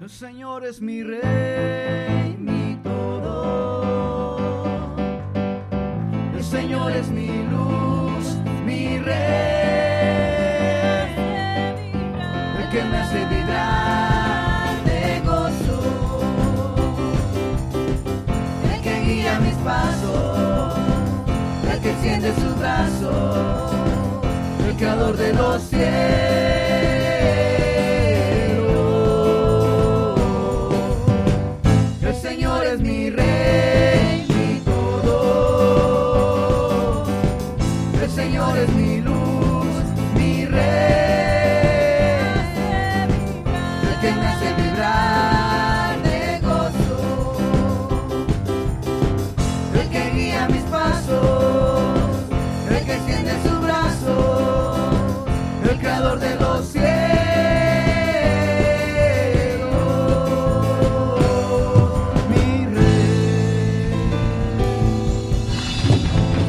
El 0.00 0.08
Señor 0.08 0.64
es 0.64 0.80
mi 0.80 1.02
rey, 1.02 2.34
mi 2.38 2.76
todo. 2.82 4.38
El 6.34 6.42
Señor 6.42 6.92
es 6.92 7.08
mi 7.10 7.26
luz, 7.26 8.34
mi 8.64 8.98
rey. 8.98 9.14
El 12.58 12.70
que 12.70 12.82
me 12.82 12.96
hace 12.96 13.26
vibrar 13.26 14.84
de 14.86 15.20
gozo. 15.20 16.22
El 18.72 18.80
que 18.80 19.00
guía 19.02 19.38
mis 19.40 19.56
pasos. 19.56 20.78
El 21.70 21.78
que 21.82 21.90
extiende 21.90 22.34
sus 22.36 22.58
brazos. 22.58 23.74
El 24.66 24.76
creador 24.76 25.14
de 25.18 25.34
los 25.34 25.69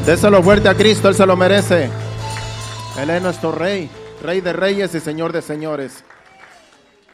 Déselo 0.06 0.42
fuerte 0.42 0.68
a 0.68 0.74
Cristo, 0.74 1.08
Él 1.08 1.14
se 1.14 1.24
lo 1.24 1.36
merece. 1.36 1.88
Él 2.98 3.08
es 3.08 3.22
nuestro 3.22 3.52
Rey, 3.52 3.88
Rey 4.20 4.40
de 4.40 4.52
reyes 4.52 4.92
y 4.96 5.00
Señor 5.00 5.32
de 5.32 5.40
señores. 5.40 6.04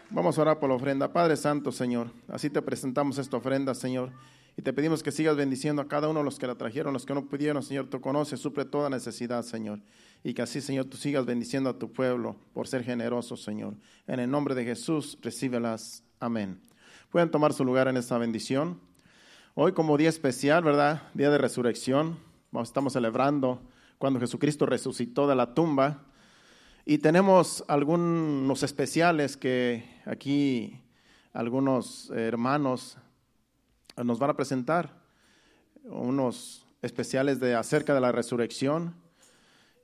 Vamos 0.09 0.39
a 0.39 0.41
orar 0.41 0.59
por 0.59 0.71
la 0.71 0.77
ofrenda. 0.77 1.13
Padre 1.13 1.37
Santo, 1.37 1.71
Señor, 1.71 2.11
así 2.29 2.49
te 2.49 2.63
presentamos 2.63 3.19
esta 3.19 3.37
ofrenda, 3.37 3.75
Señor. 3.75 4.11
Y 4.57 4.63
te 4.63 4.73
pedimos 4.73 5.03
que 5.03 5.13
sigas 5.13 5.37
bendiciendo 5.37 5.83
a 5.83 5.87
cada 5.87 6.09
uno 6.09 6.21
de 6.21 6.25
los 6.25 6.39
que 6.39 6.47
la 6.47 6.55
trajeron, 6.55 6.95
los 6.95 7.05
que 7.05 7.13
no 7.13 7.27
pudieron, 7.27 7.63
Señor. 7.63 7.89
Tú 7.89 8.01
conoces, 8.01 8.41
suple 8.41 8.65
toda 8.65 8.89
necesidad, 8.89 9.43
Señor. 9.43 9.81
Y 10.25 10.33
que 10.33 10.41
así, 10.41 10.63
Señor, 10.63 10.87
tú 10.87 10.97
sigas 10.97 11.27
bendiciendo 11.27 11.69
a 11.69 11.79
tu 11.79 11.93
pueblo 11.93 12.37
por 12.55 12.69
ser 12.69 12.85
generoso, 12.85 13.37
Señor. 13.37 13.75
En 14.07 14.19
el 14.19 14.31
nombre 14.31 14.55
de 14.55 14.65
Jesús, 14.65 15.19
recíbelas. 15.21 16.03
Amén. 16.21 16.59
Pueden 17.11 17.31
tomar 17.31 17.53
su 17.53 17.67
lugar 17.67 17.87
en 17.89 17.99
esta 17.99 18.17
bendición. 18.17 18.81
Hoy 19.55 19.73
como 19.73 19.99
día 19.99 20.09
especial, 20.09 20.65
¿verdad? 20.65 21.03
Día 21.13 21.29
de 21.29 21.37
resurrección. 21.37 22.28
Estamos 22.63 22.93
celebrando 22.95 23.61
cuando 23.99 24.21
Jesucristo 24.21 24.67
resucitó 24.67 25.29
de 25.29 25.37
la 25.37 25.55
tumba. 25.55 26.05
Y 26.85 26.99
tenemos 26.99 27.65
algunos 27.69 28.63
especiales 28.63 29.37
que 29.37 29.85
aquí 30.07 30.81
algunos 31.33 32.11
hermanos 32.11 32.97
nos 33.97 34.19
van 34.19 34.31
a 34.31 34.37
presentar. 34.37 34.99
Unos 35.85 36.67
especiales 36.83 37.41
de 37.41 37.55
acerca 37.55 37.95
de 37.95 38.01
la 38.01 38.13
resurrección. 38.13 38.95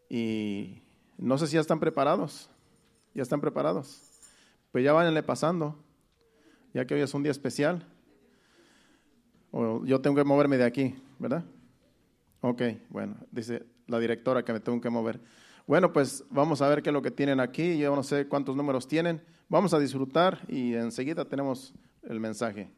Y 0.09 0.83
no 1.19 1.39
sé 1.39 1.47
si 1.47 1.55
ya 1.55 1.61
están 1.61 1.81
preparados. 1.81 2.49
¿Ya 3.15 3.23
están 3.23 3.41
preparados? 3.41 4.03
Pues 4.73 4.83
ya 4.83 4.93
váyanle 4.93 5.23
pasando, 5.23 5.79
ya 6.73 6.85
que 6.85 6.95
hoy 6.95 7.01
es 7.01 7.15
un 7.15 7.23
día 7.23 7.31
especial. 7.31 7.87
O 9.53 9.85
yo 9.85 10.01
tengo 10.01 10.17
que 10.17 10.25
moverme 10.25 10.57
de 10.57 10.65
aquí, 10.65 10.97
¿verdad? 11.21 11.45
Ok, 12.47 12.61
bueno, 12.91 13.17
dice 13.31 13.65
la 13.87 13.99
directora 13.99 14.45
que 14.45 14.53
me 14.53 14.61
tengo 14.61 14.79
que 14.79 14.91
mover. 14.91 15.19
Bueno, 15.67 15.95
pues 15.95 16.23
vamos 16.29 16.61
a 16.61 16.69
ver 16.69 16.83
qué 16.83 16.91
es 16.91 16.93
lo 16.93 17.01
que 17.01 17.11
tienen 17.11 17.41
aquí. 17.41 17.79
Yo 17.79 17.97
no 17.97 18.03
sé 18.03 18.29
cuántos 18.29 18.55
números 18.55 18.87
tienen. 18.87 19.23
Vamos 19.49 19.73
a 19.73 19.79
disfrutar 19.79 20.43
y 20.47 20.75
enseguida 20.75 21.25
tenemos 21.25 21.73
el 22.03 22.21
mensaje. 22.21 22.71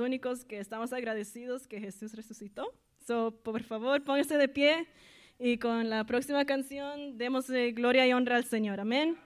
Únicos 0.00 0.44
que 0.44 0.58
estamos 0.58 0.92
agradecidos 0.92 1.66
que 1.66 1.80
Jesús 1.80 2.14
resucitó. 2.14 2.72
So, 3.06 3.32
por 3.42 3.62
favor, 3.62 4.02
póngase 4.02 4.36
de 4.36 4.48
pie 4.48 4.86
y 5.38 5.58
con 5.58 5.90
la 5.90 6.04
próxima 6.04 6.44
canción 6.44 7.16
demos 7.18 7.48
gloria 7.74 8.06
y 8.06 8.12
honra 8.12 8.36
al 8.36 8.44
Señor. 8.44 8.80
Amén. 8.80 9.16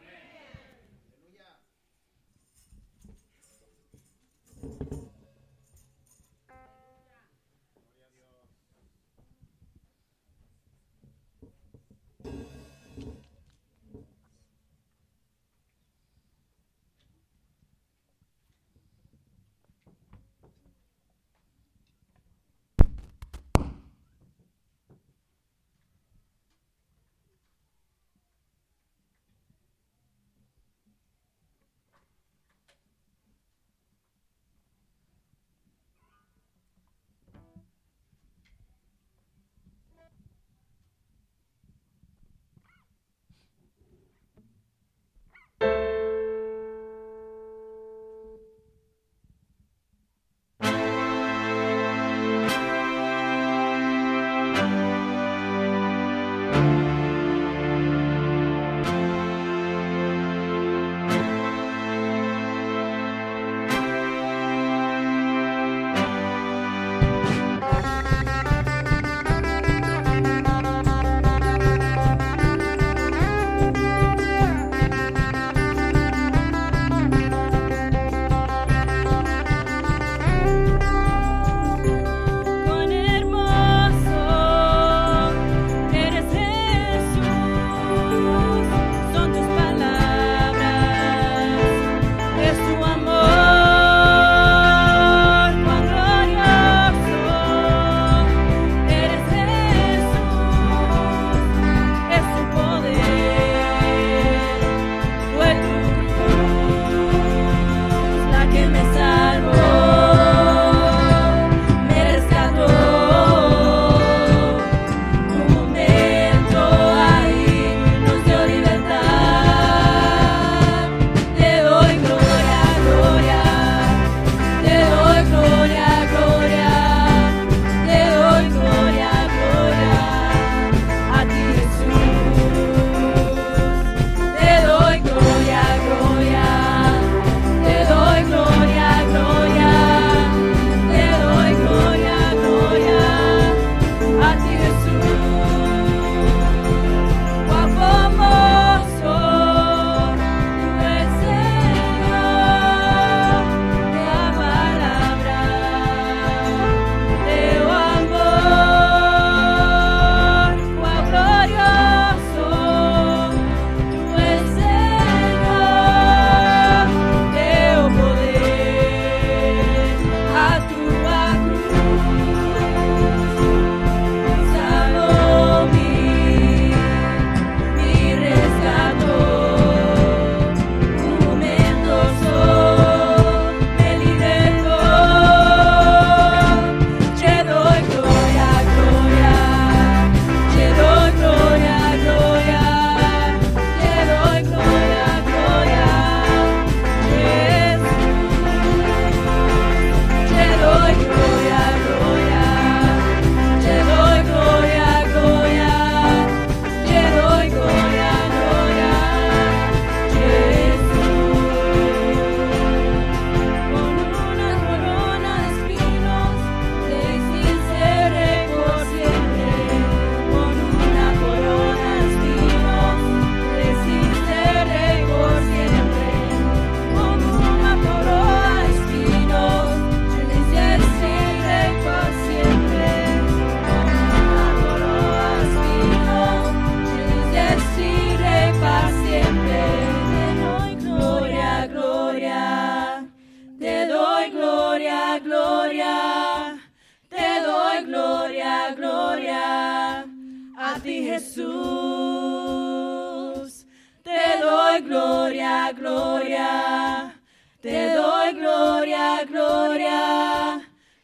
te 257.61 257.94
doy 257.94 258.32
gloria, 258.34 259.25
gloria, 259.25 260.61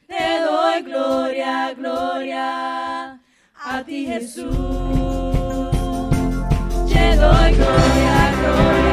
te 0.06 0.40
doy 0.40 0.82
gloria, 0.82 1.74
gloria 1.74 3.20
a 3.64 3.82
ti 3.84 4.06
Jesús. 4.06 4.56
Te 6.92 7.16
doy 7.16 7.50
gloria, 7.54 8.32
gloria. 8.40 8.87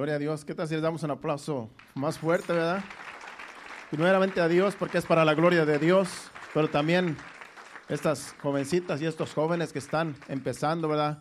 Gloria 0.00 0.14
a 0.14 0.18
Dios. 0.18 0.46
¿Qué 0.46 0.54
tal 0.54 0.66
si 0.66 0.72
les 0.72 0.82
damos 0.82 1.02
un 1.02 1.10
aplauso 1.10 1.68
más 1.94 2.18
fuerte, 2.18 2.54
verdad? 2.54 2.82
Primeramente 3.90 4.40
a 4.40 4.48
Dios, 4.48 4.74
porque 4.74 4.96
es 4.96 5.04
para 5.04 5.26
la 5.26 5.34
gloria 5.34 5.66
de 5.66 5.78
Dios, 5.78 6.08
pero 6.54 6.70
también 6.70 7.18
estas 7.86 8.34
jovencitas 8.40 9.02
y 9.02 9.04
estos 9.04 9.34
jóvenes 9.34 9.74
que 9.74 9.78
están 9.78 10.16
empezando, 10.28 10.88
¿verdad? 10.88 11.20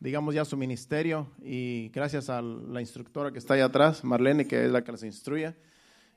Digamos 0.00 0.34
ya 0.34 0.44
su 0.44 0.58
ministerio 0.58 1.28
y 1.42 1.88
gracias 1.94 2.28
a 2.28 2.42
la 2.42 2.82
instructora 2.82 3.32
que 3.32 3.38
está 3.38 3.54
ahí 3.54 3.62
atrás, 3.62 4.04
Marlene, 4.04 4.46
que 4.46 4.66
es 4.66 4.70
la 4.70 4.84
que 4.84 4.92
les 4.92 5.02
instruye. 5.02 5.56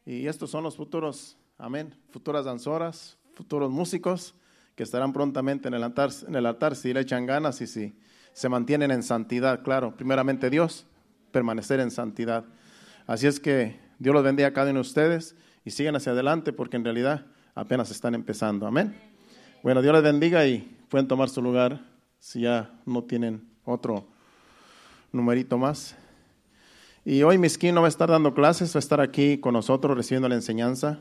Y 0.05 0.27
estos 0.27 0.51
son 0.51 0.61
los 0.65 0.75
futuros, 0.75 1.37
amén, 1.57 1.95
futuras 2.09 2.43
danzoras, 2.43 3.17
futuros 3.33 3.71
músicos 3.71 4.35
que 4.75 4.83
estarán 4.83 5.13
prontamente 5.13 5.69
en 5.69 5.73
el 5.73 5.83
altar, 5.85 6.09
en 6.27 6.35
el 6.35 6.47
altar 6.47 6.75
si 6.75 6.93
le 6.93 6.99
echan 6.99 7.25
ganas 7.25 7.61
y 7.61 7.67
si 7.67 7.97
se 8.33 8.49
mantienen 8.49 8.91
en 8.91 9.03
santidad, 9.03 9.63
claro. 9.63 9.95
Primeramente 9.95 10.49
Dios, 10.49 10.85
permanecer 11.33 11.81
en 11.81 11.91
santidad. 11.91 12.45
Así 13.05 13.27
es 13.27 13.41
que 13.41 13.77
Dios 13.99 14.13
los 14.13 14.23
bendiga 14.23 14.47
a 14.47 14.53
cada 14.53 14.69
uno 14.69 14.77
de 14.77 14.87
ustedes 14.87 15.35
y 15.65 15.71
sigan 15.71 15.97
hacia 15.97 16.13
adelante 16.13 16.53
porque 16.53 16.77
en 16.77 16.85
realidad 16.85 17.25
apenas 17.55 17.91
están 17.91 18.15
empezando. 18.15 18.65
Amén. 18.65 18.95
Bueno, 19.61 19.81
Dios 19.81 19.93
les 19.93 20.03
bendiga 20.03 20.45
y 20.45 20.77
pueden 20.87 21.07
tomar 21.07 21.27
su 21.27 21.41
lugar 21.41 21.81
si 22.19 22.41
ya 22.41 22.71
no 22.85 23.03
tienen 23.03 23.45
otro 23.65 24.07
numerito 25.11 25.57
más. 25.57 25.95
Y 27.03 27.23
hoy 27.23 27.37
Miskin 27.37 27.75
no 27.75 27.81
va 27.81 27.87
a 27.87 27.89
estar 27.89 28.09
dando 28.09 28.33
clases, 28.33 28.73
va 28.73 28.77
a 28.77 28.79
estar 28.79 29.01
aquí 29.01 29.37
con 29.39 29.53
nosotros 29.53 29.97
recibiendo 29.97 30.29
la 30.29 30.35
enseñanza. 30.35 30.99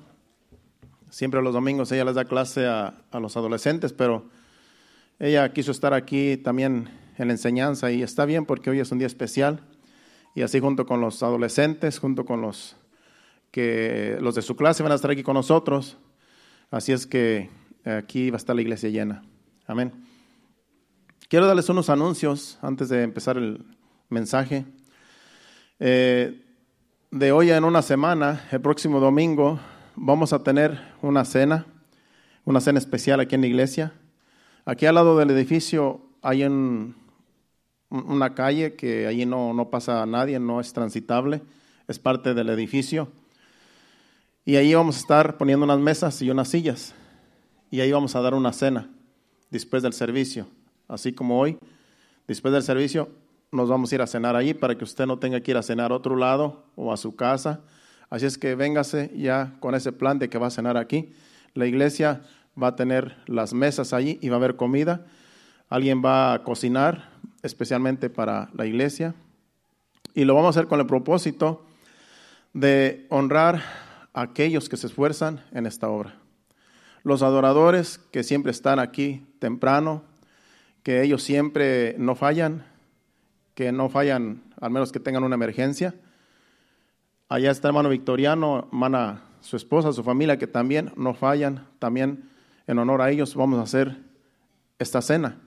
Siempre 1.10 1.42
los 1.42 1.52
domingos 1.52 1.92
ella 1.92 2.06
les 2.06 2.14
da 2.16 2.24
clase 2.24 2.66
a 2.66 2.94
los 3.20 3.36
adolescentes, 3.36 3.92
pero 3.92 4.24
ella 5.20 5.52
quiso 5.52 5.70
estar 5.70 5.94
aquí 5.94 6.36
también 6.38 6.88
en 7.18 7.28
la 7.28 7.34
enseñanza 7.34 7.92
y 7.92 8.02
está 8.02 8.24
bien 8.24 8.46
porque 8.46 8.70
hoy 8.70 8.80
es 8.80 8.90
un 8.90 8.98
día 8.98 9.06
especial 9.06 9.60
y 10.34 10.42
así 10.42 10.60
junto 10.60 10.86
con 10.86 11.00
los 11.00 11.22
adolescentes, 11.22 11.98
junto 11.98 12.24
con 12.24 12.40
los 12.40 12.76
que 13.50 14.16
los 14.20 14.34
de 14.34 14.42
su 14.42 14.56
clase 14.56 14.82
van 14.82 14.92
a 14.92 14.94
estar 14.94 15.10
aquí 15.10 15.22
con 15.22 15.34
nosotros. 15.34 15.98
Así 16.70 16.92
es 16.92 17.06
que 17.06 17.50
aquí 17.84 18.30
va 18.30 18.36
a 18.36 18.38
estar 18.38 18.56
la 18.56 18.62
iglesia 18.62 18.88
llena. 18.88 19.22
Amén. 19.66 19.92
Quiero 21.28 21.46
darles 21.46 21.68
unos 21.68 21.90
anuncios 21.90 22.58
antes 22.62 22.88
de 22.88 23.02
empezar 23.02 23.36
el 23.36 23.64
mensaje. 24.08 24.64
Eh, 25.80 26.44
de 27.10 27.32
hoy 27.32 27.50
en 27.50 27.64
una 27.64 27.82
semana, 27.82 28.46
el 28.52 28.60
próximo 28.60 29.00
domingo, 29.00 29.60
vamos 29.96 30.32
a 30.32 30.42
tener 30.42 30.78
una 31.02 31.24
cena, 31.24 31.66
una 32.44 32.60
cena 32.60 32.78
especial 32.78 33.20
aquí 33.20 33.34
en 33.34 33.42
la 33.42 33.46
iglesia. 33.46 33.92
Aquí 34.64 34.86
al 34.86 34.94
lado 34.94 35.18
del 35.18 35.30
edificio 35.30 36.00
hay 36.22 36.44
un, 36.44 36.94
una 37.92 38.34
calle 38.34 38.74
que 38.74 39.06
allí 39.06 39.26
no, 39.26 39.52
no 39.52 39.68
pasa 39.68 40.04
nadie, 40.06 40.38
no 40.38 40.60
es 40.60 40.72
transitable, 40.72 41.42
es 41.86 41.98
parte 41.98 42.34
del 42.34 42.48
edificio. 42.48 43.08
Y 44.44 44.56
ahí 44.56 44.74
vamos 44.74 44.96
a 44.96 45.00
estar 45.00 45.36
poniendo 45.36 45.64
unas 45.64 45.78
mesas 45.78 46.20
y 46.22 46.30
unas 46.30 46.48
sillas. 46.48 46.94
Y 47.70 47.80
ahí 47.80 47.92
vamos 47.92 48.16
a 48.16 48.20
dar 48.20 48.34
una 48.34 48.52
cena 48.52 48.90
después 49.50 49.82
del 49.82 49.92
servicio. 49.92 50.46
Así 50.88 51.12
como 51.12 51.38
hoy, 51.38 51.58
después 52.26 52.52
del 52.52 52.62
servicio, 52.62 53.10
nos 53.52 53.68
vamos 53.68 53.92
a 53.92 53.94
ir 53.94 54.02
a 54.02 54.06
cenar 54.06 54.34
allí 54.34 54.54
para 54.54 54.76
que 54.76 54.84
usted 54.84 55.06
no 55.06 55.18
tenga 55.18 55.40
que 55.40 55.50
ir 55.50 55.56
a 55.58 55.62
cenar 55.62 55.92
a 55.92 55.94
otro 55.94 56.16
lado 56.16 56.64
o 56.74 56.92
a 56.92 56.96
su 56.96 57.14
casa. 57.14 57.60
Así 58.08 58.26
es 58.26 58.38
que 58.38 58.54
véngase 58.54 59.12
ya 59.14 59.54
con 59.60 59.74
ese 59.74 59.92
plan 59.92 60.18
de 60.18 60.28
que 60.28 60.38
va 60.38 60.46
a 60.46 60.50
cenar 60.50 60.76
aquí. 60.76 61.12
La 61.54 61.66
iglesia 61.66 62.22
va 62.60 62.68
a 62.68 62.76
tener 62.76 63.16
las 63.26 63.52
mesas 63.52 63.92
allí 63.92 64.18
y 64.22 64.30
va 64.30 64.36
a 64.36 64.38
haber 64.38 64.56
comida. 64.56 65.06
Alguien 65.72 66.02
va 66.04 66.34
a 66.34 66.44
cocinar 66.44 67.08
especialmente 67.42 68.10
para 68.10 68.50
la 68.52 68.66
iglesia. 68.66 69.14
Y 70.12 70.26
lo 70.26 70.34
vamos 70.34 70.48
a 70.48 70.60
hacer 70.60 70.68
con 70.68 70.80
el 70.80 70.86
propósito 70.86 71.64
de 72.52 73.06
honrar 73.08 73.62
a 74.12 74.20
aquellos 74.20 74.68
que 74.68 74.76
se 74.76 74.88
esfuerzan 74.88 75.40
en 75.50 75.64
esta 75.64 75.88
obra. 75.88 76.16
Los 77.04 77.22
adoradores 77.22 77.96
que 77.96 78.22
siempre 78.22 78.52
están 78.52 78.80
aquí 78.80 79.24
temprano, 79.38 80.02
que 80.82 81.02
ellos 81.02 81.22
siempre 81.22 81.96
no 81.96 82.16
fallan, 82.16 82.66
que 83.54 83.72
no 83.72 83.88
fallan, 83.88 84.42
al 84.60 84.72
menos 84.72 84.92
que 84.92 85.00
tengan 85.00 85.24
una 85.24 85.36
emergencia. 85.36 85.94
Allá 87.30 87.50
está 87.50 87.68
hermano 87.68 87.88
Victoriano, 87.88 88.68
hermana, 88.70 89.22
su 89.40 89.56
esposa, 89.56 89.94
su 89.94 90.04
familia, 90.04 90.36
que 90.36 90.46
también 90.46 90.92
no 90.96 91.14
fallan. 91.14 91.66
También 91.78 92.28
en 92.66 92.78
honor 92.78 93.00
a 93.00 93.10
ellos 93.10 93.34
vamos 93.34 93.58
a 93.58 93.62
hacer 93.62 93.96
esta 94.78 95.00
cena. 95.00 95.38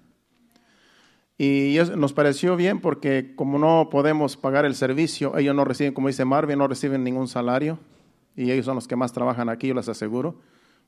Y 1.38 1.78
nos 1.96 2.14
pareció 2.14 2.56
bien 2.56 2.80
porque 2.80 3.34
como 3.36 3.60
no 3.60 3.90
podemos 3.92 4.38
pagar 4.38 4.64
el 4.66 4.76
servicio, 4.76 5.38
ellos 5.38 5.54
no 5.54 5.66
reciben, 5.66 5.94
como 5.94 6.08
dice 6.08 6.24
Marvin, 6.24 6.58
no 6.58 6.68
reciben 6.68 7.04
ningún 7.04 7.28
salario. 7.28 7.78
Y 8.38 8.52
ellos 8.52 8.66
son 8.66 8.76
los 8.76 8.88
que 8.88 8.96
más 8.96 9.12
trabajan 9.12 9.50
aquí, 9.50 9.68
yo 9.68 9.74
les 9.74 9.90
aseguro, 9.90 10.40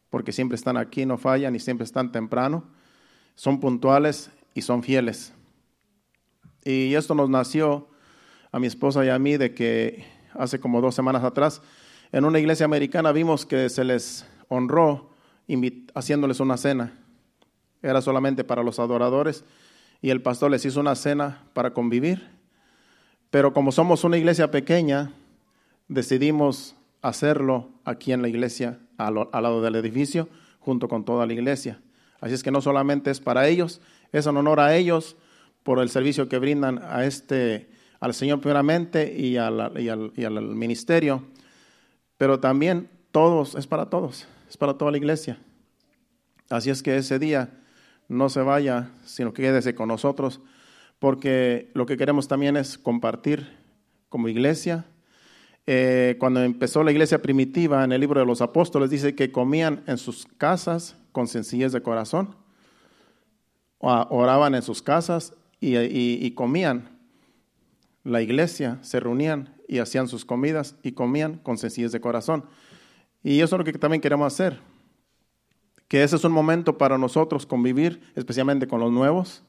porque 0.10 0.32
siempre 0.32 0.56
están 0.56 0.78
aquí, 0.78 1.06
no 1.06 1.18
fallan 1.18 1.56
y 1.56 1.60
siempre 1.60 1.84
están 1.84 2.12
temprano. 2.12 2.64
Son 3.36 3.60
puntuales 3.60 4.32
y 4.54 4.62
son 4.62 4.84
fieles. 4.84 5.34
Y 6.64 6.94
esto 6.96 7.14
nos 7.14 7.30
nació 7.30 7.90
a 8.52 8.60
mi 8.60 8.68
esposa 8.68 9.04
y 9.06 9.10
a 9.10 9.20
mí 9.20 9.38
de 9.38 9.54
que 9.54 10.06
hace 10.34 10.60
como 10.60 10.82
dos 10.82 10.96
semanas 10.96 11.24
atrás, 11.24 11.62
en 12.12 12.24
una 12.24 12.40
iglesia 12.40 12.66
americana 12.66 13.12
vimos 13.12 13.46
que 13.46 13.70
se 13.70 13.84
les 13.84 14.26
honró 14.48 15.12
haciéndoles 15.94 16.40
una 16.40 16.58
cena. 16.58 16.94
Era 17.82 18.02
solamente 18.02 18.44
para 18.44 18.64
los 18.64 18.80
adoradores 18.80 19.44
y 20.02 20.10
el 20.10 20.22
pastor 20.22 20.52
les 20.52 20.66
hizo 20.66 20.80
una 20.80 20.96
cena 20.96 21.44
para 21.54 21.74
convivir. 21.74 22.30
Pero 23.30 23.54
como 23.54 23.72
somos 23.72 24.04
una 24.04 24.18
iglesia 24.18 24.52
pequeña, 24.52 25.12
decidimos 25.88 26.76
hacerlo 27.02 27.70
aquí 27.84 28.12
en 28.14 28.22
la 28.22 28.28
iglesia, 28.28 28.80
al, 28.98 29.16
lado 29.16 29.62
del 29.62 29.76
edificio, 29.76 30.30
junto 30.60 30.88
con 30.88 31.06
toda 31.06 31.26
la 31.26 31.34
iglesia. 31.34 31.82
Así 32.20 32.34
es 32.34 32.44
que 32.44 32.52
no 32.52 32.62
solamente 32.62 33.12
es 33.12 33.20
para 33.20 33.48
ellos, 33.48 33.82
es 34.12 34.26
en 34.26 34.38
honor 34.38 34.60
a 34.60 34.76
ellos 34.76 35.18
por 35.64 35.80
el 35.80 35.90
servicio 35.90 36.30
que 36.30 36.40
brindan 36.40 36.80
a 36.84 37.06
este, 37.06 37.70
al 38.00 38.14
Señor 38.14 38.40
primeramente 38.40 39.14
y, 39.16 39.38
al, 39.38 39.74
y 39.78 40.24
al 40.24 40.42
ministerio, 40.56 41.24
pero 42.18 42.40
también 42.40 42.90
todos, 43.12 43.56
es 43.56 43.68
para 43.68 43.90
todos, 43.90 44.28
es 44.50 44.58
para 44.58 44.76
toda 44.76 44.92
la 44.92 44.98
iglesia. 44.98 45.38
Así 46.50 46.70
es 46.70 46.82
que 46.82 46.98
ese 46.98 47.20
día 47.20 47.50
no 48.08 48.30
se 48.30 48.42
vaya, 48.42 48.92
sino 49.06 49.34
que 49.34 49.44
quédese 49.44 49.76
con 49.76 49.90
nosotros, 49.90 50.42
porque 51.00 51.72
lo 51.74 51.86
que 51.86 51.98
queremos 51.98 52.28
también 52.28 52.58
es 52.58 52.78
compartir 52.78 53.58
como 54.10 54.30
iglesia. 54.30 54.86
Eh, 55.66 56.16
cuando 56.20 56.42
empezó 56.42 56.84
la 56.84 56.92
iglesia 56.92 57.22
primitiva 57.22 57.84
en 57.84 57.92
el 57.92 58.00
libro 58.00 58.20
de 58.20 58.26
los 58.26 58.42
apóstoles, 58.42 58.90
dice 58.90 59.16
que 59.16 59.32
comían 59.32 59.84
en 59.88 59.98
sus 59.98 60.26
casas 60.38 60.96
con 61.12 61.28
sencillez 61.28 61.72
de 61.72 61.82
corazón, 61.82 62.36
oraban 63.80 64.56
en 64.56 64.62
sus 64.62 64.82
casas 64.82 65.34
y, 65.60 65.78
y 65.78 66.32
comían. 66.32 66.98
La 68.04 68.22
iglesia 68.22 68.80
se 68.82 69.00
reunían 69.00 69.56
y 69.68 69.80
hacían 69.80 70.08
sus 70.08 70.24
comidas 70.24 70.76
y 70.82 70.94
comían 70.94 71.38
con 71.40 71.58
sencillez 71.58 71.92
de 71.92 72.00
corazón. 72.00 72.46
Y 73.22 73.42
eso 73.42 73.56
es 73.56 73.60
lo 73.60 73.66
que 73.66 73.74
también 73.74 74.02
queremos 74.02 74.34
hacer 74.34 74.60
que 75.88 76.04
ese 76.04 76.18
es 76.18 76.24
un 76.24 76.32
momento 76.32 76.78
para 76.78 76.98
nosotros 76.98 77.46
convivir, 77.46 78.02
especialmente 78.16 78.68
con 78.68 78.80
los 78.80 78.92
nuevos 78.92 79.44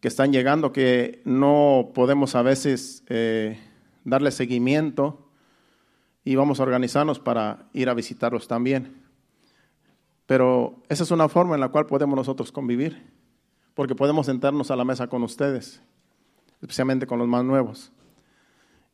que 0.00 0.08
están 0.08 0.32
llegando, 0.32 0.72
que 0.72 1.22
no 1.24 1.90
podemos 1.94 2.34
a 2.34 2.42
veces 2.42 3.04
eh, 3.08 3.58
darle 4.04 4.30
seguimiento 4.30 5.30
y 6.24 6.34
vamos 6.34 6.60
a 6.60 6.64
organizarnos 6.64 7.18
para 7.18 7.68
ir 7.72 7.88
a 7.88 7.94
visitarlos 7.94 8.48
también. 8.48 9.02
Pero 10.26 10.82
esa 10.88 11.04
es 11.04 11.10
una 11.12 11.28
forma 11.28 11.54
en 11.54 11.60
la 11.60 11.68
cual 11.68 11.86
podemos 11.86 12.16
nosotros 12.16 12.50
convivir, 12.50 13.12
porque 13.74 13.94
podemos 13.94 14.26
sentarnos 14.26 14.70
a 14.70 14.76
la 14.76 14.84
mesa 14.84 15.06
con 15.06 15.22
ustedes, 15.22 15.80
especialmente 16.60 17.06
con 17.06 17.20
los 17.20 17.28
más 17.28 17.44
nuevos, 17.44 17.92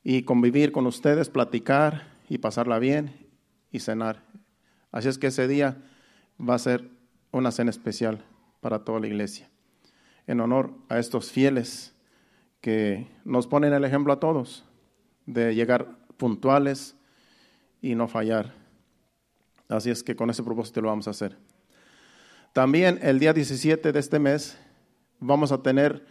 y 0.04 0.24
convivir 0.24 0.72
con 0.72 0.86
ustedes, 0.86 1.30
platicar 1.30 2.08
y 2.28 2.38
pasarla 2.38 2.78
bien 2.78 3.28
y 3.70 3.80
cenar. 3.80 4.24
Así 4.90 5.08
es 5.08 5.16
que 5.16 5.28
ese 5.28 5.48
día 5.48 5.78
va 6.40 6.54
a 6.54 6.58
ser 6.58 6.88
una 7.30 7.50
cena 7.50 7.70
especial 7.70 8.24
para 8.60 8.84
toda 8.84 9.00
la 9.00 9.06
iglesia, 9.06 9.50
en 10.26 10.40
honor 10.40 10.72
a 10.88 10.98
estos 10.98 11.32
fieles 11.32 11.94
que 12.60 13.08
nos 13.24 13.46
ponen 13.46 13.72
el 13.72 13.84
ejemplo 13.84 14.12
a 14.12 14.20
todos 14.20 14.64
de 15.26 15.54
llegar 15.54 15.88
puntuales 16.16 16.96
y 17.80 17.94
no 17.94 18.08
fallar. 18.08 18.54
Así 19.68 19.90
es 19.90 20.02
que 20.02 20.14
con 20.14 20.30
ese 20.30 20.42
propósito 20.42 20.80
lo 20.80 20.88
vamos 20.88 21.08
a 21.08 21.10
hacer. 21.10 21.36
También 22.52 22.98
el 23.02 23.18
día 23.18 23.32
17 23.32 23.92
de 23.92 23.98
este 23.98 24.18
mes 24.18 24.58
vamos 25.18 25.52
a 25.52 25.62
tener 25.62 26.04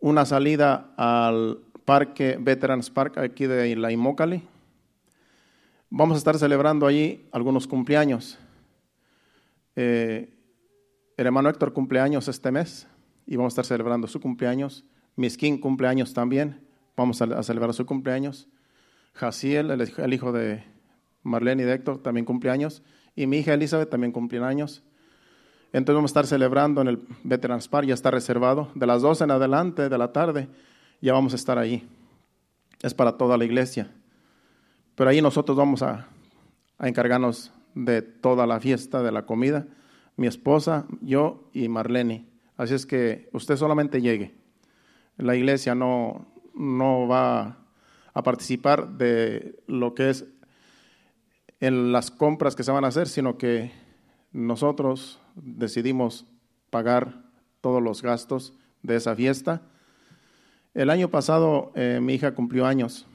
una 0.00 0.26
salida 0.26 0.92
al 0.96 1.60
parque 1.84 2.36
Veterans 2.40 2.90
Park 2.90 3.18
aquí 3.18 3.46
de 3.46 3.76
la 3.76 3.92
Imócali. 3.92 4.42
Vamos 5.88 6.16
a 6.16 6.18
estar 6.18 6.38
celebrando 6.38 6.86
allí 6.86 7.28
algunos 7.32 7.66
cumpleaños. 7.66 8.38
Eh, 9.76 10.34
el 11.16 11.26
hermano 11.26 11.48
Héctor 11.48 11.72
cumpleaños 11.72 12.28
este 12.28 12.50
mes 12.50 12.86
y 13.26 13.36
vamos 13.36 13.52
a 13.52 13.54
estar 13.54 13.64
celebrando 13.64 14.06
su 14.06 14.20
cumpleaños 14.20 14.84
Miskin 15.16 15.58
cumple 15.58 15.88
años 15.88 16.14
también. 16.14 16.66
Vamos 16.96 17.20
a, 17.22 17.42
celebrar 17.42 17.74
su 17.74 17.86
cumpleaños. 17.86 18.48
Jaciel, 19.14 19.70
el, 19.70 20.14
hijo 20.14 20.32
de 20.32 20.64
Marlene 21.22 21.62
y 21.62 21.66
de 21.66 21.74
Héctor, 21.74 22.02
también 22.02 22.24
cumple 22.24 22.50
años. 22.50 22.82
Y 23.14 23.26
mi 23.26 23.38
hija 23.38 23.54
Elizabeth 23.54 23.90
también 23.90 24.12
cumple 24.12 24.38
años. 24.38 24.82
Entonces 25.72 25.96
vamos 25.96 26.10
a 26.10 26.12
estar 26.12 26.26
celebrando 26.26 26.80
en 26.80 26.88
el 26.88 27.06
Veterans 27.24 27.68
Park, 27.68 27.86
ya 27.86 27.94
está 27.94 28.10
reservado. 28.10 28.70
De 28.74 28.86
las 28.86 29.02
12 29.02 29.24
en 29.24 29.30
adelante 29.30 29.88
de 29.88 29.98
la 29.98 30.12
tarde, 30.12 30.48
ya 31.00 31.12
vamos 31.12 31.32
a 31.32 31.36
estar 31.36 31.58
ahí. 31.58 31.86
Es 32.80 32.94
para 32.94 33.16
toda 33.16 33.36
la 33.36 33.44
iglesia. 33.44 33.90
Pero 34.94 35.10
ahí 35.10 35.22
nosotros 35.22 35.56
vamos 35.56 35.82
a 35.82 36.08
encargarnos 36.78 37.52
de 37.74 38.02
toda 38.02 38.46
la 38.46 38.60
fiesta, 38.60 39.02
de 39.02 39.12
la 39.12 39.26
comida. 39.26 39.66
Mi 40.16 40.26
esposa, 40.26 40.86
yo 41.00 41.48
y 41.52 41.68
Marlene. 41.68 42.26
Así 42.56 42.74
es 42.74 42.86
que 42.86 43.28
usted 43.32 43.56
solamente 43.56 44.00
llegue. 44.00 44.34
La 45.16 45.36
iglesia 45.36 45.74
no, 45.74 46.26
no 46.54 47.08
va 47.08 47.58
a 48.14 48.22
participar 48.22 48.96
de 48.98 49.62
lo 49.66 49.94
que 49.94 50.10
es 50.10 50.26
en 51.60 51.92
las 51.92 52.10
compras 52.10 52.56
que 52.56 52.62
se 52.62 52.72
van 52.72 52.84
a 52.84 52.88
hacer, 52.88 53.08
sino 53.08 53.38
que 53.38 53.72
nosotros 54.32 55.20
decidimos 55.36 56.26
pagar 56.70 57.22
todos 57.60 57.82
los 57.82 58.02
gastos 58.02 58.54
de 58.82 58.96
esa 58.96 59.14
fiesta. 59.14 59.62
El 60.74 60.90
año 60.90 61.08
pasado 61.08 61.72
eh, 61.74 62.00
mi 62.02 62.14
hija 62.14 62.34
cumplió 62.34 62.66
años 62.66 63.06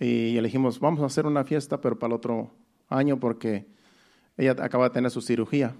y 0.00 0.36
elegimos, 0.36 0.80
vamos 0.80 1.02
a 1.02 1.06
hacer 1.06 1.26
una 1.26 1.44
fiesta, 1.44 1.80
pero 1.80 1.98
para 1.98 2.14
el 2.14 2.16
otro 2.16 2.50
año 2.96 3.18
porque 3.20 3.66
ella 4.36 4.52
acaba 4.58 4.88
de 4.88 4.94
tener 4.94 5.10
su 5.10 5.20
cirugía. 5.20 5.74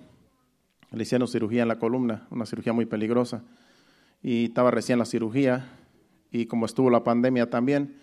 Le 0.90 1.03
hicieron 1.03 1.27
cirugía 1.27 1.62
en 1.62 1.68
la 1.68 1.79
columna, 1.79 2.27
una 2.31 2.46
cirugía 2.46 2.72
muy 2.72 2.87
peligrosa. 2.87 3.42
Y 4.22 4.44
estaba 4.46 4.70
recién 4.70 4.98
la 4.98 5.05
cirugía 5.05 5.68
y 6.31 6.46
como 6.46 6.66
estuvo 6.66 6.90
la 6.90 7.05
pandemia 7.05 7.50
también, 7.50 7.96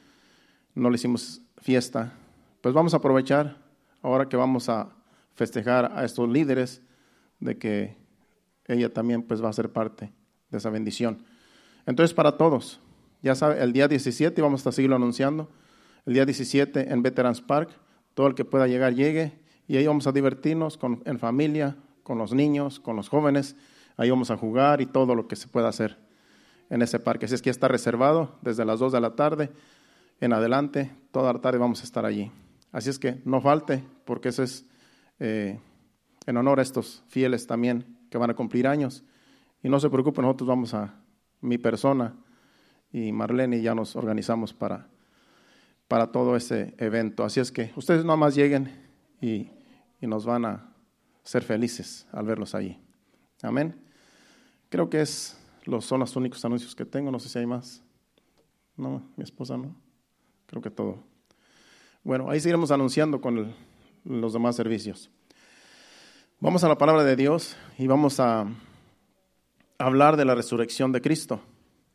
no 0.75 0.89
le 0.89 0.95
hicimos 0.95 1.41
fiesta. 1.57 2.13
Pues 2.61 2.73
vamos 2.73 2.93
a 2.93 2.97
aprovechar 2.97 3.57
ahora 4.01 4.29
que 4.29 4.37
vamos 4.37 4.69
a 4.69 4.89
festejar 5.35 5.91
a 5.95 6.05
estos 6.05 6.29
líderes 6.29 6.81
de 7.39 7.57
que 7.57 7.97
ella 8.67 8.93
también 8.93 9.23
pues 9.23 9.43
va 9.43 9.49
a 9.49 9.53
ser 9.53 9.71
parte 9.71 10.11
de 10.49 10.57
esa 10.57 10.69
bendición. 10.69 11.23
Entonces 11.85 12.13
para 12.13 12.37
todos, 12.37 12.79
ya 13.21 13.35
sabe, 13.35 13.61
el 13.61 13.73
día 13.73 13.87
17 13.87 14.41
vamos 14.41 14.65
a 14.65 14.71
seguirlo 14.71 14.95
anunciando, 14.95 15.49
el 16.05 16.13
día 16.13 16.25
17 16.25 16.91
en 16.91 17.01
Veterans 17.01 17.41
Park, 17.41 17.71
todo 18.13 18.27
el 18.27 18.35
que 18.35 18.45
pueda 18.45 18.67
llegar 18.67 18.93
llegue 18.93 19.33
y 19.67 19.77
ahí 19.77 19.87
vamos 19.87 20.07
a 20.07 20.11
divertirnos 20.11 20.77
con, 20.77 21.01
en 21.05 21.19
familia, 21.19 21.77
con 22.03 22.17
los 22.17 22.33
niños, 22.33 22.79
con 22.79 22.95
los 22.95 23.09
jóvenes, 23.09 23.55
ahí 23.97 24.09
vamos 24.09 24.31
a 24.31 24.37
jugar 24.37 24.81
y 24.81 24.85
todo 24.85 25.15
lo 25.15 25.27
que 25.27 25.35
se 25.35 25.47
pueda 25.47 25.69
hacer 25.69 25.97
en 26.69 26.81
ese 26.81 26.99
parque. 26.99 27.25
Así 27.25 27.35
es 27.35 27.41
que 27.41 27.49
está 27.49 27.67
reservado 27.67 28.37
desde 28.41 28.65
las 28.65 28.79
2 28.79 28.91
de 28.93 29.01
la 29.01 29.15
tarde 29.15 29.51
en 30.19 30.33
adelante, 30.33 30.91
toda 31.11 31.33
la 31.33 31.39
tarde 31.39 31.57
vamos 31.57 31.81
a 31.81 31.83
estar 31.83 32.05
allí. 32.05 32.31
Así 32.71 32.89
es 32.89 32.99
que 32.99 33.21
no 33.25 33.41
falte, 33.41 33.83
porque 34.05 34.29
eso 34.29 34.43
es 34.43 34.65
eh, 35.19 35.59
en 36.25 36.37
honor 36.37 36.59
a 36.59 36.63
estos 36.63 37.03
fieles 37.07 37.47
también 37.47 37.97
que 38.09 38.17
van 38.17 38.29
a 38.29 38.35
cumplir 38.35 38.67
años. 38.67 39.03
Y 39.63 39.69
no 39.69 39.79
se 39.79 39.89
preocupen, 39.89 40.23
nosotros 40.23 40.47
vamos 40.47 40.73
a, 40.73 41.01
mi 41.41 41.57
persona 41.57 42.15
y 42.91 43.11
Marlene 43.11 43.61
ya 43.61 43.75
nos 43.75 43.95
organizamos 43.95 44.53
para, 44.53 44.87
para 45.91 46.09
todo 46.09 46.37
ese 46.37 46.73
evento. 46.77 47.25
Así 47.25 47.41
es 47.41 47.51
que 47.51 47.73
ustedes 47.75 48.05
nada 48.05 48.15
más 48.15 48.33
lleguen 48.33 48.71
y, 49.19 49.49
y 49.99 50.07
nos 50.07 50.25
van 50.25 50.45
a 50.45 50.73
ser 51.21 51.43
felices 51.43 52.07
al 52.13 52.25
verlos 52.25 52.55
allí. 52.55 52.79
Amén. 53.41 53.75
Creo 54.69 54.89
que 54.89 55.01
es, 55.01 55.37
los, 55.65 55.83
son 55.83 55.99
los 55.99 56.15
únicos 56.15 56.45
anuncios 56.45 56.75
que 56.75 56.85
tengo. 56.85 57.11
No 57.11 57.19
sé 57.19 57.27
si 57.27 57.39
hay 57.39 57.45
más. 57.45 57.83
No, 58.77 59.03
mi 59.17 59.25
esposa 59.25 59.57
no. 59.57 59.75
Creo 60.45 60.61
que 60.61 60.69
todo. 60.69 61.03
Bueno, 62.05 62.29
ahí 62.29 62.39
seguiremos 62.39 62.71
anunciando 62.71 63.19
con 63.19 63.53
los 64.05 64.31
demás 64.31 64.55
servicios. 64.55 65.11
Vamos 66.39 66.63
a 66.63 66.69
la 66.69 66.77
palabra 66.77 67.03
de 67.03 67.17
Dios 67.17 67.57
y 67.77 67.87
vamos 67.87 68.21
a 68.21 68.47
hablar 69.77 70.15
de 70.15 70.23
la 70.23 70.35
resurrección 70.35 70.93
de 70.93 71.01
Cristo, 71.01 71.41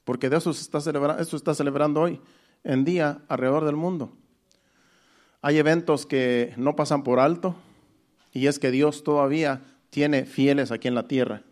porque 0.05 0.29
de 0.29 0.37
eso 0.37 0.53
se 0.53 0.61
está 0.61 0.83
celebrando, 0.83 1.23
esto 1.23 1.31
se 1.31 1.37
está 1.37 1.55
celebrando 1.55 2.03
hoy 2.03 2.21
en 2.67 2.85
día 2.85 3.21
alrededor 3.29 3.65
del 3.65 3.77
mundo. 3.77 4.13
Hay 5.41 5.59
eventos 5.59 6.05
que 6.05 6.53
no 6.57 6.77
pasan 6.77 7.05
por 7.05 7.21
alto, 7.21 7.55
y 8.33 8.49
es 8.49 8.59
que 8.59 8.71
Dios 8.71 9.05
todavía 9.05 9.63
tiene 9.91 10.27
fieles 10.27 10.73
aquí 10.73 10.89
en 10.89 10.95
la 10.95 11.07
tierra. 11.07 11.43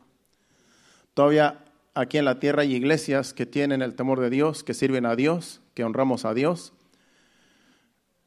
Todavía 1.14 1.64
aquí 1.94 2.18
en 2.18 2.24
la 2.24 2.40
tierra 2.40 2.62
hay 2.62 2.74
iglesias 2.74 3.32
que 3.32 3.46
tienen 3.46 3.80
el 3.80 3.94
temor 3.94 4.20
de 4.20 4.28
Dios, 4.28 4.64
que 4.64 4.74
sirven 4.74 5.06
a 5.06 5.14
Dios, 5.14 5.60
que 5.74 5.84
honramos 5.84 6.24
a 6.24 6.34
Dios. 6.34 6.72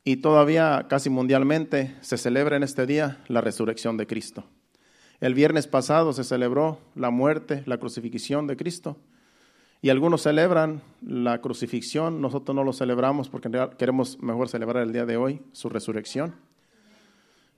Y 0.05 0.17
todavía 0.17 0.85
casi 0.89 1.09
mundialmente 1.09 1.93
se 1.99 2.17
celebra 2.17 2.55
en 2.55 2.63
este 2.63 2.85
día 2.85 3.17
la 3.27 3.41
resurrección 3.41 3.97
de 3.97 4.07
Cristo. 4.07 4.45
El 5.19 5.33
viernes 5.33 5.67
pasado 5.67 6.13
se 6.13 6.23
celebró 6.23 6.79
la 6.95 7.09
muerte, 7.09 7.63
la 7.65 7.77
crucifixión 7.77 8.47
de 8.47 8.55
Cristo. 8.55 8.97
Y 9.81 9.89
algunos 9.89 10.23
celebran 10.23 10.81
la 11.01 11.39
crucifixión, 11.39 12.19
nosotros 12.21 12.55
no 12.55 12.63
lo 12.63 12.73
celebramos 12.73 13.29
porque 13.29 13.49
queremos 13.77 14.19
mejor 14.21 14.49
celebrar 14.49 14.83
el 14.83 14.91
día 14.91 15.05
de 15.05 15.17
hoy, 15.17 15.41
su 15.51 15.69
resurrección. 15.69 16.35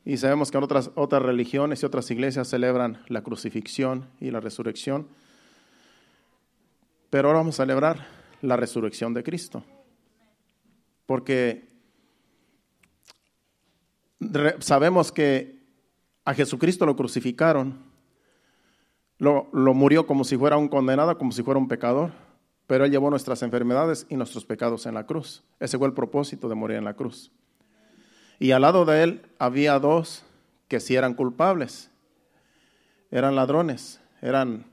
Y 0.03 0.17
sabemos 0.17 0.51
que 0.51 0.57
otras, 0.57 0.91
otras 0.95 1.21
religiones 1.21 1.81
y 1.81 1.85
otras 1.85 2.09
iglesias 2.11 2.47
celebran 2.47 3.03
la 3.07 3.21
crucifixión 3.21 4.07
y 4.19 4.31
la 4.31 4.39
resurrección. 4.39 5.07
Pero 7.09 7.29
ahora 7.29 7.39
vamos 7.39 7.59
a 7.59 7.63
celebrar 7.63 8.07
la 8.41 8.57
resurrección 8.57 9.13
de 9.13 9.23
Cristo. 9.23 9.63
Porque 11.05 11.69
sabemos 14.59 15.11
que 15.11 15.59
a 16.25 16.33
Jesucristo 16.33 16.85
lo 16.85 16.95
crucificaron, 16.95 17.88
lo, 19.19 19.47
lo, 19.53 19.73
murió 19.73 20.07
como 20.07 20.23
si 20.23 20.35
fuera 20.35 20.57
un 20.57 20.67
condenado, 20.67 21.17
como 21.17 21.31
si 21.31 21.43
fuera 21.43 21.59
un 21.59 21.67
pecador, 21.67 22.11
pero 22.65 22.85
Él 22.85 22.91
llevó 22.91 23.09
nuestras 23.09 23.43
enfermedades 23.43 24.07
y 24.09 24.15
nuestros 24.15 24.45
pecados 24.45 24.85
en 24.85 24.95
la 24.95 25.05
cruz. 25.05 25.43
Ese 25.59 25.77
fue 25.77 25.87
el 25.87 25.93
propósito 25.93 26.49
de 26.49 26.55
morir 26.55 26.77
en 26.77 26.85
la 26.85 26.95
cruz. 26.95 27.31
Y 28.39 28.51
al 28.51 28.61
lado 28.61 28.85
de 28.85 29.03
él 29.03 29.21
había 29.37 29.77
dos 29.79 30.23
que 30.69 30.79
sí 30.79 30.95
eran 30.95 31.13
culpables. 31.13 31.91
Eran 33.11 33.35
ladrones, 33.35 33.99
eran 34.21 34.65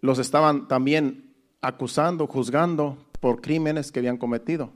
los 0.00 0.18
estaban 0.18 0.68
también 0.68 1.34
acusando, 1.60 2.26
juzgando 2.26 2.96
por 3.18 3.40
crímenes 3.40 3.90
que 3.92 3.98
habían 3.98 4.16
cometido. 4.16 4.72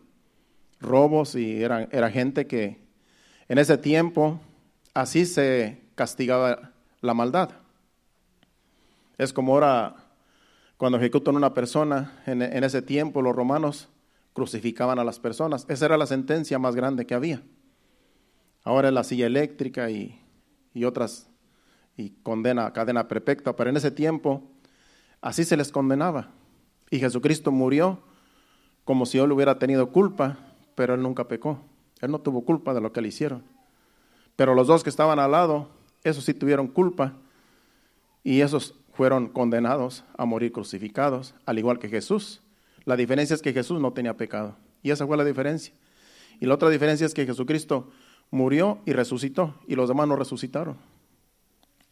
Robos 0.81 1.35
y 1.35 1.63
eran, 1.63 1.89
era 1.93 2.11
gente 2.11 2.47
que 2.47 2.83
en 3.49 3.59
ese 3.59 3.79
tiempo 3.79 4.41
así 4.93 5.25
se 5.25 5.81
castigaba 5.95 6.73
la 7.01 7.15
maldad. 7.15 7.51
Es 9.19 9.33
como 9.33 9.55
ahora 9.55 9.97
cuando 10.77 10.99
ejecutan 10.99 11.37
una 11.37 11.55
persona, 11.55 12.21
en, 12.27 12.43
ese 12.43 12.83
tiempo 12.83 13.23
los 13.23 13.35
romanos 13.35 13.89
crucificaban 14.33 14.99
a 14.99 15.05
las 15.05 15.21
personas. 15.21 15.67
Esa 15.69 15.87
era 15.87 15.97
la 15.97 16.07
sentencia 16.07 16.59
más 16.59 16.75
grande 16.75 17.07
que 17.07 17.15
había. 17.15 17.43
Ahora 18.65 18.89
es 18.89 18.95
la 18.95 19.05
silla 19.05 19.27
eléctrica 19.27 19.89
y, 19.91 20.21
otras, 20.85 21.29
y 21.97 22.11
condena, 22.23 22.73
cadena 22.73 23.07
perpetua, 23.07 23.55
pero 23.55 23.71
en 23.71 23.77
ese 23.77 23.93
tiempo 23.93 24.43
así 25.21 25.45
se 25.45 25.57
les 25.57 25.71
condenaba. 25.71 26.31
Y 26.91 26.99
Jesucristo 26.99 27.53
murió 27.53 28.03
como 28.85 29.07
si 29.07 29.19
él 29.19 29.31
hubiera 29.31 29.59
tenido 29.59 29.91
culpa, 29.91 30.39
pero 30.75 30.95
él 30.95 31.03
nunca 31.03 31.29
pecó. 31.29 31.61
Él 32.01 32.11
no 32.11 32.21
tuvo 32.21 32.45
culpa 32.45 32.75
de 32.75 32.81
lo 32.81 32.93
que 32.93 33.01
le 33.01 33.09
hicieron. 33.09 33.45
Pero 34.35 34.55
los 34.55 34.67
dos 34.67 34.83
que 34.83 34.91
estaban 34.91 35.21
al 35.21 35.31
lado, 35.31 35.69
esos 36.03 36.25
sí 36.25 36.35
tuvieron 36.35 36.67
culpa 36.67 37.15
y 38.25 38.41
esos 38.41 38.75
fueron 38.95 39.29
condenados 39.29 40.05
a 40.17 40.25
morir 40.25 40.53
crucificados, 40.53 41.35
al 41.47 41.59
igual 41.59 41.79
que 41.79 41.89
Jesús. 41.89 42.43
La 42.85 42.97
diferencia 42.97 43.35
es 43.35 43.43
que 43.43 43.53
Jesús 43.53 43.81
no 43.81 43.93
tenía 43.93 44.17
pecado. 44.17 44.57
Y 44.83 44.91
esa 44.91 45.07
fue 45.07 45.17
la 45.17 45.25
diferencia. 45.25 45.75
Y 46.41 46.47
la 46.47 46.55
otra 46.55 46.71
diferencia 46.71 47.07
es 47.07 47.15
que 47.15 47.27
Jesucristo 47.27 47.91
murió 48.31 48.79
y 48.87 48.93
resucitó, 48.93 49.55
y 49.67 49.75
los 49.75 49.89
demás 49.89 50.09
no 50.09 50.17
resucitaron. 50.17 50.77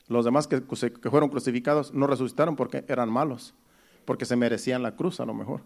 Los 0.08 0.24
demás 0.24 0.46
que, 0.46 0.60
fueron 0.60 1.28
crucificados 1.28 1.92
no 1.94 2.06
resucitaron 2.06 2.56
porque 2.56 2.84
eran 2.88 3.10
malos, 3.10 3.54
porque 4.04 4.24
se 4.24 4.36
merecían 4.36 4.82
la 4.82 4.94
cruz 4.94 5.20
a 5.20 5.24
lo 5.24 5.34
mejor. 5.34 5.62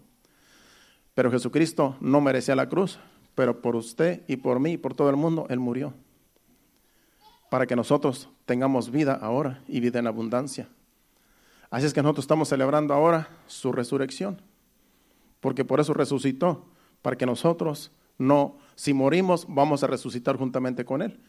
Pero 1.15 1.31
Jesucristo 1.31 1.97
no 2.01 2.21
merecía 2.21 2.55
la 2.55 2.69
cruz, 2.69 2.99
pero 3.35 3.61
por 3.61 3.77
usted 3.77 4.23
y 4.29 4.37
por 4.37 4.61
mí 4.61 4.73
y 4.73 4.77
por 4.77 4.95
todo 4.95 5.11
el 5.11 5.17
mundo, 5.17 5.47
Él 5.49 5.59
murió. 5.59 5.95
Para 7.51 7.67
que 7.67 7.77
nosotros 7.77 8.29
tengamos 8.45 8.91
vida 8.91 9.15
ahora 9.15 9.63
y 9.67 9.81
vida 9.81 9.99
en 9.99 10.07
abundancia. 10.07 10.69
Así 11.71 11.87
es 11.87 11.93
que 11.93 12.03
nosotros 12.03 12.25
estamos 12.25 12.49
celebrando 12.49 12.95
ahora 12.95 13.29
su 13.47 13.73
resurrección, 13.73 14.41
porque 15.41 15.65
por 15.65 15.81
eso 15.81 15.95
resucitó, 15.95 16.67
para 17.03 17.17
que 17.17 17.27
nosotros 17.27 17.93
no, 18.19 18.59
si 18.75 18.95
morimos, 18.95 19.47
vamos 19.49 19.83
a 19.83 19.87
resucitar 19.87 20.37
juntamente 20.37 20.85
con 20.85 21.03
Él. 21.03 21.21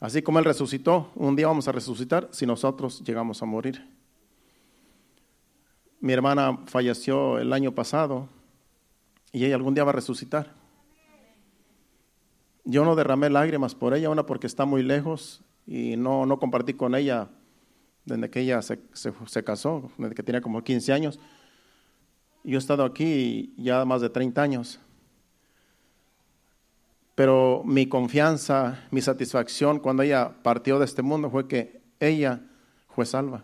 Así 0.00 0.22
como 0.22 0.38
Él 0.38 0.44
resucitó, 0.44 1.10
un 1.14 1.36
día 1.36 1.46
vamos 1.46 1.68
a 1.68 1.72
resucitar 1.72 2.28
si 2.30 2.46
nosotros 2.46 3.02
llegamos 3.04 3.42
a 3.42 3.46
morir. 3.46 3.88
mi 6.00 6.12
hermana 6.12 6.60
falleció 6.66 7.38
el 7.38 7.52
año 7.52 7.72
pasado 7.72 8.28
y 9.32 9.44
ella 9.44 9.56
algún 9.56 9.74
día 9.74 9.84
va 9.84 9.90
a 9.90 9.94
resucitar. 9.94 10.54
Yo 12.64 12.84
no 12.84 12.94
derramé 12.94 13.30
lágrimas 13.30 13.74
por 13.74 13.94
ella, 13.94 14.10
una 14.10 14.26
porque 14.26 14.46
está 14.46 14.64
muy 14.64 14.82
lejos 14.82 15.42
y 15.66 15.96
no, 15.96 16.26
no 16.26 16.38
compartí 16.38 16.74
con 16.74 16.94
ella 16.94 17.28
desde 18.06 18.30
que 18.30 18.40
ella 18.40 18.62
se, 18.62 18.78
se, 18.94 19.44
casó, 19.44 19.90
desde 19.98 20.14
que 20.14 20.22
tenía 20.22 20.40
como 20.40 20.62
15 20.62 20.92
años. 20.92 21.18
Yo 22.44 22.56
he 22.56 22.58
estado 22.58 22.84
aquí 22.84 23.52
ya 23.58 23.84
más 23.84 24.00
de 24.00 24.08
30 24.08 24.40
años. 24.40 24.80
Pero 27.16 27.62
mi 27.64 27.88
confianza, 27.88 28.86
mi 28.90 29.00
satisfacción 29.00 29.80
cuando 29.80 30.02
ella 30.04 30.32
partió 30.42 30.78
de 30.78 30.84
este 30.84 31.02
mundo 31.02 31.30
fue 31.30 31.48
que 31.48 31.82
ella 31.98 32.40
fue 32.88 33.04
salva, 33.04 33.42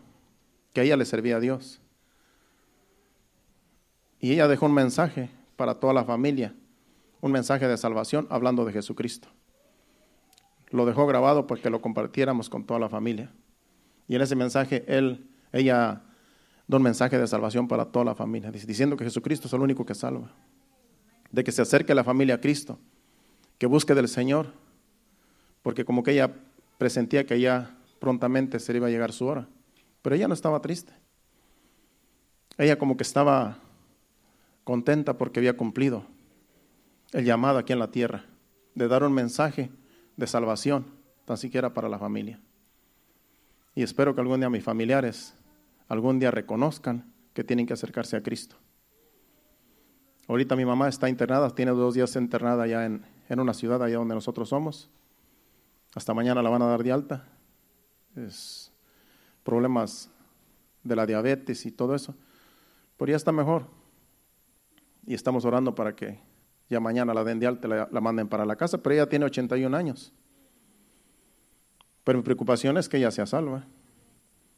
que 0.73 0.83
ella 0.83 0.97
le 0.97 1.05
servía 1.05 1.37
a 1.37 1.41
Dios. 1.41 1.81
Y 4.21 4.33
ella 4.33 4.47
dejó 4.47 4.67
un 4.67 4.75
mensaje 4.75 5.31
para 5.57 5.81
toda 5.81 5.93
la 5.93 6.05
familia, 6.05 6.55
un 7.21 7.33
mensaje 7.33 7.67
de 7.67 7.77
salvación 7.77 8.29
hablando 8.31 8.65
de 8.65 8.73
Jesucristo. 8.73 9.29
Lo 10.71 10.87
dejó 10.87 11.07
grabado 11.07 11.47
para 11.47 11.61
que 11.61 11.71
lo 11.71 11.83
compartiéramos 11.83 12.49
con 12.49 12.65
toda 12.65 12.79
la 12.79 12.89
familia. 12.89 13.33
Y 14.09 14.15
en 14.15 14.23
ese 14.23 14.37
mensaje 14.37 14.85
él, 14.87 15.29
ella 15.53 16.03
da 16.67 16.77
un 16.77 16.83
mensaje 16.83 17.19
de 17.19 17.27
salvación 17.27 17.69
para 17.69 17.87
toda 17.87 18.05
la 18.05 18.15
familia, 18.15 18.51
diciendo 18.51 18.97
que 18.97 19.05
Jesucristo 19.05 19.47
es 19.47 19.53
el 19.53 19.61
único 19.61 19.85
que 19.85 19.95
salva, 19.95 20.31
de 21.31 21.45
que 21.45 21.53
se 21.53 21.63
acerque 21.63 21.95
la 21.95 22.05
familia 22.05 22.37
a 22.37 22.41
Cristo, 22.41 22.79
que 23.59 23.67
busque 23.67 23.95
del 23.95 24.09
Señor, 24.09 24.53
porque 25.63 25.85
como 25.85 26.03
que 26.03 26.13
ella 26.13 26.33
presentía 26.79 27.27
que 27.27 27.41
ya 27.41 27.77
prontamente 28.01 28.59
se 28.59 28.73
le 28.73 28.79
iba 28.79 28.89
a 28.89 28.91
llegar 28.91 29.13
su 29.13 29.27
hora, 29.27 29.49
pero 30.03 30.17
ella 30.17 30.29
no 30.29 30.35
estaba 30.35 30.61
triste. 30.61 30.93
Ella 32.59 32.79
como 32.79 32.97
que 32.97 33.03
estaba 33.03 33.59
contenta 34.65 35.17
porque 35.17 35.41
había 35.41 35.57
cumplido 35.57 36.05
el 37.13 37.25
llamado 37.25 37.59
aquí 37.59 37.73
en 37.73 37.79
la 37.79 37.91
tierra 37.91 38.25
de 38.75 38.89
dar 38.89 39.05
un 39.05 39.13
mensaje 39.13 39.71
de 40.17 40.27
salvación, 40.27 40.87
tan 41.25 41.37
siquiera 41.37 41.73
para 41.73 41.89
la 41.89 41.99
familia. 41.99 42.41
Y 43.75 43.83
espero 43.83 44.15
que 44.15 44.21
algún 44.21 44.41
día 44.41 44.51
mis 44.51 44.65
familiares 44.65 45.35
algún 45.93 46.19
día 46.19 46.31
reconozcan 46.31 47.13
que 47.35 47.45
tienen 47.45 47.67
que 47.67 47.75
acercarse 47.75 48.17
a 48.17 48.23
Cristo. 48.23 48.57
Ahorita 50.27 50.57
mi 50.57 50.65
mamá 50.65 50.89
está 50.89 51.09
internada, 51.09 51.51
tiene 51.51 51.73
dos 51.73 51.93
días 51.93 52.17
internada 52.17 52.67
ya 52.67 52.87
en, 52.87 53.05
en 53.29 53.41
una 53.41 53.53
ciudad 53.53 53.83
allá 53.83 53.97
donde 53.97 54.15
nosotros 54.15 54.49
somos. 54.49 54.89
Hasta 55.95 56.15
mañana 56.15 56.43
la 56.43 56.49
van 56.49 56.63
a 56.63 56.67
dar 56.67 56.83
de 56.83 56.93
alta. 56.93 57.29
Es 58.17 58.73
problemas 59.43 60.11
de 60.83 60.97
la 60.97 61.05
diabetes 61.05 61.67
y 61.67 61.73
todo 61.73 61.95
eso. 61.95 62.15
Pero 62.97 63.11
ya 63.11 63.17
está 63.17 63.33
mejor. 63.33 63.67
Y 65.07 65.13
estamos 65.13 65.45
orando 65.45 65.75
para 65.75 65.95
que 65.95 66.19
ya 66.71 66.81
mañana 66.81 67.13
la 67.13 67.25
den 67.25 67.39
de 67.39 67.47
alta, 67.47 67.69
la, 67.69 67.89
la 67.91 68.01
manden 68.01 68.29
para 68.29 68.47
la 68.47 68.57
casa. 68.57 68.79
Pero 68.79 68.95
ella 68.95 69.09
tiene 69.09 69.27
81 69.27 69.77
años. 69.77 70.15
Pero 72.05 72.19
mi 72.19 72.25
preocupación 72.25 72.77
es 72.77 72.89
que 72.89 72.97
ella 72.97 73.11
sea 73.11 73.27
salva. 73.27 73.65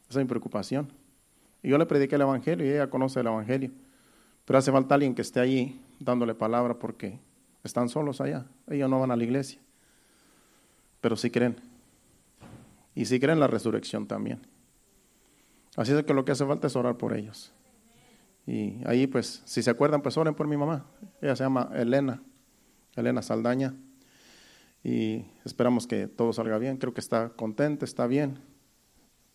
Esa 0.08 0.20
es 0.20 0.24
mi 0.24 0.28
preocupación. 0.28 0.92
Y 1.62 1.70
yo 1.70 1.78
le 1.78 1.86
prediqué 1.86 2.16
el 2.16 2.22
Evangelio 2.22 2.66
y 2.66 2.70
ella 2.70 2.88
conoce 2.88 3.20
el 3.20 3.26
Evangelio. 3.26 3.70
Pero 4.44 4.58
hace 4.58 4.70
falta 4.72 4.94
alguien 4.94 5.14
que 5.14 5.22
esté 5.22 5.40
allí 5.40 5.80
dándole 5.98 6.34
palabra 6.34 6.78
porque 6.78 7.18
están 7.62 7.88
solos 7.88 8.20
allá. 8.20 8.46
Ellos 8.68 8.88
no 8.88 9.00
van 9.00 9.10
a 9.10 9.16
la 9.16 9.24
iglesia. 9.24 9.60
Pero 11.00 11.16
sí 11.16 11.30
creen. 11.30 11.56
Y 12.94 13.06
sí 13.06 13.18
creen 13.18 13.40
la 13.40 13.46
resurrección 13.46 14.06
también. 14.06 14.46
Así 15.76 15.92
es 15.92 16.04
que 16.04 16.14
lo 16.14 16.24
que 16.24 16.32
hace 16.32 16.46
falta 16.46 16.66
es 16.66 16.76
orar 16.76 16.96
por 16.96 17.16
ellos. 17.16 17.52
Y 18.46 18.80
ahí, 18.86 19.06
pues, 19.06 19.42
si 19.46 19.62
se 19.62 19.70
acuerdan, 19.70 20.02
pues 20.02 20.16
oren 20.16 20.34
por 20.34 20.46
mi 20.46 20.56
mamá. 20.56 20.84
Ella 21.20 21.34
se 21.34 21.44
llama 21.44 21.70
Elena, 21.74 22.22
Elena 22.94 23.22
Saldaña 23.22 23.74
y 24.84 25.24
esperamos 25.46 25.86
que 25.86 26.06
todo 26.06 26.34
salga 26.34 26.58
bien. 26.58 26.76
Creo 26.76 26.92
que 26.92 27.00
está 27.00 27.30
contenta, 27.30 27.86
está 27.86 28.06
bien. 28.06 28.38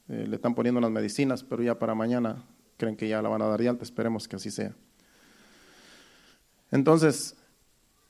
Eh, 0.08 0.26
le 0.28 0.36
están 0.36 0.54
poniendo 0.54 0.80
las 0.80 0.92
medicinas, 0.92 1.44
pero 1.44 1.64
ya 1.64 1.80
para 1.80 1.96
mañana 1.96 2.46
creen 2.78 2.96
que 2.96 3.10
ya 3.10 3.22
la 3.24 3.30
van 3.30 3.42
a 3.42 3.48
dar 3.48 3.60
de 3.60 3.68
alta. 3.68 3.84
Esperemos 3.84 4.28
que 4.28 4.36
así 4.36 4.52
sea. 4.52 4.76
Entonces, 6.72 7.36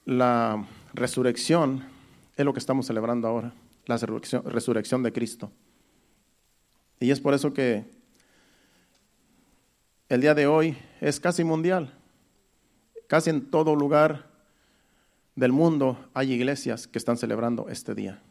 la 0.04 0.68
resurrección 0.94 1.86
es 2.36 2.44
lo 2.44 2.52
que 2.52 2.60
estamos 2.60 2.86
celebrando 2.86 3.30
ahora, 3.30 3.54
la 3.86 3.96
resurrección, 3.96 4.44
resurrección 4.44 5.02
de 5.02 5.14
Cristo. 5.14 5.50
Y 7.00 7.12
es 7.12 7.22
por 7.22 7.34
eso 7.34 7.54
que 7.54 7.86
el 10.10 10.20
día 10.20 10.36
de 10.36 10.46
hoy 10.46 10.78
es 11.00 11.22
casi 11.22 11.46
mundial. 11.46 11.94
Casi 13.08 13.30
en 13.30 13.50
todo 13.50 13.76
lugar 13.76 14.29
del 15.40 15.54
mundo 15.54 15.98
hay 16.14 16.34
iglesias 16.34 16.86
que 16.86 16.98
están 16.98 17.18
celebrando 17.18 17.70
este 17.70 17.96
día. 17.96 18.22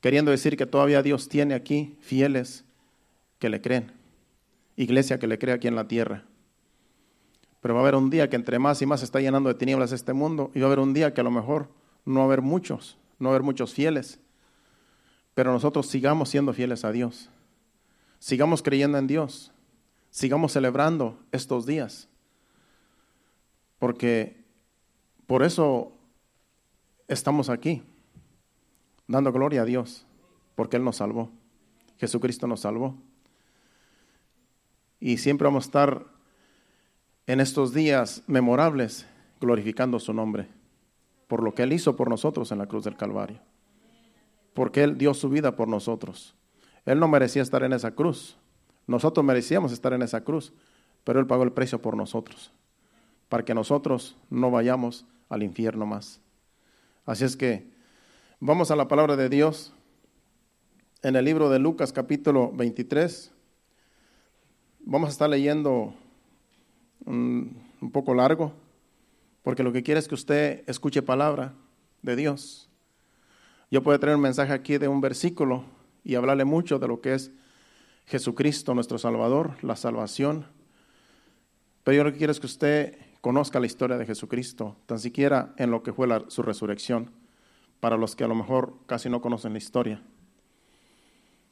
Queriendo 0.00 0.30
decir 0.30 0.56
que 0.56 0.64
todavía 0.64 1.02
Dios 1.02 1.28
tiene 1.28 1.52
aquí 1.52 1.94
fieles 2.00 2.64
que 3.38 3.50
le 3.50 3.60
creen. 3.60 3.92
Iglesia 4.76 5.18
que 5.18 5.26
le 5.26 5.38
cree 5.38 5.54
aquí 5.54 5.68
en 5.68 5.74
la 5.74 5.88
tierra. 5.88 6.24
Pero 7.60 7.74
va 7.74 7.80
a 7.80 7.82
haber 7.82 7.96
un 7.96 8.08
día 8.08 8.30
que 8.30 8.36
entre 8.36 8.58
más 8.58 8.80
y 8.80 8.86
más 8.86 9.02
está 9.02 9.20
llenando 9.20 9.50
de 9.50 9.56
tinieblas 9.56 9.92
este 9.92 10.14
mundo 10.14 10.50
y 10.54 10.60
va 10.60 10.66
a 10.66 10.68
haber 10.68 10.78
un 10.78 10.94
día 10.94 11.12
que 11.12 11.20
a 11.20 11.24
lo 11.24 11.30
mejor 11.30 11.68
no 12.06 12.20
va 12.20 12.22
a 12.22 12.24
haber 12.24 12.40
muchos, 12.40 12.96
no 13.18 13.28
va 13.28 13.34
a 13.34 13.36
haber 13.36 13.44
muchos 13.44 13.74
fieles. 13.74 14.20
Pero 15.34 15.52
nosotros 15.52 15.86
sigamos 15.86 16.30
siendo 16.30 16.54
fieles 16.54 16.82
a 16.86 16.92
Dios. 16.92 17.28
Sigamos 18.18 18.62
creyendo 18.62 18.96
en 18.96 19.06
Dios. 19.06 19.52
Sigamos 20.08 20.52
celebrando 20.52 21.18
estos 21.30 21.66
días. 21.66 22.08
Porque 23.78 24.39
por 25.30 25.44
eso 25.44 25.92
estamos 27.06 27.50
aquí, 27.50 27.84
dando 29.06 29.30
gloria 29.30 29.62
a 29.62 29.64
Dios, 29.64 30.04
porque 30.56 30.76
Él 30.76 30.82
nos 30.82 30.96
salvó. 30.96 31.30
Jesucristo 31.98 32.48
nos 32.48 32.58
salvó. 32.58 32.96
Y 34.98 35.18
siempre 35.18 35.44
vamos 35.44 35.66
a 35.66 35.68
estar 35.68 36.06
en 37.28 37.38
estos 37.38 37.72
días 37.72 38.24
memorables 38.26 39.06
glorificando 39.40 40.00
su 40.00 40.12
nombre, 40.12 40.48
por 41.28 41.44
lo 41.44 41.54
que 41.54 41.62
Él 41.62 41.74
hizo 41.74 41.94
por 41.94 42.10
nosotros 42.10 42.50
en 42.50 42.58
la 42.58 42.66
cruz 42.66 42.82
del 42.82 42.96
Calvario, 42.96 43.38
porque 44.52 44.82
Él 44.82 44.98
dio 44.98 45.14
su 45.14 45.28
vida 45.28 45.54
por 45.54 45.68
nosotros. 45.68 46.34
Él 46.84 46.98
no 46.98 47.06
merecía 47.06 47.42
estar 47.42 47.62
en 47.62 47.72
esa 47.72 47.92
cruz, 47.92 48.36
nosotros 48.88 49.24
merecíamos 49.24 49.70
estar 49.70 49.92
en 49.92 50.02
esa 50.02 50.24
cruz, 50.24 50.52
pero 51.04 51.20
Él 51.20 51.28
pagó 51.28 51.44
el 51.44 51.52
precio 51.52 51.80
por 51.80 51.96
nosotros, 51.96 52.52
para 53.28 53.44
que 53.44 53.54
nosotros 53.54 54.16
no 54.28 54.50
vayamos 54.50 55.06
al 55.30 55.42
infierno 55.42 55.86
más. 55.86 56.20
Así 57.06 57.24
es 57.24 57.36
que 57.36 57.66
vamos 58.40 58.70
a 58.70 58.76
la 58.76 58.88
palabra 58.88 59.16
de 59.16 59.30
Dios 59.30 59.72
en 61.02 61.16
el 61.16 61.24
libro 61.24 61.48
de 61.48 61.58
Lucas 61.58 61.92
capítulo 61.92 62.52
23. 62.52 63.32
Vamos 64.80 65.08
a 65.08 65.12
estar 65.12 65.30
leyendo 65.30 65.94
un, 67.06 67.56
poco 67.92 68.14
largo, 68.14 68.52
porque 69.42 69.62
lo 69.62 69.72
que 69.72 69.82
quiere 69.82 70.00
es 70.00 70.08
que 70.08 70.14
usted 70.14 70.64
escuche 70.66 71.00
palabra 71.00 71.54
de 72.02 72.16
Dios. 72.16 72.68
Yo 73.70 73.82
puedo 73.82 73.98
traer 73.98 74.16
un 74.16 74.22
mensaje 74.22 74.52
aquí 74.52 74.78
de 74.78 74.88
un 74.88 75.00
versículo 75.00 75.64
y 76.04 76.16
hablarle 76.16 76.44
mucho 76.44 76.78
de 76.78 76.88
lo 76.88 77.00
que 77.00 77.14
es 77.14 77.30
Jesucristo, 78.06 78.74
nuestro 78.74 78.98
Salvador, 78.98 79.52
la 79.62 79.76
salvación. 79.76 80.44
Pero 81.84 81.96
yo 81.98 82.04
lo 82.04 82.12
que 82.12 82.18
quiero 82.18 82.32
es 82.32 82.40
que 82.40 82.46
usted 82.46 83.09
conozca 83.20 83.60
la 83.60 83.66
historia 83.66 83.98
de 83.98 84.06
Jesucristo, 84.06 84.76
tan 84.86 84.98
siquiera 84.98 85.52
en 85.56 85.70
lo 85.70 85.82
que 85.82 85.92
fue 85.92 86.08
su 86.28 86.42
resurrección, 86.42 87.10
para 87.80 87.96
los 87.96 88.16
que 88.16 88.24
a 88.24 88.28
lo 88.28 88.34
mejor 88.34 88.74
casi 88.86 89.08
no 89.08 89.20
conocen 89.20 89.52
la 89.52 89.58
historia. 89.58 90.02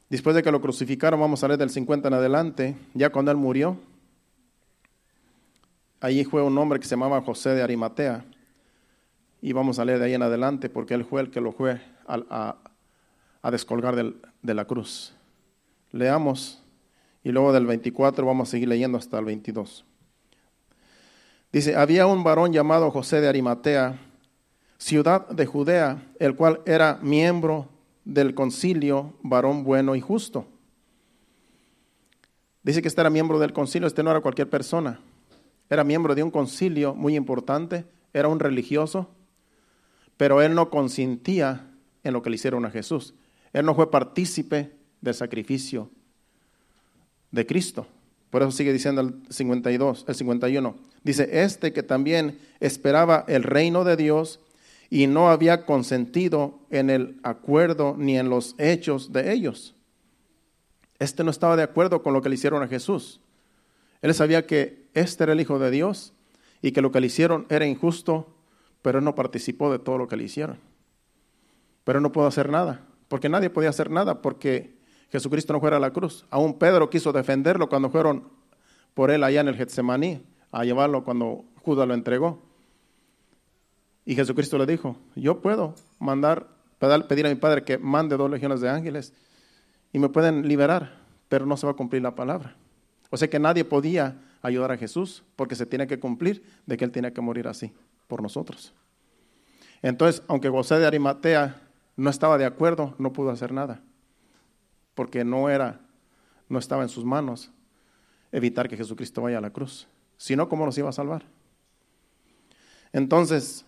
Después 0.08 0.34
de 0.34 0.42
que 0.42 0.50
lo 0.50 0.60
crucificaron, 0.60 1.20
vamos 1.20 1.44
a 1.44 1.48
leer 1.48 1.58
del 1.58 1.70
50 1.70 2.08
en 2.08 2.14
adelante, 2.14 2.76
ya 2.94 3.10
cuando 3.10 3.30
él 3.30 3.36
murió, 3.36 3.78
allí 6.00 6.24
fue 6.24 6.42
un 6.42 6.56
hombre 6.56 6.80
que 6.80 6.86
se 6.86 6.96
llamaba 6.96 7.20
José 7.20 7.50
de 7.50 7.62
Arimatea, 7.62 8.24
y 9.40 9.52
vamos 9.52 9.78
a 9.78 9.84
leer 9.84 9.98
de 9.98 10.06
ahí 10.06 10.14
en 10.14 10.22
adelante, 10.22 10.68
porque 10.68 10.94
él 10.94 11.04
fue 11.04 11.20
el 11.20 11.30
que 11.30 11.40
lo 11.40 11.52
fue 11.52 11.80
a, 12.06 12.56
a, 13.42 13.50
descolgar 13.50 13.94
de 13.94 14.54
la 14.54 14.64
cruz. 14.64 15.14
Leamos, 15.92 16.62
y 17.22 17.30
luego 17.30 17.52
del 17.52 17.66
24 17.66 18.26
vamos 18.26 18.48
a 18.48 18.50
seguir 18.50 18.68
leyendo 18.68 18.98
hasta 18.98 19.18
el 19.18 19.26
22. 19.26 19.84
Dice, 21.52 21.76
había 21.76 22.06
un 22.06 22.24
varón 22.24 22.52
llamado 22.52 22.90
José 22.90 23.20
de 23.20 23.28
Arimatea, 23.28 23.98
ciudad 24.76 25.28
de 25.28 25.46
Judea, 25.46 26.06
el 26.18 26.36
cual 26.36 26.60
era 26.66 26.98
miembro 27.02 27.68
del 28.04 28.34
concilio, 28.34 29.14
varón 29.22 29.64
bueno 29.64 29.96
y 29.96 30.00
justo. 30.00 30.46
Dice 32.62 32.82
que 32.82 32.88
este 32.88 33.00
era 33.00 33.10
miembro 33.10 33.38
del 33.38 33.52
concilio, 33.52 33.88
este 33.88 34.02
no 34.02 34.10
era 34.10 34.20
cualquier 34.20 34.50
persona, 34.50 35.00
era 35.70 35.84
miembro 35.84 36.14
de 36.14 36.22
un 36.22 36.30
concilio 36.30 36.94
muy 36.94 37.16
importante, 37.16 37.86
era 38.12 38.28
un 38.28 38.40
religioso, 38.40 39.08
pero 40.16 40.42
él 40.42 40.54
no 40.54 40.68
consintía 40.68 41.70
en 42.04 42.12
lo 42.12 42.22
que 42.22 42.30
le 42.30 42.36
hicieron 42.36 42.64
a 42.66 42.70
Jesús. 42.70 43.14
Él 43.52 43.64
no 43.64 43.74
fue 43.74 43.90
partícipe 43.90 44.76
del 45.00 45.14
sacrificio 45.14 45.90
de 47.30 47.46
Cristo. 47.46 47.86
Por 48.30 48.42
eso 48.42 48.50
sigue 48.50 48.72
diciendo 48.72 49.00
el 49.00 49.14
52, 49.30 50.04
el 50.06 50.14
51. 50.14 50.76
Dice, 51.02 51.42
este 51.42 51.72
que 51.72 51.82
también 51.82 52.38
esperaba 52.60 53.24
el 53.28 53.42
reino 53.42 53.84
de 53.84 53.96
Dios 53.96 54.40
y 54.90 55.06
no 55.06 55.30
había 55.30 55.64
consentido 55.64 56.58
en 56.70 56.90
el 56.90 57.20
acuerdo 57.22 57.94
ni 57.98 58.18
en 58.18 58.28
los 58.28 58.54
hechos 58.58 59.12
de 59.12 59.32
ellos. 59.32 59.74
Este 60.98 61.24
no 61.24 61.30
estaba 61.30 61.56
de 61.56 61.62
acuerdo 61.62 62.02
con 62.02 62.12
lo 62.12 62.22
que 62.22 62.28
le 62.28 62.34
hicieron 62.34 62.62
a 62.62 62.68
Jesús. 62.68 63.20
Él 64.02 64.14
sabía 64.14 64.46
que 64.46 64.88
este 64.94 65.24
era 65.24 65.32
el 65.32 65.40
Hijo 65.40 65.58
de 65.58 65.70
Dios 65.70 66.12
y 66.62 66.72
que 66.72 66.82
lo 66.82 66.90
que 66.90 67.00
le 67.00 67.06
hicieron 67.06 67.46
era 67.48 67.66
injusto, 67.66 68.34
pero 68.82 69.00
no 69.00 69.14
participó 69.14 69.70
de 69.70 69.78
todo 69.78 69.98
lo 69.98 70.08
que 70.08 70.16
le 70.16 70.24
hicieron. 70.24 70.58
Pero 71.84 72.00
no 72.00 72.12
pudo 72.12 72.26
hacer 72.26 72.50
nada, 72.50 72.84
porque 73.08 73.28
nadie 73.28 73.50
podía 73.50 73.70
hacer 73.70 73.90
nada, 73.90 74.20
porque 74.20 74.77
Jesucristo 75.10 75.52
no 75.52 75.60
fuera 75.60 75.78
a 75.78 75.80
la 75.80 75.92
cruz. 75.92 76.26
Aún 76.30 76.58
Pedro 76.58 76.90
quiso 76.90 77.12
defenderlo 77.12 77.68
cuando 77.68 77.90
fueron 77.90 78.24
por 78.94 79.10
él 79.10 79.24
allá 79.24 79.40
en 79.40 79.48
el 79.48 79.56
Getsemaní 79.56 80.22
a 80.52 80.64
llevarlo 80.64 81.04
cuando 81.04 81.44
Judas 81.62 81.88
lo 81.88 81.94
entregó. 81.94 82.42
Y 84.04 84.14
Jesucristo 84.14 84.58
le 84.58 84.66
dijo, 84.66 84.96
yo 85.14 85.40
puedo 85.40 85.74
mandar, 85.98 86.46
pedir 86.78 87.26
a 87.26 87.28
mi 87.28 87.34
Padre 87.34 87.64
que 87.64 87.78
mande 87.78 88.16
dos 88.16 88.30
legiones 88.30 88.60
de 88.60 88.68
ángeles 88.68 89.12
y 89.92 89.98
me 89.98 90.08
pueden 90.08 90.48
liberar, 90.48 90.98
pero 91.28 91.46
no 91.46 91.56
se 91.56 91.66
va 91.66 91.72
a 91.72 91.76
cumplir 91.76 92.02
la 92.02 92.14
palabra. 92.14 92.56
O 93.10 93.16
sea 93.16 93.28
que 93.28 93.38
nadie 93.38 93.64
podía 93.64 94.16
ayudar 94.42 94.72
a 94.72 94.76
Jesús 94.76 95.24
porque 95.36 95.54
se 95.54 95.66
tiene 95.66 95.86
que 95.86 95.98
cumplir 95.98 96.42
de 96.66 96.76
que 96.76 96.84
Él 96.84 96.90
tiene 96.90 97.12
que 97.12 97.20
morir 97.20 97.48
así 97.48 97.72
por 98.06 98.22
nosotros. 98.22 98.74
Entonces, 99.82 100.22
aunque 100.28 100.48
José 100.48 100.78
de 100.78 100.86
Arimatea 100.86 101.62
no 101.96 102.10
estaba 102.10 102.38
de 102.38 102.46
acuerdo, 102.46 102.94
no 102.98 103.12
pudo 103.12 103.30
hacer 103.30 103.52
nada 103.52 103.82
porque 104.98 105.24
no 105.24 105.48
era, 105.48 105.78
no 106.48 106.58
estaba 106.58 106.82
en 106.82 106.88
sus 106.88 107.04
manos 107.04 107.52
evitar 108.32 108.68
que 108.68 108.76
Jesucristo 108.76 109.22
vaya 109.22 109.38
a 109.38 109.40
la 109.40 109.50
cruz. 109.50 109.86
Si 110.16 110.34
no, 110.34 110.48
¿cómo 110.48 110.66
nos 110.66 110.76
iba 110.76 110.88
a 110.88 110.92
salvar? 110.92 111.22
Entonces, 112.92 113.64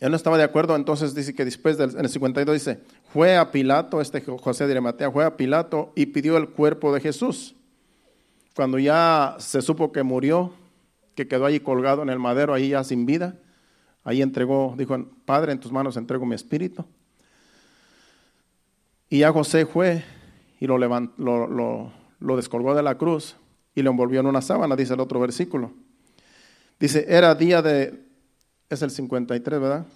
él 0.00 0.10
no 0.10 0.16
estaba 0.18 0.36
de 0.36 0.44
acuerdo, 0.44 0.76
entonces 0.76 1.14
dice 1.14 1.34
que 1.34 1.46
después 1.46 1.78
del 1.78 1.92
en 1.92 2.00
el 2.00 2.10
52 2.10 2.52
dice, 2.52 2.82
fue 3.10 3.38
a 3.38 3.50
Pilato, 3.52 4.02
este 4.02 4.20
José 4.20 4.66
de 4.66 4.72
Arimatea, 4.72 5.10
fue 5.10 5.24
a 5.24 5.38
Pilato 5.38 5.94
y 5.96 6.04
pidió 6.04 6.36
el 6.36 6.50
cuerpo 6.50 6.92
de 6.92 7.00
Jesús. 7.00 7.54
Cuando 8.54 8.78
ya 8.78 9.36
se 9.38 9.62
supo 9.62 9.92
que 9.92 10.02
murió, 10.02 10.52
que 11.14 11.26
quedó 11.26 11.46
allí 11.46 11.60
colgado 11.60 12.02
en 12.02 12.10
el 12.10 12.18
madero, 12.18 12.52
ahí 12.52 12.68
ya 12.68 12.84
sin 12.84 13.06
vida, 13.06 13.38
ahí 14.04 14.20
entregó, 14.20 14.74
dijo, 14.76 14.94
Padre, 15.24 15.52
en 15.52 15.60
tus 15.60 15.72
manos 15.72 15.96
entrego 15.96 16.26
mi 16.26 16.34
espíritu. 16.34 16.84
Y 19.08 19.20
ya 19.20 19.32
José 19.32 19.64
fue 19.64 20.04
y 20.60 20.66
lo, 20.66 20.78
lo, 20.78 21.92
lo, 22.20 22.36
descolgó 22.36 22.74
de 22.74 22.82
la 22.82 22.96
cruz 22.96 23.36
y 23.74 23.82
lo 23.82 23.90
envolvió 23.90 24.20
en 24.20 24.26
una 24.26 24.40
sábana, 24.40 24.76
dice 24.76 24.94
el 24.94 25.00
otro 25.00 25.20
versículo. 25.20 25.72
Dice, 26.78 27.04
era 27.08 27.34
día 27.34 27.62
de, 27.62 28.04
es 28.68 28.82
el 28.82 28.90
53, 28.90 29.60
¿verdad? 29.60 29.86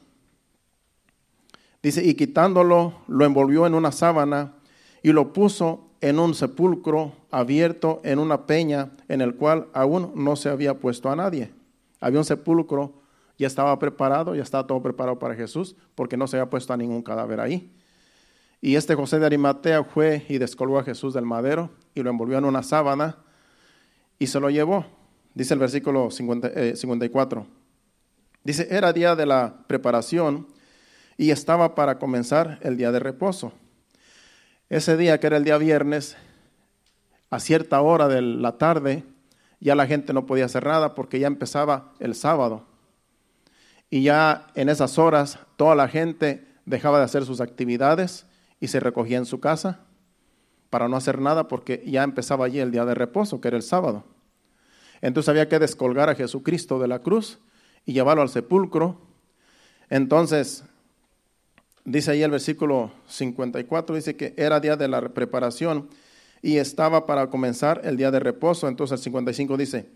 Dice, 1.82 2.04
y 2.04 2.14
quitándolo, 2.14 2.94
lo 3.06 3.24
envolvió 3.24 3.66
en 3.66 3.74
una 3.74 3.92
sábana 3.92 4.54
y 5.02 5.12
lo 5.12 5.32
puso 5.32 5.88
en 6.00 6.18
un 6.18 6.34
sepulcro 6.34 7.12
abierto 7.30 8.00
en 8.04 8.18
una 8.18 8.46
peña 8.46 8.90
en 9.08 9.20
el 9.20 9.34
cual 9.34 9.68
aún 9.72 10.12
no 10.14 10.36
se 10.36 10.48
había 10.48 10.78
puesto 10.78 11.10
a 11.10 11.16
nadie. 11.16 11.52
Había 12.00 12.20
un 12.20 12.24
sepulcro, 12.24 12.92
ya 13.38 13.46
estaba 13.46 13.78
preparado, 13.78 14.34
ya 14.34 14.42
estaba 14.42 14.66
todo 14.66 14.82
preparado 14.82 15.18
para 15.18 15.34
Jesús, 15.34 15.76
porque 15.94 16.16
no 16.16 16.26
se 16.26 16.36
había 16.36 16.50
puesto 16.50 16.72
a 16.72 16.76
ningún 16.76 17.02
cadáver 17.02 17.40
ahí. 17.40 17.72
Y 18.60 18.74
este 18.74 18.94
José 18.94 19.18
de 19.18 19.26
Arimatea 19.26 19.84
fue 19.84 20.24
y 20.28 20.38
descolgó 20.38 20.78
a 20.78 20.84
Jesús 20.84 21.14
del 21.14 21.24
madero 21.24 21.70
y 21.94 22.02
lo 22.02 22.10
envolvió 22.10 22.38
en 22.38 22.44
una 22.44 22.62
sábana 22.62 23.16
y 24.18 24.26
se 24.26 24.40
lo 24.40 24.50
llevó. 24.50 24.86
Dice 25.34 25.54
el 25.54 25.60
versículo 25.60 26.10
54. 26.10 27.40
Eh, 27.40 27.46
Dice, 28.42 28.66
era 28.70 28.92
día 28.92 29.14
de 29.14 29.26
la 29.26 29.64
preparación 29.66 30.48
y 31.16 31.30
estaba 31.30 31.74
para 31.74 31.98
comenzar 31.98 32.58
el 32.62 32.76
día 32.76 32.90
de 32.90 32.98
reposo. 32.98 33.52
Ese 34.70 34.96
día, 34.96 35.20
que 35.20 35.26
era 35.26 35.36
el 35.36 35.44
día 35.44 35.58
viernes, 35.58 36.16
a 37.30 37.40
cierta 37.40 37.80
hora 37.80 38.08
de 38.08 38.22
la 38.22 38.58
tarde, 38.58 39.04
ya 39.60 39.74
la 39.74 39.86
gente 39.86 40.12
no 40.12 40.26
podía 40.26 40.46
hacer 40.46 40.66
nada 40.66 40.94
porque 40.94 41.18
ya 41.18 41.26
empezaba 41.26 41.92
el 42.00 42.14
sábado. 42.14 42.66
Y 43.90 44.02
ya 44.02 44.48
en 44.54 44.68
esas 44.68 44.98
horas 44.98 45.38
toda 45.56 45.74
la 45.74 45.88
gente 45.88 46.46
dejaba 46.64 46.98
de 46.98 47.04
hacer 47.04 47.24
sus 47.24 47.40
actividades 47.40 48.27
y 48.60 48.68
se 48.68 48.80
recogía 48.80 49.18
en 49.18 49.26
su 49.26 49.40
casa 49.40 49.80
para 50.70 50.88
no 50.88 50.96
hacer 50.96 51.20
nada 51.20 51.48
porque 51.48 51.82
ya 51.86 52.02
empezaba 52.02 52.46
allí 52.46 52.58
el 52.60 52.70
día 52.70 52.84
de 52.84 52.94
reposo, 52.94 53.40
que 53.40 53.48
era 53.48 53.56
el 53.56 53.62
sábado. 53.62 54.04
Entonces 55.00 55.28
había 55.28 55.48
que 55.48 55.58
descolgar 55.58 56.08
a 56.08 56.14
Jesucristo 56.14 56.78
de 56.78 56.88
la 56.88 57.00
cruz 57.00 57.38
y 57.86 57.92
llevarlo 57.92 58.22
al 58.22 58.28
sepulcro. 58.28 59.00
Entonces, 59.88 60.64
dice 61.84 62.10
ahí 62.10 62.22
el 62.22 62.30
versículo 62.30 62.92
54, 63.06 63.96
dice 63.96 64.16
que 64.16 64.34
era 64.36 64.60
día 64.60 64.76
de 64.76 64.88
la 64.88 65.00
preparación 65.08 65.88
y 66.42 66.58
estaba 66.58 67.06
para 67.06 67.30
comenzar 67.30 67.80
el 67.84 67.96
día 67.96 68.10
de 68.10 68.20
reposo. 68.20 68.68
Entonces 68.68 68.98
el 68.98 69.04
55 69.04 69.56
dice, 69.56 69.86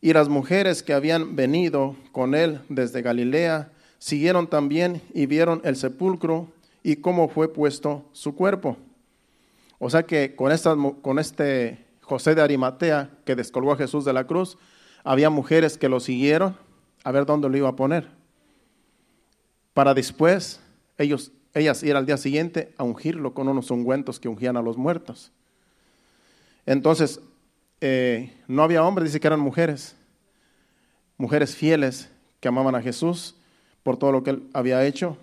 y 0.00 0.12
las 0.12 0.28
mujeres 0.28 0.82
que 0.82 0.92
habían 0.92 1.36
venido 1.36 1.96
con 2.12 2.34
él 2.34 2.60
desde 2.68 3.02
Galilea 3.02 3.72
siguieron 3.98 4.48
también 4.48 5.02
y 5.12 5.26
vieron 5.26 5.60
el 5.64 5.76
sepulcro 5.76 6.48
y 6.86 6.94
cómo 6.94 7.28
fue 7.28 7.52
puesto 7.52 8.04
su 8.12 8.36
cuerpo. 8.36 8.76
O 9.80 9.90
sea 9.90 10.04
que 10.04 10.36
con, 10.36 10.52
con 11.00 11.18
este 11.18 11.84
José 12.00 12.36
de 12.36 12.42
Arimatea 12.42 13.10
que 13.24 13.34
descolgó 13.34 13.72
a 13.72 13.76
Jesús 13.76 14.04
de 14.04 14.12
la 14.12 14.28
cruz, 14.28 14.56
había 15.02 15.28
mujeres 15.28 15.78
que 15.78 15.88
lo 15.88 15.98
siguieron 15.98 16.56
a 17.02 17.10
ver 17.10 17.26
dónde 17.26 17.48
lo 17.48 17.56
iba 17.56 17.68
a 17.68 17.74
poner. 17.74 18.08
Para 19.74 19.94
después 19.94 20.60
ellos, 20.96 21.32
ellas 21.54 21.82
ir 21.82 21.96
al 21.96 22.06
día 22.06 22.18
siguiente 22.18 22.72
a 22.78 22.84
ungirlo 22.84 23.34
con 23.34 23.48
unos 23.48 23.72
ungüentos 23.72 24.20
que 24.20 24.28
ungían 24.28 24.56
a 24.56 24.62
los 24.62 24.76
muertos. 24.76 25.32
Entonces, 26.66 27.18
eh, 27.80 28.32
no 28.46 28.62
había 28.62 28.84
hombres, 28.84 29.08
dice 29.08 29.18
que 29.18 29.26
eran 29.26 29.40
mujeres, 29.40 29.96
mujeres 31.16 31.56
fieles 31.56 32.10
que 32.38 32.46
amaban 32.46 32.76
a 32.76 32.80
Jesús 32.80 33.34
por 33.82 33.96
todo 33.96 34.12
lo 34.12 34.22
que 34.22 34.30
él 34.30 34.48
había 34.52 34.86
hecho 34.86 35.18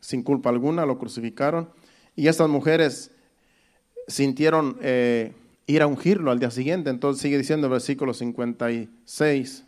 sin 0.00 0.22
culpa 0.22 0.50
alguna, 0.50 0.86
lo 0.86 0.98
crucificaron. 0.98 1.70
Y 2.16 2.28
estas 2.28 2.48
mujeres 2.48 3.10
sintieron 4.08 4.78
eh, 4.82 5.32
ir 5.66 5.82
a 5.82 5.86
ungirlo 5.86 6.30
al 6.30 6.38
día 6.38 6.50
siguiente. 6.50 6.90
Entonces 6.90 7.22
sigue 7.22 7.38
diciendo 7.38 7.66
el 7.66 7.72
versículo 7.72 8.14
56. 8.14 9.64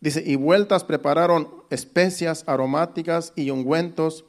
Dice, 0.00 0.22
y 0.24 0.36
vueltas 0.36 0.84
prepararon 0.84 1.48
especias 1.70 2.44
aromáticas 2.46 3.32
y 3.34 3.50
ungüentos 3.50 4.24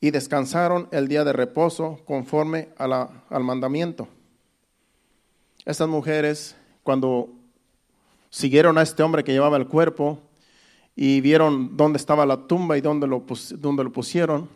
y 0.00 0.10
descansaron 0.10 0.88
el 0.92 1.08
día 1.08 1.24
de 1.24 1.32
reposo 1.32 2.00
conforme 2.04 2.68
al 2.76 3.44
mandamiento. 3.44 4.08
Estas 5.64 5.88
mujeres, 5.88 6.56
cuando 6.82 7.30
siguieron 8.30 8.78
a 8.78 8.82
este 8.82 9.02
hombre 9.02 9.24
que 9.24 9.32
llevaba 9.32 9.56
el 9.56 9.68
cuerpo, 9.68 10.18
y 11.02 11.22
vieron 11.22 11.78
dónde 11.78 11.96
estaba 11.96 12.26
la 12.26 12.46
tumba 12.46 12.76
y 12.76 12.82
dónde 12.82 13.06
lo, 13.06 13.24
dónde 13.56 13.84
lo 13.84 13.90
pusieron, 13.90 14.50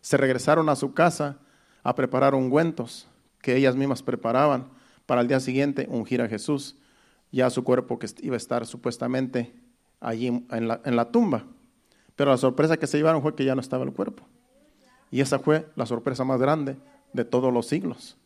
se 0.00 0.16
regresaron 0.16 0.68
a 0.68 0.74
su 0.74 0.92
casa 0.92 1.38
a 1.84 1.94
preparar 1.94 2.34
ungüentos 2.34 3.06
que 3.40 3.54
ellas 3.54 3.76
mismas 3.76 4.02
preparaban 4.02 4.66
para 5.06 5.20
el 5.20 5.28
día 5.28 5.38
siguiente 5.38 5.86
ungir 5.88 6.20
a 6.20 6.26
Jesús, 6.26 6.74
ya 7.30 7.48
su 7.48 7.62
cuerpo 7.62 8.00
que 8.00 8.08
iba 8.22 8.34
a 8.34 8.38
estar 8.38 8.66
supuestamente 8.66 9.54
allí 10.00 10.26
en 10.26 10.66
la, 10.66 10.80
en 10.84 10.96
la 10.96 11.12
tumba. 11.12 11.44
Pero 12.16 12.32
la 12.32 12.38
sorpresa 12.38 12.76
que 12.76 12.88
se 12.88 12.96
llevaron 12.96 13.22
fue 13.22 13.36
que 13.36 13.44
ya 13.44 13.54
no 13.54 13.60
estaba 13.60 13.84
el 13.84 13.92
cuerpo. 13.92 14.24
Y 15.12 15.20
esa 15.20 15.38
fue 15.38 15.68
la 15.76 15.86
sorpresa 15.86 16.24
más 16.24 16.40
grande 16.40 16.76
de 17.12 17.24
todos 17.24 17.54
los 17.54 17.68
siglos, 17.68 18.16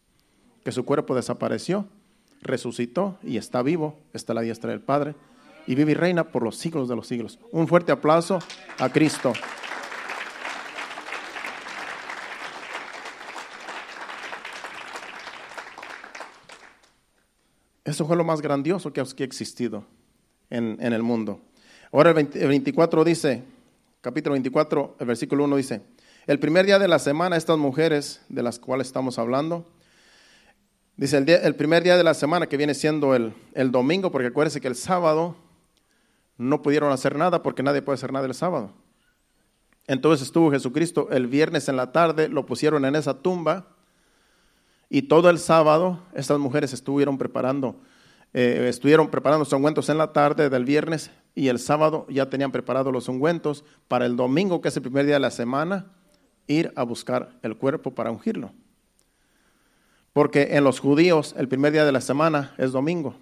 que 0.65 0.73
su 0.73 0.87
cuerpo 0.87 1.15
desapareció, 1.15 1.85
resucitó 2.41 3.19
y 3.23 3.37
está 3.37 3.61
vivo, 3.61 3.99
está 4.15 4.33
a 4.33 4.37
la 4.37 4.41
diestra 4.41 4.71
del 4.71 4.81
Padre 4.81 5.17
y 5.69 5.75
vive 5.75 5.93
y 5.93 5.95
reina 5.95 6.25
por 6.25 6.43
los 6.43 6.57
siglos 6.57 6.89
de 6.89 6.97
los 6.97 7.07
siglos. 7.07 7.39
Un 7.53 7.69
fuerte 7.69 7.93
aplauso 7.93 8.39
a 8.79 8.89
Cristo. 8.89 9.35
Eso 17.85 18.07
fue 18.07 18.17
lo 18.17 18.25
más 18.25 18.41
grandioso 18.41 18.95
que 18.95 19.03
ha 19.03 19.05
existido 19.25 19.85
en, 20.49 20.81
el 20.81 21.03
mundo. 21.03 21.39
Ahora 21.93 22.13
el, 22.13 22.49
24 22.49 23.05
dice, 23.05 23.43
capítulo 24.01 24.33
24, 24.33 24.97
el 25.01 25.07
versículo 25.07 25.45
1 25.45 25.57
dice, 25.57 25.83
el 26.27 26.39
primer 26.39 26.65
día 26.65 26.79
de 26.79 26.89
la 26.89 26.99
semana 26.99 27.37
estas 27.37 27.59
mujeres 27.59 28.23
de 28.31 28.43
las 28.43 28.59
cuales 28.59 28.87
estamos 28.87 29.19
hablando, 29.19 29.67
dice 30.97 31.19
el, 31.19 31.29
el 31.29 31.55
primer 31.57 31.83
día 31.83 31.99
de 31.99 32.05
la 32.05 32.15
semana 32.15 32.47
que 32.47 32.57
viene 32.57 32.73
siendo 32.73 33.15
el, 33.15 33.35
el 33.53 33.71
domingo, 33.71 34.11
porque 34.11 34.29
acuérdense 34.29 34.63
que 34.63 34.69
el 34.69 34.75
sábado 34.75 35.37
no 36.39 36.63
pudieron 36.63 36.93
hacer 36.93 37.17
nada 37.17 37.43
porque 37.43 37.63
nadie 37.63 37.83
puede 37.83 37.97
hacer 37.97 38.13
nada 38.13 38.27
el 38.27 38.35
sábado. 38.35 38.73
Entonces 39.89 40.27
estuvo 40.27 40.51
Jesucristo 40.51 41.09
el 41.11 41.27
viernes 41.27 41.69
en 41.69 41.77
la 41.77 41.93
tarde, 41.93 42.29
lo 42.29 42.47
pusieron 42.47 42.85
en 42.85 42.95
esa 42.95 43.15
tumba 43.15 43.69
Y 44.91 45.03
todo 45.03 45.29
el 45.31 45.39
sábado 45.39 46.01
estas 46.15 46.39
mujeres 46.39 46.73
estuvieron 46.73 47.19
preparando, 47.19 47.81
eh, 48.33 48.67
estuvieron 48.69 49.11
preparando 49.11 49.41
los 49.41 49.53
ungüentos 49.53 49.89
en 49.89 49.99
la 49.99 50.13
tarde 50.13 50.49
del 50.49 50.65
viernes 50.65 51.11
y 51.35 51.49
el 51.49 51.59
sábado 51.59 52.07
ya 52.09 52.31
tenían 52.31 52.53
preparados 52.53 52.93
los 52.93 53.09
ungüentos 53.09 53.65
para 53.87 54.07
el 54.07 54.17
domingo, 54.17 54.61
que 54.61 54.69
es 54.69 54.77
el 54.77 54.83
primer 54.83 55.07
día 55.07 55.15
de 55.15 55.21
la 55.21 55.31
semana, 55.31 55.87
ir 56.47 56.73
a 56.77 56.83
buscar 56.83 57.39
el 57.43 57.57
cuerpo 57.57 57.95
para 57.95 58.11
ungirlo. 58.11 58.53
Porque 60.13 60.57
en 60.57 60.65
los 60.65 60.81
judíos 60.81 61.35
el 61.37 61.49
primer 61.49 61.73
día 61.73 61.85
de 61.85 61.93
la 61.93 62.01
semana 62.01 62.55
es 62.59 62.73
domingo. 62.73 63.15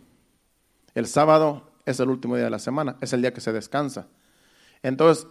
El 0.95 1.07
sábado 1.07 1.71
es 1.87 2.01
el 2.01 2.11
último 2.11 2.35
día 2.35 2.45
de 2.45 2.51
la 2.51 2.59
semana, 2.59 2.97
es 3.01 3.13
el 3.13 3.23
día 3.23 3.33
que 3.33 3.41
se 3.41 3.53
descansa. 3.53 4.09
Entonces, 4.83 5.27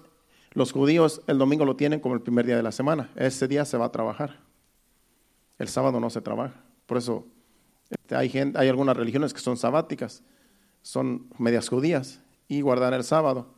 los 0.54 0.72
judíos 0.72 1.22
el 1.28 1.38
domingo 1.38 1.66
lo 1.66 1.76
tienen 1.76 2.00
como 2.00 2.16
el 2.16 2.22
primer 2.22 2.46
día 2.46 2.56
de 2.56 2.64
la 2.64 2.72
semana. 2.72 3.12
Ese 3.16 3.48
día 3.48 3.66
se 3.66 3.78
va 3.78 3.86
a 3.86 3.92
trabajar. 3.92 4.40
El 5.60 5.68
sábado 5.68 6.00
no 6.00 6.10
se 6.10 6.22
trabaja. 6.22 6.56
Por 6.86 6.98
eso 6.98 7.28
este, 7.90 8.16
hay, 8.16 8.32
hay 8.56 8.70
algunas 8.70 8.96
religiones 8.96 9.34
que 9.34 9.42
son 9.42 9.58
sabáticas, 9.58 10.24
son 10.82 11.28
medias 11.38 11.68
judías 11.68 12.22
y 12.48 12.62
guardan 12.62 12.94
el 12.94 13.04
sábado, 13.04 13.54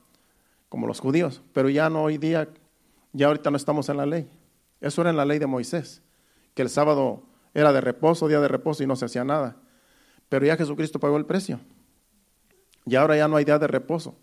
como 0.70 0.88
los 0.88 1.00
judíos. 1.00 1.44
Pero 1.54 1.70
ya 1.70 1.90
no 1.90 2.02
hoy 2.02 2.18
día, 2.18 2.50
ya 3.14 3.28
ahorita 3.28 3.52
no 3.52 3.58
estamos 3.58 3.90
en 3.90 3.98
la 3.98 4.08
ley. 4.08 4.28
Eso 4.82 5.02
era 5.02 5.12
en 5.12 5.18
la 5.18 5.26
ley 5.26 5.38
de 5.38 5.48
Moisés, 5.48 6.02
que 6.56 6.64
el 6.64 6.70
sábado 6.70 7.24
era 7.54 7.72
de 7.74 7.82
reposo, 7.82 8.28
día 8.28 8.40
de 8.40 8.48
reposo 8.48 8.84
y 8.84 8.88
no 8.88 8.96
se 8.96 9.06
hacía 9.06 9.24
nada. 9.24 9.58
Pero 10.30 10.46
ya 10.46 10.58
Jesucristo 10.58 11.00
pagó 11.00 11.18
el 11.18 11.26
precio. 11.26 11.60
Y 12.88 12.96
ahora 12.96 13.18
ya 13.18 13.28
no 13.28 13.36
hay 13.36 13.44
día 13.44 13.60
de 13.60 13.68
reposo. 13.68 14.16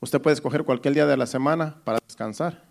Usted 0.00 0.22
puede 0.22 0.34
escoger 0.34 0.62
cualquier 0.62 0.94
día 0.94 1.06
de 1.06 1.16
la 1.16 1.26
semana 1.26 1.80
para 1.82 1.98
descansar. 2.06 2.62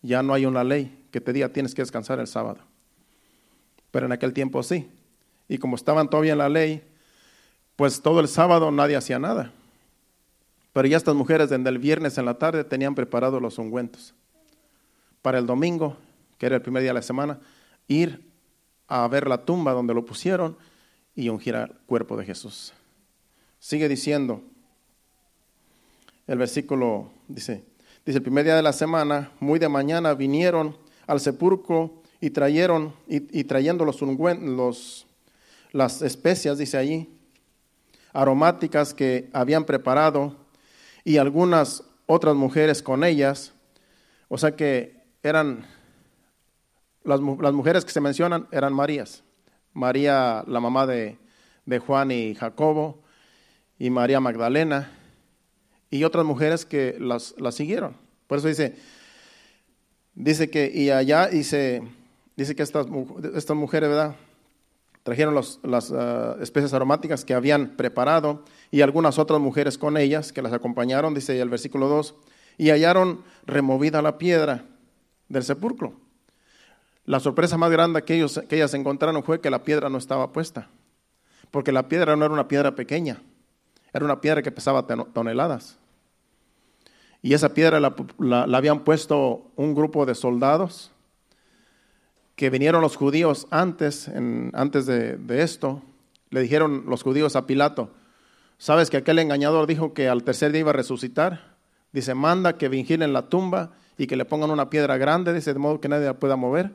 Ya 0.00 0.22
no 0.22 0.32
hay 0.32 0.46
una 0.46 0.62
ley 0.62 1.06
que 1.10 1.20
te 1.20 1.32
diga 1.32 1.48
tienes 1.48 1.74
que 1.74 1.82
descansar 1.82 2.20
el 2.20 2.28
sábado. 2.28 2.60
Pero 3.90 4.06
en 4.06 4.12
aquel 4.12 4.32
tiempo 4.32 4.62
sí. 4.62 4.88
Y 5.48 5.58
como 5.58 5.74
estaban 5.74 6.08
todavía 6.08 6.32
en 6.32 6.38
la 6.38 6.48
ley, 6.48 6.84
pues 7.74 8.00
todo 8.00 8.20
el 8.20 8.28
sábado 8.28 8.70
nadie 8.70 8.94
hacía 8.94 9.18
nada. 9.18 9.52
Pero 10.72 10.86
ya 10.86 10.96
estas 10.96 11.16
mujeres 11.16 11.50
desde 11.50 11.68
el 11.68 11.78
viernes 11.78 12.16
en 12.16 12.24
la 12.24 12.34
tarde 12.34 12.62
tenían 12.62 12.94
preparados 12.94 13.42
los 13.42 13.58
ungüentos. 13.58 14.14
Para 15.20 15.38
el 15.38 15.46
domingo, 15.46 15.96
que 16.38 16.46
era 16.46 16.56
el 16.56 16.62
primer 16.62 16.82
día 16.82 16.90
de 16.90 16.94
la 16.94 17.02
semana, 17.02 17.40
ir 17.88 18.30
a 18.86 19.08
ver 19.08 19.26
la 19.26 19.44
tumba 19.44 19.72
donde 19.72 19.94
lo 19.94 20.04
pusieron 20.04 20.56
y 21.16 21.28
ungir 21.28 21.56
al 21.56 21.72
cuerpo 21.86 22.16
de 22.16 22.24
Jesús. 22.24 22.72
Sigue 23.60 23.88
diciendo, 23.88 24.42
el 26.28 26.38
versículo 26.38 27.10
dice, 27.26 27.64
dice, 28.06 28.18
el 28.18 28.22
primer 28.22 28.44
día 28.44 28.54
de 28.54 28.62
la 28.62 28.72
semana, 28.72 29.32
muy 29.40 29.58
de 29.58 29.68
mañana, 29.68 30.14
vinieron 30.14 30.76
al 31.06 31.20
sepulcro 31.20 32.02
y 32.20 32.30
trajeron, 32.30 32.94
y, 33.08 33.44
trayendo 33.44 33.84
los, 33.84 34.00
los, 34.00 35.06
las 35.72 36.02
especias, 36.02 36.58
dice 36.58 36.76
allí, 36.76 37.08
aromáticas 38.12 38.94
que 38.94 39.28
habían 39.32 39.64
preparado, 39.64 40.36
y 41.02 41.16
algunas 41.16 41.82
otras 42.06 42.34
mujeres 42.36 42.82
con 42.82 43.02
ellas, 43.02 43.52
o 44.28 44.38
sea 44.38 44.54
que 44.54 45.02
eran, 45.22 45.66
las, 47.02 47.20
las 47.20 47.52
mujeres 47.52 47.84
que 47.84 47.90
se 47.90 48.00
mencionan 48.00 48.46
eran 48.52 48.72
Marías, 48.72 49.24
María 49.72 50.44
la 50.46 50.60
mamá 50.60 50.86
de, 50.86 51.18
de 51.66 51.78
Juan 51.78 52.10
y 52.10 52.34
Jacobo, 52.34 53.02
y 53.78 53.90
María 53.90 54.20
Magdalena, 54.20 54.90
y 55.90 56.04
otras 56.04 56.24
mujeres 56.24 56.64
que 56.66 56.96
las, 56.98 57.34
siguieron. 57.50 57.96
Por 58.26 58.38
eso 58.38 58.48
dice, 58.48 58.76
dice 60.14 60.50
que, 60.50 60.70
y 60.72 60.90
allá 60.90 61.28
dice, 61.28 61.82
dice 62.36 62.54
que 62.54 62.62
estas, 62.62 62.86
estas 63.34 63.56
mujeres, 63.56 63.88
¿verdad? 63.88 64.16
Trajeron 65.02 65.34
las 65.34 65.92
ah, 65.92 66.36
especies 66.40 66.74
aromáticas 66.74 67.24
que 67.24 67.32
habían 67.32 67.76
preparado 67.76 68.44
y 68.70 68.82
algunas 68.82 69.18
otras 69.18 69.40
mujeres 69.40 69.78
con 69.78 69.96
ellas 69.96 70.32
que 70.32 70.42
las 70.42 70.52
acompañaron, 70.52 71.14
dice 71.14 71.40
el 71.40 71.48
versículo 71.48 71.88
2, 71.88 72.14
y 72.58 72.70
hallaron 72.70 73.22
removida 73.46 74.02
la 74.02 74.18
piedra 74.18 74.66
del 75.28 75.44
sepulcro. 75.44 75.94
La 77.06 77.20
sorpresa 77.20 77.56
más 77.56 77.70
grande 77.70 78.02
que, 78.02 78.16
ellos, 78.16 78.38
que 78.48 78.56
ellas 78.56 78.74
encontraron 78.74 79.22
fue 79.22 79.40
que 79.40 79.48
la 79.48 79.64
piedra 79.64 79.88
no 79.88 79.96
estaba 79.96 80.30
puesta, 80.30 80.68
porque 81.50 81.72
la 81.72 81.88
piedra 81.88 82.16
no 82.16 82.26
era 82.26 82.34
una 82.34 82.48
piedra 82.48 82.74
pequeña, 82.74 83.22
era 83.92 84.04
una 84.04 84.20
piedra 84.20 84.42
que 84.42 84.52
pesaba 84.52 84.86
toneladas. 84.86 85.78
Y 87.22 87.34
esa 87.34 87.52
piedra 87.52 87.80
la, 87.80 88.42
habían 88.56 88.84
puesto 88.84 89.50
un 89.56 89.74
grupo 89.74 90.06
de 90.06 90.14
soldados 90.14 90.92
que 92.36 92.50
vinieron 92.50 92.80
los 92.80 92.96
judíos 92.96 93.48
antes, 93.50 94.08
antes 94.52 94.86
de, 94.86 95.42
esto. 95.42 95.82
Le 96.30 96.40
dijeron 96.40 96.84
los 96.86 97.02
judíos 97.02 97.34
a 97.34 97.46
Pilato, 97.46 97.90
¿sabes 98.58 98.90
que 98.90 98.98
aquel 98.98 99.18
engañador 99.18 99.66
dijo 99.66 99.92
que 99.92 100.08
al 100.08 100.22
tercer 100.22 100.52
día 100.52 100.60
iba 100.60 100.70
a 100.70 100.74
resucitar? 100.74 101.56
Dice, 101.92 102.14
manda 102.14 102.56
que 102.56 102.68
vigilen 102.68 103.12
la 103.12 103.28
tumba 103.28 103.72
y 103.96 104.06
que 104.06 104.14
le 104.14 104.24
pongan 104.24 104.50
una 104.50 104.70
piedra 104.70 104.96
grande, 104.98 105.32
dice, 105.32 105.52
de 105.52 105.58
modo 105.58 105.80
que 105.80 105.88
nadie 105.88 106.06
la 106.06 106.18
pueda 106.18 106.36
mover, 106.36 106.72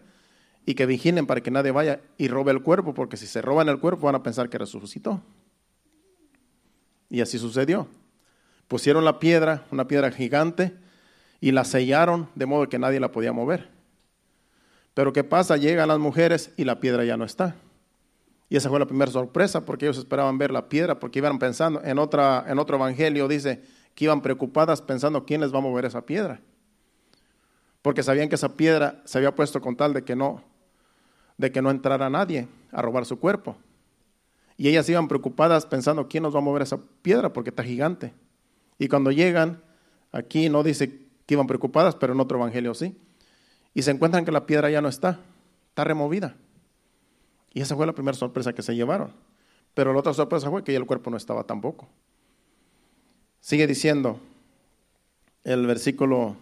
y 0.66 0.74
que 0.76 0.86
vigilen 0.86 1.26
para 1.26 1.42
que 1.42 1.52
nadie 1.52 1.72
vaya 1.72 2.02
y 2.18 2.28
robe 2.28 2.52
el 2.52 2.62
cuerpo, 2.62 2.94
porque 2.94 3.16
si 3.16 3.28
se 3.28 3.42
roban 3.42 3.70
el 3.70 3.80
cuerpo 3.80 4.08
van 4.08 4.16
a 4.16 4.24
pensar 4.24 4.50
que 4.50 4.58
resucitó. 4.58 5.22
Y 7.14 7.22
así 7.22 7.38
sucedió. 7.38 7.88
Pusieron 8.68 9.06
la 9.06 9.20
piedra, 9.20 9.66
una 9.70 9.88
piedra 9.88 10.10
gigante, 10.10 10.74
y 11.40 11.52
la 11.52 11.64
sellaron 11.64 12.28
de 12.34 12.48
modo 12.48 12.68
que 12.68 12.80
nadie 12.80 13.00
la 13.00 13.12
podía 13.12 13.32
mover. 13.32 13.70
Pero 14.96 15.14
¿qué 15.14 15.24
pasa? 15.24 15.56
Llegan 15.56 15.90
las 15.90 16.00
mujeres 16.00 16.50
y 16.58 16.64
la 16.64 16.80
piedra 16.80 17.06
ya 17.06 17.16
no 17.16 17.24
está. 17.24 17.56
Y 18.50 18.58
esa 18.58 18.68
fue 18.68 18.80
la 18.80 18.88
primera 18.88 19.12
sorpresa 19.12 19.64
porque 19.64 19.86
ellos 19.86 20.00
esperaban 20.00 20.40
ver 20.40 20.50
la 20.50 20.70
piedra, 20.70 21.00
porque 21.00 21.20
iban 21.20 21.38
pensando, 21.38 21.84
en, 21.84 22.00
otra, 22.00 22.46
en 22.48 22.58
otro 22.58 22.78
evangelio 22.78 23.28
dice 23.28 23.62
que 23.94 24.06
iban 24.06 24.24
preocupadas 24.24 24.82
pensando 24.82 25.24
quién 25.24 25.42
les 25.42 25.54
va 25.54 25.60
a 25.60 25.62
mover 25.62 25.86
esa 25.86 26.08
piedra. 26.08 26.42
Porque 27.84 28.02
sabían 28.02 28.28
que 28.28 28.36
esa 28.36 28.56
piedra 28.56 29.04
se 29.06 29.20
había 29.20 29.36
puesto 29.36 29.62
con 29.62 29.76
tal 29.76 29.94
de 29.94 30.04
que 30.04 30.16
no, 30.16 30.42
de 31.38 31.52
que 31.52 31.62
no 31.62 31.70
entrara 31.70 32.10
nadie 32.10 32.48
a 32.72 32.82
robar 32.82 33.06
su 33.06 33.20
cuerpo. 33.20 33.56
Y 34.58 34.70
ellas 34.70 34.88
iban 34.90 35.08
preocupadas 35.08 35.66
pensando, 35.66 36.08
¿quién 36.08 36.24
nos 36.24 36.36
va 36.36 36.40
a 36.40 36.44
mover 36.44 36.62
esa 36.62 36.80
piedra? 37.02 37.34
Porque 37.34 37.50
está 37.50 37.64
gigante. 37.64 38.14
Y 38.78 38.88
cuando 38.88 39.12
llegan, 39.12 39.62
aquí 40.12 40.50
no 40.50 40.64
dice 40.64 41.00
que 41.26 41.34
iban 41.34 41.48
preocupadas, 41.48 41.96
pero 41.96 42.14
en 42.14 42.20
otro 42.20 42.38
evangelio 42.38 42.74
sí. 42.74 42.96
Y 43.74 43.82
se 43.82 43.92
encuentran 43.92 44.26
que 44.26 44.32
la 44.32 44.46
piedra 44.46 44.70
ya 44.70 44.82
no 44.82 44.90
está, 44.90 45.20
está 45.70 45.84
removida. 45.84 46.36
Y 47.54 47.62
esa 47.62 47.76
fue 47.76 47.86
la 47.86 47.94
primera 47.94 48.18
sorpresa 48.18 48.54
que 48.54 48.62
se 48.62 48.76
llevaron. 48.76 49.12
Pero 49.74 49.94
la 49.94 50.00
otra 50.00 50.14
sorpresa 50.14 50.50
fue 50.50 50.64
que 50.64 50.72
ya 50.72 50.78
el 50.78 50.86
cuerpo 50.86 51.10
no 51.10 51.18
estaba 51.18 51.44
tampoco. 51.44 51.88
Sigue 53.40 53.66
diciendo 53.66 54.20
el 55.44 55.66
versículo 55.66 56.38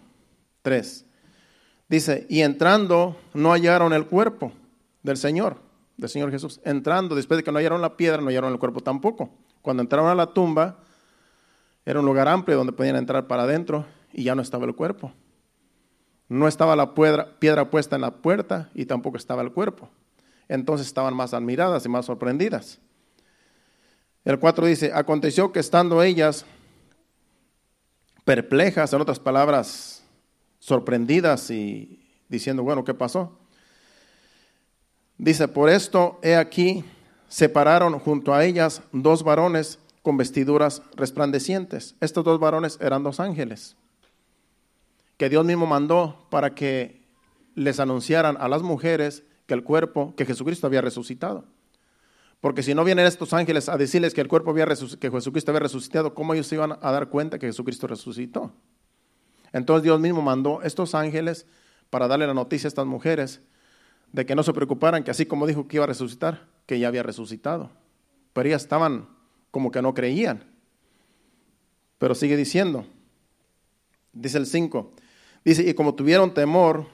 3. 0.62 1.06
Dice, 1.88 2.26
y 2.30 2.42
entrando 2.42 3.18
no 3.34 3.52
hallaron 3.52 3.94
el 3.94 4.06
cuerpo 4.06 4.52
del 5.04 5.18
Señor 5.18 5.71
Señor 6.08 6.32
Jesús. 6.32 6.60
Entrando, 6.64 7.16
después 7.16 7.38
de 7.38 7.44
que 7.44 7.52
no 7.52 7.60
hallaron 7.60 7.82
la 7.82 7.98
piedra, 7.98 8.22
no 8.22 8.28
hallaron 8.28 8.52
el 8.52 8.60
cuerpo 8.60 8.82
tampoco. 8.82 9.30
Cuando 9.62 9.82
entraron 9.82 10.10
a 10.10 10.16
la 10.16 10.34
tumba, 10.34 10.80
era 11.86 12.00
un 12.00 12.06
lugar 12.06 12.28
amplio 12.28 12.58
donde 12.58 12.74
podían 12.74 12.96
entrar 12.96 13.28
para 13.28 13.44
adentro 13.44 13.86
y 14.14 14.24
ya 14.24 14.36
no 14.36 14.42
estaba 14.42 14.66
el 14.66 14.76
cuerpo. 14.76 15.14
No 16.28 16.48
estaba 16.48 16.76
la 16.76 16.94
piedra, 16.94 17.70
puesta 17.70 17.96
en 17.96 18.04
la 18.04 18.16
puerta 18.22 18.70
y 18.74 18.86
tampoco 18.86 19.18
estaba 19.18 19.42
el 19.42 19.52
cuerpo. 19.52 19.90
Entonces 20.48 20.88
estaban 20.88 21.16
más 21.16 21.34
admiradas 21.34 21.86
y 21.86 21.90
más 21.90 22.06
sorprendidas. 22.06 22.80
El 24.24 24.40
4 24.40 24.66
dice, 24.66 24.92
aconteció 24.94 25.52
que 25.52 25.60
estando 25.60 26.02
ellas 26.04 26.46
perplejas, 28.24 28.94
en 28.94 29.02
otras 29.02 29.20
palabras, 29.20 30.04
sorprendidas 30.60 31.50
y 31.50 32.08
diciendo, 32.30 32.64
bueno, 32.64 32.84
¿qué 32.84 32.94
pasó? 32.94 33.41
Dice, 35.22 35.48
por 35.48 35.70
esto 35.70 36.18
he 36.24 36.36
aquí, 36.36 36.84
separaron 37.28 38.00
junto 38.00 38.34
a 38.34 38.44
ellas 38.44 38.82
dos 38.92 39.22
varones 39.22 39.78
con 40.02 40.18
vestiduras 40.18 40.82
resplandecientes. 40.96 41.94
Estos 42.02 42.24
dos 42.24 42.40
varones 42.40 42.80
eran 42.82 43.04
dos 43.04 43.20
ángeles 43.20 43.76
que 45.18 45.30
Dios 45.30 45.46
mismo 45.46 45.68
mandó 45.68 46.26
para 46.32 46.56
que 46.56 47.06
les 47.54 47.80
anunciaran 47.80 48.36
a 48.40 48.48
las 48.48 48.64
mujeres 48.64 49.22
que 49.46 49.54
el 49.54 49.64
cuerpo, 49.64 50.16
que 50.16 50.26
Jesucristo 50.26 50.66
había 50.66 50.82
resucitado. 50.82 51.46
Porque 52.40 52.64
si 52.64 52.74
no 52.74 52.84
vienen 52.84 53.06
estos 53.06 53.32
ángeles 53.32 53.70
a 53.70 53.78
decirles 53.78 54.16
que 54.16 54.22
el 54.22 54.28
cuerpo 54.28 54.50
había 54.50 54.66
que 54.66 55.12
Jesucristo 55.12 55.52
había 55.52 55.60
resucitado, 55.60 56.16
¿cómo 56.16 56.34
ellos 56.34 56.48
se 56.48 56.56
iban 56.56 56.80
a 56.82 56.92
dar 56.92 57.10
cuenta 57.10 57.38
que 57.38 57.46
Jesucristo 57.46 57.86
resucitó? 57.86 58.54
Entonces 59.54 59.84
Dios 59.84 60.00
mismo 60.00 60.24
mandó 60.24 60.64
estos 60.64 60.96
ángeles 60.96 61.46
para 61.92 62.08
darle 62.08 62.26
la 62.26 62.34
noticia 62.34 62.66
a 62.66 62.70
estas 62.70 62.88
mujeres 62.88 63.42
de 64.12 64.26
que 64.26 64.36
no 64.36 64.44
se 64.44 64.54
preocuparan, 64.54 65.04
que 65.04 65.12
así 65.12 65.26
como 65.26 65.48
dijo 65.48 65.68
que 65.68 65.78
iba 65.78 65.86
a 65.86 65.88
resucitar, 65.88 66.48
que 66.66 66.80
ya 66.80 66.88
había 66.88 67.04
resucitado. 67.04 67.70
Pero 68.34 68.50
ellas 68.50 68.64
estaban 68.64 69.08
como 69.52 69.72
que 69.72 69.82
no 69.82 69.94
creían. 69.94 70.44
Pero 71.98 72.16
sigue 72.16 72.36
diciendo, 72.36 72.86
dice 74.14 74.38
el 74.38 74.46
5, 74.46 74.92
dice, 75.46 75.70
y 75.70 75.74
como 75.74 75.96
tuvieron 75.96 76.34
temor 76.34 76.88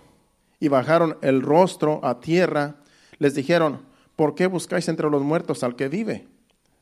y 0.59 0.67
bajaron 0.67 1.17
el 1.21 1.41
rostro 1.41 2.03
a 2.03 2.19
tierra, 2.19 2.75
les 3.19 3.33
dijeron, 3.33 3.81
¿por 4.15 4.35
qué 4.35 4.47
buscáis 4.47 4.87
entre 4.87 5.09
los 5.09 5.21
muertos 5.21 5.63
al 5.63 5.75
que 5.75 5.87
vive? 5.87 6.27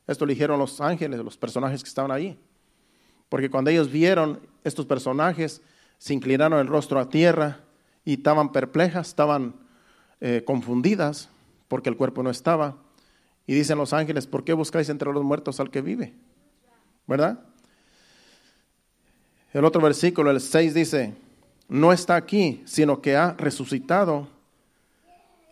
Esto 0.07 0.25
lo 0.25 0.31
dijeron 0.31 0.59
los 0.59 0.81
ángeles, 0.81 1.19
los 1.19 1.37
personajes 1.37 1.83
que 1.83 1.89
estaban 1.89 2.11
allí. 2.11 2.37
Porque 3.29 3.49
cuando 3.49 3.69
ellos 3.69 3.91
vieron 3.91 4.39
estos 4.63 4.85
personajes, 4.85 5.61
se 5.97 6.13
inclinaron 6.13 6.59
el 6.59 6.67
rostro 6.67 6.99
a 6.99 7.09
tierra 7.09 7.61
y 8.03 8.13
estaban 8.13 8.51
perplejas, 8.51 9.07
estaban 9.07 9.55
eh, 10.27 10.43
confundidas 10.43 11.29
porque 11.67 11.87
el 11.87 11.97
cuerpo 11.97 12.23
no 12.23 12.31
estaba. 12.31 12.77
Y 13.45 13.53
dicen 13.53 13.77
los 13.77 13.93
ángeles, 13.93 14.25
¿por 14.25 14.43
qué 14.43 14.53
buscáis 14.53 14.89
entre 14.89 15.13
los 15.13 15.23
muertos 15.23 15.59
al 15.59 15.69
que 15.69 15.81
vive? 15.81 16.15
¿Verdad? 17.05 17.41
El 19.53 19.65
otro 19.65 19.79
versículo, 19.83 20.31
el 20.31 20.41
6 20.41 20.73
dice, 20.73 21.13
no 21.69 21.93
está 21.93 22.15
aquí, 22.15 22.63
sino 22.65 23.03
que 23.03 23.15
ha 23.15 23.33
resucitado. 23.33 24.27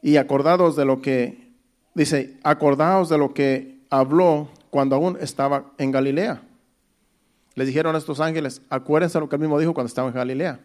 Y 0.02 0.18
acordados 0.18 0.76
de 0.76 0.86
lo 0.86 1.04
que, 1.04 1.52
dice, 1.94 2.40
acordaos 2.42 3.10
de 3.10 3.20
lo 3.20 3.32
que 3.32 3.78
habló 3.92 4.50
cuando 4.72 4.96
aún 4.96 5.20
estaba 5.22 5.66
en 5.78 5.92
Galilea. 5.92 6.42
Le 7.54 7.66
dijeron 7.66 7.94
a 7.94 8.00
estos 8.00 8.20
ángeles, 8.20 8.64
acuérdense 8.72 9.20
lo 9.20 9.30
que 9.30 9.36
él 9.36 9.42
mismo 9.42 9.60
dijo 9.60 9.76
cuando 9.76 9.90
estaba 9.90 10.08
en 10.08 10.16
Galilea, 10.16 10.62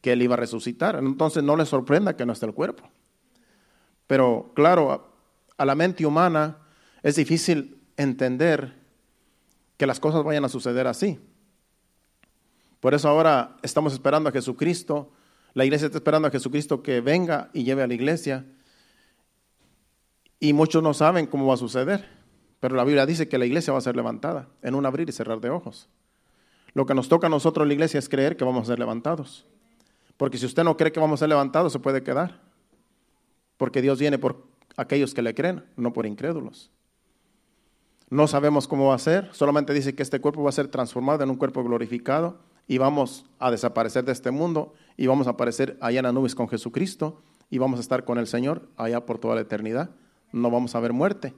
que 0.00 0.12
él 0.12 0.22
iba 0.22 0.34
a 0.34 0.38
resucitar. 0.38 0.94
Entonces 0.94 1.42
no 1.42 1.56
les 1.56 1.68
sorprenda 1.68 2.14
que 2.14 2.24
no 2.24 2.32
esté 2.32 2.46
el 2.46 2.54
cuerpo. 2.54 2.88
Pero 4.06 4.52
claro, 4.54 5.12
a 5.56 5.64
la 5.64 5.74
mente 5.74 6.06
humana 6.06 6.58
es 7.02 7.16
difícil 7.16 7.80
entender 7.96 8.74
que 9.76 9.86
las 9.86 10.00
cosas 10.00 10.22
vayan 10.22 10.44
a 10.44 10.48
suceder 10.48 10.86
así. 10.86 11.18
Por 12.80 12.94
eso 12.94 13.08
ahora 13.08 13.56
estamos 13.62 13.92
esperando 13.92 14.28
a 14.28 14.32
Jesucristo, 14.32 15.12
la 15.54 15.64
iglesia 15.64 15.86
está 15.86 15.98
esperando 15.98 16.28
a 16.28 16.30
Jesucristo 16.30 16.82
que 16.82 17.00
venga 17.00 17.50
y 17.52 17.64
lleve 17.64 17.82
a 17.82 17.86
la 17.86 17.94
iglesia. 17.94 18.44
Y 20.40 20.52
muchos 20.52 20.82
no 20.82 20.94
saben 20.94 21.26
cómo 21.26 21.46
va 21.46 21.54
a 21.54 21.58
suceder, 21.58 22.08
pero 22.58 22.74
la 22.74 22.84
Biblia 22.84 23.06
dice 23.06 23.28
que 23.28 23.38
la 23.38 23.46
iglesia 23.46 23.72
va 23.72 23.78
a 23.78 23.82
ser 23.82 23.94
levantada 23.94 24.48
en 24.62 24.74
un 24.74 24.86
abrir 24.86 25.08
y 25.08 25.12
cerrar 25.12 25.40
de 25.40 25.50
ojos. 25.50 25.88
Lo 26.74 26.86
que 26.86 26.94
nos 26.94 27.08
toca 27.08 27.26
a 27.26 27.30
nosotros 27.30 27.66
la 27.66 27.74
iglesia 27.74 27.98
es 27.98 28.08
creer 28.08 28.36
que 28.36 28.44
vamos 28.44 28.64
a 28.64 28.72
ser 28.72 28.78
levantados. 28.78 29.46
Porque 30.16 30.38
si 30.38 30.46
usted 30.46 30.64
no 30.64 30.76
cree 30.76 30.92
que 30.92 31.00
vamos 31.00 31.18
a 31.18 31.22
ser 31.22 31.28
levantados, 31.28 31.72
se 31.72 31.78
puede 31.78 32.02
quedar. 32.02 32.40
Porque 33.56 33.82
Dios 33.82 33.98
viene 33.98 34.18
por 34.18 34.46
aquellos 34.76 35.14
que 35.14 35.22
le 35.22 35.34
creen, 35.34 35.64
no 35.76 35.92
por 35.92 36.06
incrédulos. 36.06 36.70
No 38.10 38.26
sabemos 38.26 38.68
cómo 38.68 38.88
va 38.88 38.94
a 38.94 38.98
ser, 38.98 39.30
solamente 39.32 39.72
dice 39.72 39.94
que 39.94 40.02
este 40.02 40.20
cuerpo 40.20 40.42
va 40.42 40.50
a 40.50 40.52
ser 40.52 40.68
transformado 40.68 41.24
en 41.24 41.30
un 41.30 41.36
cuerpo 41.36 41.64
glorificado 41.64 42.40
y 42.66 42.78
vamos 42.78 43.24
a 43.38 43.50
desaparecer 43.50 44.04
de 44.04 44.12
este 44.12 44.30
mundo 44.30 44.74
y 44.96 45.06
vamos 45.06 45.26
a 45.26 45.30
aparecer 45.30 45.78
allá 45.80 46.00
en 46.00 46.04
las 46.04 46.14
nubes 46.14 46.34
con 46.34 46.48
Jesucristo 46.48 47.22
y 47.48 47.58
vamos 47.58 47.78
a 47.78 47.80
estar 47.80 48.04
con 48.04 48.18
el 48.18 48.26
Señor 48.26 48.68
allá 48.76 49.06
por 49.06 49.18
toda 49.18 49.34
la 49.34 49.40
eternidad. 49.40 49.90
No 50.30 50.50
vamos 50.50 50.74
a 50.74 50.80
ver 50.80 50.92
muerte 50.92 51.34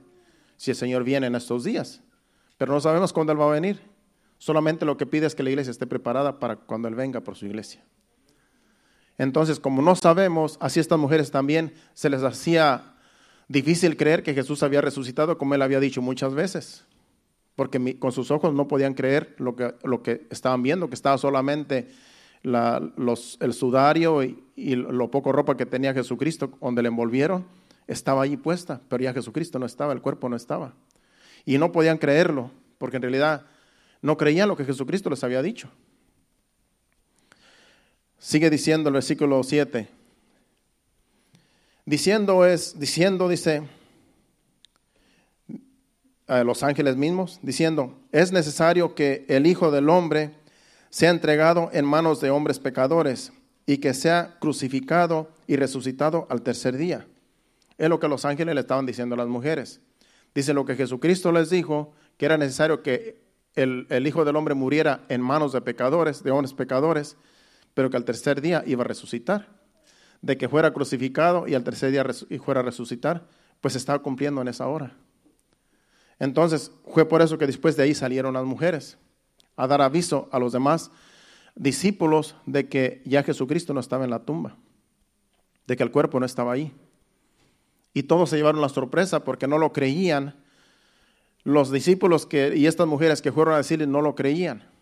si 0.57 0.71
el 0.71 0.77
Señor 0.77 1.03
viene 1.03 1.27
en 1.27 1.35
estos 1.35 1.63
días, 1.63 2.01
pero 2.57 2.73
no 2.73 2.81
sabemos 2.81 3.13
cuándo 3.13 3.31
Él 3.31 3.39
va 3.39 3.45
a 3.45 3.53
venir. 3.53 3.81
Solamente 4.37 4.85
lo 4.85 4.97
que 4.97 5.05
pide 5.05 5.27
es 5.27 5.35
que 5.35 5.43
la 5.43 5.49
iglesia 5.49 5.71
esté 5.71 5.87
preparada 5.87 6.39
para 6.39 6.57
cuando 6.57 6.87
Él 6.87 6.95
venga 6.95 7.21
por 7.21 7.35
su 7.35 7.45
iglesia. 7.45 7.85
Entonces, 9.17 9.59
como 9.59 9.81
no 9.81 9.95
sabemos, 9.95 10.57
así 10.59 10.79
estas 10.79 10.99
mujeres 10.99 11.31
también 11.31 11.73
se 11.93 12.09
les 12.09 12.23
hacía 12.23 12.95
difícil 13.47 13.95
creer 13.95 14.23
que 14.23 14.33
Jesús 14.33 14.63
había 14.63 14.81
resucitado, 14.81 15.37
como 15.37 15.55
Él 15.55 15.61
había 15.61 15.79
dicho 15.79 16.01
muchas 16.01 16.33
veces, 16.33 16.85
porque 17.55 17.97
con 17.99 18.11
sus 18.11 18.31
ojos 18.31 18.53
no 18.53 18.67
podían 18.67 18.93
creer 18.93 19.35
lo 19.37 19.55
que, 19.55 19.75
lo 19.83 20.03
que 20.03 20.27
estaban 20.29 20.63
viendo, 20.63 20.89
que 20.89 20.95
estaba 20.95 21.17
solamente 21.17 21.89
los, 22.43 23.37
el 23.39 23.53
sudario 23.53 24.23
y, 24.23 24.43
y 24.55 24.75
lo 24.75 25.09
poco 25.09 25.31
ropa 25.31 25.57
que 25.57 25.65
tenía 25.65 25.93
Jesucristo, 25.93 26.51
donde 26.61 26.81
le 26.81 26.89
envolvieron, 26.89 27.45
estaba 27.87 28.23
allí 28.23 28.37
puesta, 28.37 28.81
pero 28.89 29.03
ya 29.03 29.13
Jesucristo 29.13 29.59
no 29.59 29.65
estaba, 29.65 29.93
el 29.93 30.01
cuerpo 30.01 30.27
no 30.27 30.35
estaba. 30.35 30.73
Y 31.45 31.57
no 31.57 31.71
podían 31.71 31.97
creerlo, 31.97 32.51
porque 32.77 32.97
en 32.97 33.03
realidad 33.03 33.45
no 34.01 34.17
creían 34.17 34.49
lo 34.49 34.57
que 34.57 34.65
Jesucristo 34.65 35.09
les 35.09 35.23
había 35.23 35.41
dicho. 35.41 35.69
Sigue 38.19 38.49
diciendo 38.49 38.89
el 38.89 38.93
versículo 38.93 39.43
7. 39.43 39.87
Diciendo 41.85 42.45
es, 42.45 42.79
diciendo, 42.79 43.29
dice, 43.29 43.63
a 46.27 46.43
los 46.43 46.63
ángeles 46.63 46.95
mismos, 46.95 47.39
diciendo, 47.41 47.95
es 48.11 48.31
necesario 48.31 48.95
que 48.95 49.25
el 49.27 49.45
Hijo 49.45 49.69
del 49.71 49.89
Hombre 49.89 50.31
sea 50.89 51.09
entregado 51.09 51.69
en 51.73 51.85
manos 51.85 52.21
de 52.21 52.31
hombres 52.31 52.59
pecadores 52.59 53.31
y 53.65 53.77
que 53.77 53.93
sea 53.93 54.37
crucificado 54.39 55.29
y 55.47 55.55
resucitado 55.55 56.25
al 56.29 56.41
tercer 56.41 56.77
día. 56.77 57.05
Es 57.77 57.89
lo 57.89 57.99
que 57.99 58.07
los 58.07 58.25
ángeles 58.25 58.55
le 58.55 58.61
estaban 58.61 58.85
diciendo 58.85 59.15
a 59.15 59.17
las 59.17 59.27
mujeres. 59.27 59.81
Dice 60.33 60.53
lo 60.53 60.65
que 60.65 60.75
Jesucristo 60.75 61.31
les 61.31 61.49
dijo, 61.49 61.93
que 62.17 62.25
era 62.25 62.37
necesario 62.37 62.81
que 62.81 63.21
el, 63.55 64.07
Hijo 64.07 64.25
del 64.25 64.35
Hombre 64.35 64.53
muriera 64.53 65.03
en 65.09 65.21
manos 65.21 65.53
de 65.53 65.61
pecadores, 65.61 66.23
de 66.23 66.31
hombres 66.31 66.53
pecadores, 66.53 67.17
pero 67.75 67.91
que 67.91 67.97
al 67.97 68.05
tercer 68.05 68.41
día 68.41 68.63
iba 68.65 68.83
a 68.83 68.87
resucitar. 68.87 69.47
De 70.21 70.37
que 70.37 70.49
fuera 70.49 70.73
crucificado 70.73 71.47
y 71.47 71.53
al 71.53 71.63
tercer 71.63 71.91
día 71.91 72.03
fuera 72.43 72.61
a 72.61 72.63
resucitar, 72.63 73.27
pues 73.61 73.75
estaba 73.75 74.01
cumpliendo 74.01 74.41
en 74.41 74.47
esa 74.47 74.67
hora. 74.67 74.95
Entonces 76.17 76.71
fue 76.87 77.07
por 77.07 77.21
eso 77.21 77.37
que 77.37 77.45
después 77.45 77.75
de 77.75 77.83
ahí 77.83 77.93
salieron 77.93 78.33
las 78.33 78.45
mujeres 78.45 78.97
a 79.55 79.67
dar 79.67 79.81
aviso 79.81 80.29
a 80.31 80.39
los 80.39 80.53
demás 80.53 80.89
discípulos 81.55 82.35
de 82.45 82.67
que 82.67 83.01
ya 83.05 83.23
Jesucristo 83.23 83.73
no 83.73 83.81
estaba 83.81 84.03
en 84.05 84.09
la 84.09 84.25
tumba, 84.25 84.57
de 85.67 85.77
que 85.77 85.83
el 85.83 85.91
cuerpo 85.91 86.19
no 86.19 86.25
estaba 86.25 86.53
ahí. 86.53 86.73
Y 87.93 88.03
todos 88.03 88.29
se 88.29 88.37
llevaron 88.37 88.61
la 88.61 88.69
sorpresa 88.69 89.23
porque 89.23 89.47
no 89.47 89.57
lo 89.57 89.71
creían 89.71 90.35
los 91.43 91.71
discípulos 91.71 92.27
y 92.31 92.65
estas 92.65 92.87
mujeres 92.87 93.21
que 93.21 93.31
fueron 93.31 93.53
a 93.53 93.57
decirle 93.57 93.85
no 93.85 94.01
lo 94.01 94.15
creían. 94.15 94.74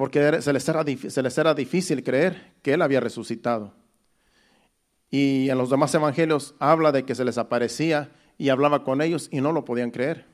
Porque 0.00 0.40
se 0.40 0.54
les, 0.54 0.66
era, 1.36 1.52
difícil 1.52 2.02
creer 2.02 2.54
que 2.62 2.72
Él 2.72 2.80
había 2.80 3.00
resucitado. 3.00 3.74
Y 5.10 5.50
en 5.50 5.58
los 5.58 5.68
demás 5.68 5.94
evangelios 5.94 6.54
habla 6.58 6.90
de 6.90 7.04
que 7.04 7.14
se 7.14 7.22
les 7.22 7.36
aparecía 7.36 8.10
y 8.38 8.48
hablaba 8.48 8.82
con 8.82 9.02
ellos 9.02 9.28
y 9.30 9.42
no 9.42 9.52
lo 9.52 9.66
podían 9.66 9.90
creer. 9.90 10.24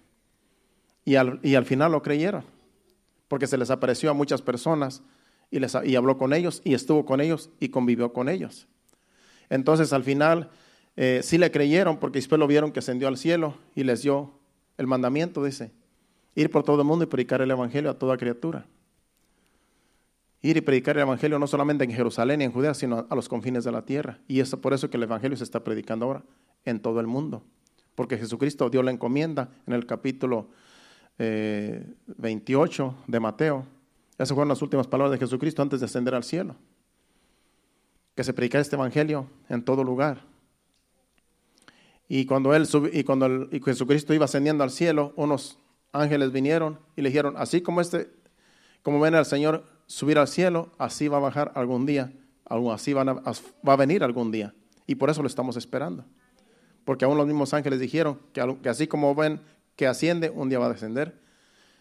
Y 1.04 1.16
al, 1.16 1.64
final 1.64 1.90
lo 1.90 2.00
creyeron, 2.00 2.44
porque 3.26 3.48
se 3.48 3.58
les 3.58 3.70
apareció 3.70 4.08
a 4.08 4.14
muchas 4.14 4.40
personas 4.40 5.02
y, 5.50 5.58
les, 5.58 5.74
habló 5.74 6.16
con 6.16 6.32
ellos 6.32 6.62
y 6.62 6.74
estuvo 6.74 7.04
con 7.04 7.20
ellos 7.20 7.50
y 7.58 7.70
convivió 7.70 8.12
con 8.12 8.28
ellos. 8.28 8.68
Entonces 9.50 9.92
al 9.92 10.04
final 10.04 10.48
eh, 10.94 11.22
sí 11.24 11.38
le 11.38 11.50
creyeron 11.50 11.96
porque 11.96 12.20
después 12.20 12.38
lo 12.38 12.46
vieron 12.46 12.70
que 12.70 12.78
ascendió 12.78 13.08
al 13.08 13.16
cielo 13.16 13.56
y 13.74 13.82
les 13.82 14.02
dio 14.02 14.30
el 14.78 14.86
mandamiento, 14.86 15.42
dice, 15.42 15.72
ir 16.36 16.52
por 16.52 16.62
todo 16.62 16.82
el 16.82 16.86
mundo 16.86 17.02
y 17.02 17.08
predicar 17.08 17.42
el 17.42 17.50
Evangelio 17.50 17.90
a 17.90 17.98
toda 17.98 18.16
criatura. 18.16 18.64
Ir 20.46 20.56
y 20.56 20.60
predicar 20.60 20.96
el 20.96 21.02
Evangelio 21.02 21.38
no 21.38 21.46
solamente 21.46 21.84
en 21.84 21.92
Jerusalén 21.92 22.40
y 22.40 22.44
en 22.44 22.52
Judea, 22.52 22.74
sino 22.74 23.06
a 23.08 23.14
los 23.14 23.28
confines 23.28 23.64
de 23.64 23.72
la 23.72 23.82
tierra. 23.84 24.18
Y 24.28 24.40
es 24.40 24.54
por 24.56 24.72
eso 24.74 24.90
que 24.90 24.96
el 24.96 25.02
Evangelio 25.02 25.36
se 25.36 25.44
está 25.44 25.64
predicando 25.64 26.06
ahora 26.06 26.22
en 26.64 26.80
todo 26.80 27.00
el 27.00 27.06
mundo. 27.06 27.42
Porque 27.94 28.18
Jesucristo 28.18 28.70
dio 28.70 28.82
la 28.82 28.90
encomienda 28.90 29.50
en 29.66 29.72
el 29.72 29.86
capítulo 29.86 30.48
28 31.18 32.94
eh, 32.98 33.02
de 33.06 33.20
Mateo. 33.20 33.66
Esas 34.18 34.34
fueron 34.34 34.48
las 34.48 34.62
últimas 34.62 34.86
palabras 34.86 35.12
de 35.12 35.18
Jesucristo 35.18 35.62
antes 35.62 35.80
de 35.80 35.86
ascender 35.86 36.14
al 36.14 36.24
cielo. 36.24 36.56
Que 38.14 38.24
se 38.24 38.32
predicara 38.32 38.62
este 38.62 38.76
Evangelio 38.76 39.26
en 39.48 39.62
todo 39.62 39.82
lugar 39.82 40.22
y 42.08 42.26
cuando, 42.26 42.54
él 42.54 42.68
y 42.92 43.04
cuando 43.04 43.48
Jesucristo 43.64 44.14
iba 44.14 44.26
ascendiendo 44.26 44.62
al 44.62 44.70
cielo, 44.70 45.12
unos 45.16 45.58
ángeles 45.92 46.30
vinieron 46.32 46.78
y 46.94 47.02
le 47.02 47.08
dijeron, 47.08 47.34
así 47.36 47.62
como 47.62 47.80
este, 47.80 48.10
como 48.82 49.00
ven 49.00 49.14
al 49.14 49.26
Señor 49.26 49.64
subir 49.86 50.18
al 50.18 50.28
cielo, 50.28 50.72
así 50.78 51.08
va 51.08 51.18
a 51.18 51.20
bajar 51.20 51.52
algún 51.54 51.86
día, 51.86 52.12
así 52.72 52.92
va 52.92 53.02
a 53.64 53.76
venir 53.76 54.02
algún 54.02 54.30
día. 54.30 54.54
Y 54.86 54.96
por 54.96 55.10
eso 55.10 55.22
lo 55.22 55.28
estamos 55.28 55.56
esperando. 55.56 56.04
Porque 56.84 57.04
aún 57.04 57.18
los 57.18 57.26
mismos 57.26 57.52
ángeles 57.52 57.80
dijeron 57.80 58.20
que, 58.32 58.56
que 58.62 58.68
así 58.68 58.86
como 58.86 59.14
ven 59.14 59.40
que 59.74 59.86
asciende, 59.86 60.30
un 60.30 60.48
día 60.48 60.58
va 60.58 60.66
a 60.66 60.72
descender. 60.72 61.20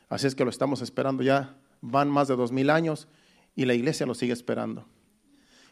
Así 0.09 0.27
es 0.27 0.35
que 0.35 0.43
lo 0.43 0.49
estamos 0.49 0.81
esperando 0.81 1.23
ya. 1.23 1.55
Van 1.81 2.09
más 2.09 2.27
de 2.27 2.35
dos 2.35 2.51
mil 2.51 2.69
años 2.69 3.07
y 3.55 3.65
la 3.65 3.75
iglesia 3.75 4.05
lo 4.05 4.15
sigue 4.15 4.33
esperando. 4.33 4.85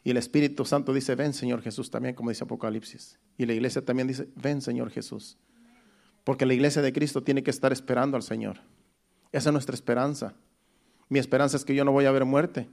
Y 0.04 0.12
el 0.12 0.18
Espíritu 0.18 0.66
Santo 0.66 0.94
dice, 0.94 1.16
ven 1.16 1.34
Señor 1.34 1.62
Jesús 1.62 1.90
también, 1.90 2.14
como 2.14 2.30
dice 2.30 2.44
Apocalipsis. 2.44 3.20
Y 3.38 3.46
la 3.46 3.54
iglesia 3.54 3.84
también 3.84 4.08
dice, 4.08 4.28
ven 4.36 4.62
Señor 4.62 4.92
Jesús. 4.92 5.38
Porque 6.24 6.46
la 6.46 6.54
iglesia 6.54 6.82
de 6.82 6.94
Cristo 6.94 7.24
tiene 7.24 7.42
que 7.42 7.52
estar 7.52 7.74
esperando 7.74 8.18
al 8.18 8.24
Señor. 8.24 8.60
Esa 9.32 9.50
es 9.50 9.54
nuestra 9.54 9.76
esperanza. 9.76 10.36
Mi 11.14 11.20
esperanza 11.20 11.58
es 11.58 11.64
que 11.64 11.76
yo 11.76 11.86
no 11.86 11.92
voy 11.92 12.06
a 12.06 12.12
ver 12.12 12.26
muerte. 12.26 12.68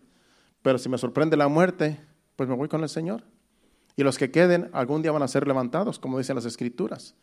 Pero 0.63 0.79
si 0.79 0.89
me 0.89 0.97
sorprende 0.97 1.37
la 1.37 1.49
muerte, 1.49 2.01
pues 2.37 2.49
me 2.49 2.55
voy 2.55 2.69
con 2.69 2.83
el 2.83 2.89
Señor. 2.89 3.23
Y 3.97 4.03
los 4.03 4.17
que 4.17 4.31
queden 4.31 4.71
algún 4.73 5.03
día 5.03 5.13
van 5.13 5.23
a 5.23 5.29
ser 5.29 5.47
levantados, 5.47 5.99
como 5.99 6.17
dicen 6.17 6.37
las 6.37 6.47
Escrituras. 6.47 7.15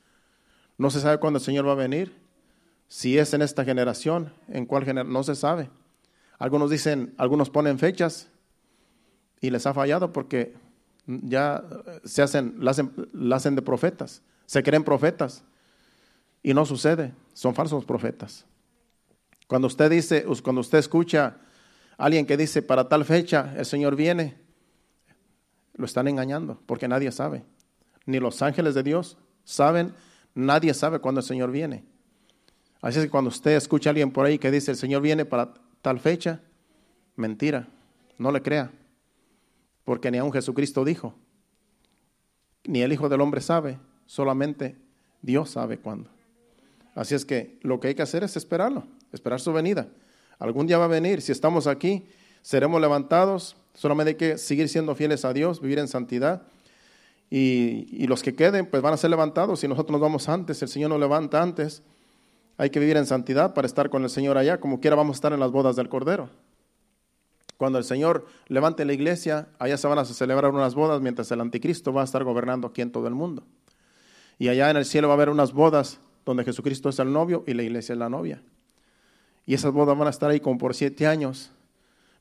No 0.78 0.91
se 0.91 0.99
sabe 0.99 1.20
cuándo 1.20 1.39
el 1.39 1.43
Señor 1.43 1.68
va 1.68 1.72
a 1.72 1.76
venir. 1.76 2.15
Si 2.88 3.18
es 3.18 3.34
en 3.34 3.41
esta 3.41 3.65
generación, 3.65 4.32
en 4.47 4.68
cuál 4.68 4.86
generación, 4.86 5.11
no 5.11 5.24
se 5.24 5.34
sabe. 5.34 5.72
Algunos 6.38 6.70
dicen, 6.70 7.15
algunos 7.18 7.49
ponen 7.49 7.80
fechas 7.80 8.30
y 9.41 9.49
les 9.49 9.65
ha 9.65 9.74
fallado 9.74 10.13
porque 10.13 10.53
ya 11.07 11.63
se 12.03 12.22
hacen, 12.22 12.57
la 12.59 12.70
hacen, 12.70 12.93
hacen 13.34 13.55
de 13.55 13.63
profetas. 13.63 14.22
Se 14.45 14.61
creen 14.61 14.84
profetas 14.84 15.43
y 16.43 16.53
no 16.53 16.63
sucede, 16.63 17.11
son 17.34 17.55
falsos 17.55 17.86
profetas. 17.86 18.45
Cuando 19.48 19.68
usted 19.68 19.89
dice, 19.89 20.26
cuando 20.43 20.62
usted 20.62 20.78
escucha 20.78 21.38
a 21.98 22.06
alguien 22.06 22.26
que 22.26 22.38
dice 22.38 22.62
para 22.62 22.88
tal 22.88 23.06
fecha 23.06 23.54
el 23.58 23.66
Señor 23.66 23.95
viene, 23.95 24.36
lo 25.76 25.86
están 25.86 26.08
engañando 26.08 26.62
porque 26.66 26.88
nadie 26.88 27.12
sabe. 27.12 27.43
Ni 28.06 28.20
los 28.20 28.41
ángeles 28.41 28.76
de 28.76 28.84
Dios 28.84 29.18
saben, 29.43 29.93
nadie 30.36 30.74
sabe 30.74 31.00
cuándo 31.00 31.22
el 31.22 31.26
Señor 31.26 31.52
viene. 31.52 31.84
Así 32.82 33.00
es 33.00 33.06
que 33.06 33.12
cuando 33.12 33.30
usted 33.30 33.52
escucha 33.52 33.89
a 33.89 33.91
alguien 33.91 34.12
por 34.12 34.26
ahí 34.26 34.38
que 34.38 34.52
dice 34.52 34.72
el 34.72 34.78
Señor 34.78 35.02
viene 35.02 35.26
para 35.26 35.54
tal 35.82 36.00
fecha, 36.00 36.41
mentira, 37.16 37.68
no 38.18 38.32
le 38.32 38.41
crea. 38.41 38.72
Porque 39.84 40.12
ni 40.12 40.18
aun 40.18 40.34
Jesucristo 40.34 40.84
dijo, 40.84 41.16
ni 42.66 42.82
el 42.82 42.91
Hijo 42.91 43.08
del 43.10 43.22
Hombre 43.22 43.41
sabe, 43.41 43.80
solamente 44.06 44.76
Dios 45.22 45.52
sabe 45.52 45.78
cuándo. 45.78 46.10
Así 46.93 47.16
es 47.16 47.26
que 47.26 47.58
lo 47.62 47.80
que 47.80 47.89
hay 47.89 47.95
que 47.95 48.02
hacer 48.02 48.24
es 48.24 48.36
esperarlo, 48.36 48.86
esperar 49.18 49.39
su 49.39 49.51
venida. 49.51 49.88
Algún 50.39 50.68
día 50.68 50.78
va 50.78 50.86
a 50.86 50.88
venir, 50.88 51.22
si 51.22 51.32
estamos 51.32 51.68
aquí, 51.68 52.05
seremos 52.41 52.80
levantados, 52.80 53.57
solamente 53.74 54.09
hay 54.11 54.15
que 54.15 54.38
seguir 54.38 54.70
siendo 54.70 54.95
fieles 54.95 55.26
a 55.26 55.34
Dios, 55.34 55.61
vivir 55.61 55.80
en 55.80 55.88
santidad. 55.88 56.43
Y, 57.30 58.07
los 58.07 58.24
que 58.24 58.36
queden, 58.36 58.68
pues 58.68 58.82
van 58.82 58.93
a 58.93 58.97
ser 58.97 59.09
levantados. 59.09 59.59
Si 59.59 59.68
nosotros 59.68 59.91
nos 59.91 60.01
vamos 60.01 60.30
antes, 60.30 60.61
el 60.61 60.70
Señor 60.70 60.89
nos 60.89 60.99
levanta 60.99 61.41
antes. 61.41 61.82
Hay 62.57 62.70
que 62.70 62.80
vivir 62.80 62.97
en 62.97 63.05
santidad 63.05 63.53
para 63.53 63.68
estar 63.68 63.89
con 63.89 64.03
el 64.03 64.09
Señor 64.09 64.38
allá, 64.38 64.59
como 64.59 64.80
quiera 64.80 64.95
vamos 64.95 65.15
a 65.15 65.18
estar 65.18 65.34
en 65.34 65.39
las 65.39 65.51
bodas 65.51 65.76
del 65.76 65.89
Cordero. 65.89 66.30
Cuando 67.57 67.80
el 67.80 67.84
Señor 67.84 68.28
levante 68.47 68.86
la 68.86 68.93
iglesia, 68.93 69.49
allá 69.59 69.78
se 69.78 69.88
van 69.88 69.99
a 69.99 70.05
celebrar 70.05 70.51
unas 70.51 70.76
bodas 70.76 71.01
mientras 71.01 71.30
el 71.32 71.41
anticristo 71.41 71.91
va 71.91 72.01
a 72.01 72.05
estar 72.05 72.24
gobernando 72.24 72.68
aquí 72.68 72.82
en 72.82 72.91
todo 72.91 73.07
el 73.07 73.15
mundo. 73.15 73.43
Y 74.39 74.47
allá 74.47 74.70
en 74.70 74.78
el 74.78 74.86
cielo 74.86 75.07
va 75.07 75.15
a 75.15 75.18
haber 75.18 75.30
unas 75.30 75.51
bodas 75.51 75.99
donde 76.26 76.43
Jesucristo 76.43 76.89
es 76.89 76.99
el 76.99 77.11
novio 77.11 77.43
y 77.47 77.53
la 77.53 77.63
iglesia 77.63 77.93
es 77.93 77.99
la 77.99 78.09
novia. 78.09 78.41
Y 79.48 79.54
esas 79.54 79.72
bodas 79.72 79.98
van 79.98 80.08
a 80.08 80.12
estar 80.12 80.30
ahí 80.30 80.41
como 80.41 80.60
por 80.60 80.76
siete 80.76 81.08
años. 81.08 81.52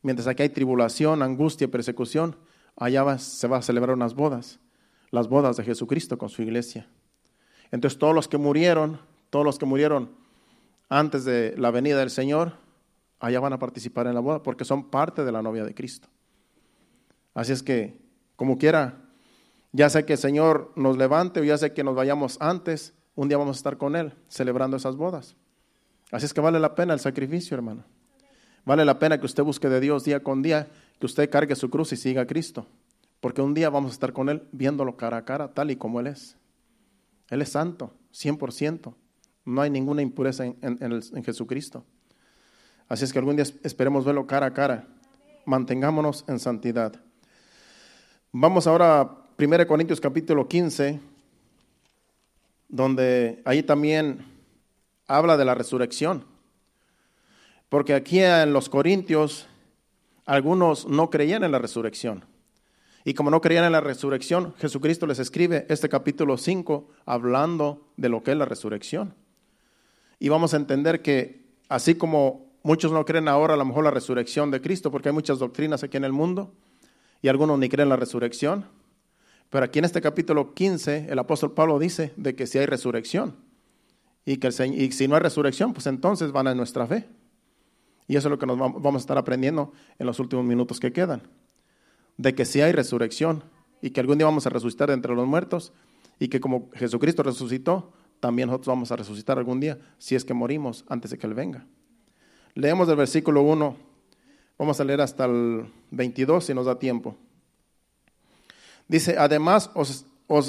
Mientras 0.00 0.28
aquí 0.28 0.44
hay 0.44 0.48
tribulación, 0.48 1.22
angustia, 1.22 1.68
persecución, 1.68 2.36
allá 2.76 3.18
se 3.18 3.48
va 3.48 3.58
a 3.58 3.62
celebrar 3.62 3.96
unas 3.96 4.14
bodas, 4.14 4.60
las 5.10 5.28
bodas 5.28 5.56
de 5.56 5.64
Jesucristo 5.64 6.16
con 6.16 6.28
su 6.28 6.42
iglesia. 6.42 6.88
Entonces 7.72 7.98
todos 7.98 8.14
los 8.14 8.28
que 8.28 8.38
murieron, 8.38 9.00
todos 9.30 9.44
los 9.44 9.58
que 9.58 9.66
murieron 9.66 10.12
antes 10.88 11.24
de 11.24 11.54
la 11.58 11.72
venida 11.72 11.98
del 11.98 12.10
Señor, 12.10 12.52
allá 13.18 13.40
van 13.40 13.52
a 13.52 13.58
participar 13.58 14.06
en 14.06 14.14
la 14.14 14.20
boda 14.20 14.44
porque 14.44 14.64
son 14.64 14.88
parte 14.88 15.24
de 15.24 15.32
la 15.32 15.42
novia 15.42 15.64
de 15.64 15.74
Cristo. 15.74 16.08
Así 17.34 17.50
es 17.50 17.64
que, 17.64 17.98
como 18.36 18.56
quiera, 18.56 19.02
ya 19.72 19.90
sea 19.90 20.06
que 20.06 20.12
el 20.12 20.18
Señor 20.20 20.72
nos 20.76 20.96
levante 20.96 21.40
o 21.40 21.44
ya 21.44 21.58
sea 21.58 21.74
que 21.74 21.82
nos 21.82 21.96
vayamos 21.96 22.36
antes, 22.40 22.94
un 23.16 23.28
día 23.28 23.36
vamos 23.36 23.56
a 23.56 23.58
estar 23.58 23.78
con 23.78 23.96
Él 23.96 24.14
celebrando 24.28 24.76
esas 24.76 24.94
bodas. 24.94 25.34
Así 26.10 26.26
es 26.26 26.34
que 26.34 26.40
vale 26.40 26.60
la 26.60 26.74
pena 26.74 26.94
el 26.94 27.00
sacrificio, 27.00 27.56
hermano. 27.56 27.84
Vale 28.64 28.84
la 28.84 28.98
pena 28.98 29.18
que 29.18 29.26
usted 29.26 29.42
busque 29.42 29.68
de 29.68 29.80
Dios 29.80 30.04
día 30.04 30.22
con 30.22 30.42
día, 30.42 30.68
que 30.98 31.06
usted 31.06 31.30
cargue 31.30 31.54
su 31.54 31.70
cruz 31.70 31.92
y 31.92 31.96
siga 31.96 32.22
a 32.22 32.26
Cristo. 32.26 32.66
Porque 33.20 33.42
un 33.42 33.54
día 33.54 33.70
vamos 33.70 33.92
a 33.92 33.94
estar 33.94 34.12
con 34.12 34.28
Él 34.28 34.42
viéndolo 34.52 34.96
cara 34.96 35.18
a 35.18 35.24
cara, 35.24 35.52
tal 35.52 35.70
y 35.70 35.76
como 35.76 36.00
Él 36.00 36.08
es. 36.08 36.36
Él 37.30 37.42
es 37.42 37.50
santo, 37.50 37.94
100%. 38.12 38.94
No 39.44 39.62
hay 39.62 39.70
ninguna 39.70 40.02
impureza 40.02 40.44
en, 40.44 40.56
en 40.60 41.24
Jesucristo. 41.24 41.84
Así 42.88 43.04
es 43.04 43.12
que 43.12 43.18
algún 43.18 43.36
día 43.36 43.46
esperemos 43.62 44.04
verlo 44.04 44.26
cara 44.26 44.46
a 44.46 44.52
cara. 44.52 44.86
Mantengámonos 45.44 46.24
en 46.28 46.38
santidad. 46.38 47.00
Vamos 48.32 48.66
ahora 48.66 49.00
a 49.00 49.26
1 49.38 49.66
Corintios 49.66 50.00
capítulo 50.00 50.46
15, 50.46 51.00
donde 52.68 53.42
ahí 53.44 53.62
también 53.62 54.35
habla 55.08 55.36
de 55.36 55.44
la 55.44 55.54
resurrección. 55.54 56.24
Porque 57.68 57.94
aquí 57.94 58.20
en 58.20 58.52
los 58.52 58.68
Corintios 58.68 59.46
algunos 60.24 60.86
no 60.86 61.10
creían 61.10 61.44
en 61.44 61.52
la 61.52 61.58
resurrección. 61.58 62.24
Y 63.04 63.14
como 63.14 63.30
no 63.30 63.40
creían 63.40 63.64
en 63.64 63.72
la 63.72 63.80
resurrección, 63.80 64.54
Jesucristo 64.58 65.06
les 65.06 65.18
escribe 65.18 65.66
este 65.68 65.88
capítulo 65.88 66.36
5 66.36 66.88
hablando 67.06 67.86
de 67.96 68.08
lo 68.08 68.22
que 68.22 68.32
es 68.32 68.36
la 68.36 68.44
resurrección. 68.46 69.14
Y 70.18 70.28
vamos 70.28 70.54
a 70.54 70.56
entender 70.56 71.02
que 71.02 71.44
así 71.68 71.94
como 71.94 72.46
Muchos 72.66 72.90
no 72.90 73.04
creen 73.04 73.28
ahora 73.28 73.54
a 73.54 73.56
lo 73.56 73.64
mejor 73.64 73.84
la 73.84 73.92
resurrección 73.92 74.50
de 74.50 74.60
Cristo 74.60 74.90
porque 74.90 75.10
hay 75.10 75.14
muchas 75.14 75.38
doctrinas 75.38 75.84
aquí 75.84 75.98
en 75.98 76.02
el 76.02 76.10
mundo 76.10 76.52
y 77.22 77.28
algunos 77.28 77.60
ni 77.60 77.68
creen 77.68 77.88
la 77.88 77.94
resurrección. 77.94 78.64
Pero 79.50 79.64
aquí 79.64 79.78
en 79.78 79.84
este 79.84 80.00
capítulo 80.00 80.52
15 80.52 81.06
el 81.08 81.16
apóstol 81.20 81.52
Pablo 81.52 81.78
dice 81.78 82.12
de 82.16 82.34
que 82.34 82.48
si 82.48 82.58
hay 82.58 82.66
resurrección 82.66 83.36
y 84.26 84.36
que 84.36 84.48
y 84.48 84.92
si 84.92 85.08
no 85.08 85.14
hay 85.14 85.22
resurrección, 85.22 85.72
pues 85.72 85.86
entonces 85.86 86.32
van 86.32 86.48
a 86.48 86.54
nuestra 86.54 86.86
fe. 86.86 87.06
Y 88.08 88.16
eso 88.16 88.28
es 88.28 88.30
lo 88.30 88.38
que 88.38 88.46
nos 88.46 88.58
vamos 88.58 88.96
a 88.96 88.98
estar 88.98 89.16
aprendiendo 89.16 89.72
en 89.98 90.06
los 90.06 90.20
últimos 90.20 90.44
minutos 90.44 90.78
que 90.78 90.92
quedan. 90.92 91.22
De 92.18 92.34
que 92.34 92.44
si 92.44 92.60
hay 92.60 92.72
resurrección 92.72 93.42
y 93.80 93.90
que 93.90 94.00
algún 94.00 94.18
día 94.18 94.26
vamos 94.26 94.46
a 94.46 94.50
resucitar 94.50 94.90
entre 94.90 95.14
los 95.14 95.26
muertos 95.26 95.72
y 96.18 96.28
que 96.28 96.40
como 96.40 96.70
Jesucristo 96.74 97.22
resucitó, 97.22 97.92
también 98.20 98.48
nosotros 98.48 98.68
vamos 98.68 98.92
a 98.92 98.96
resucitar 98.96 99.38
algún 99.38 99.60
día 99.60 99.78
si 99.98 100.14
es 100.14 100.24
que 100.24 100.34
morimos 100.34 100.84
antes 100.88 101.10
de 101.10 101.18
que 101.18 101.26
Él 101.26 101.34
venga. 101.34 101.66
Leemos 102.54 102.88
del 102.88 102.96
versículo 102.96 103.42
1, 103.42 103.76
vamos 104.58 104.80
a 104.80 104.84
leer 104.84 105.00
hasta 105.02 105.26
el 105.26 105.66
22 105.90 106.44
si 106.44 106.54
nos 106.54 106.66
da 106.66 106.78
tiempo. 106.78 107.16
Dice, 108.88 109.16
además 109.18 109.70
os, 109.74 110.06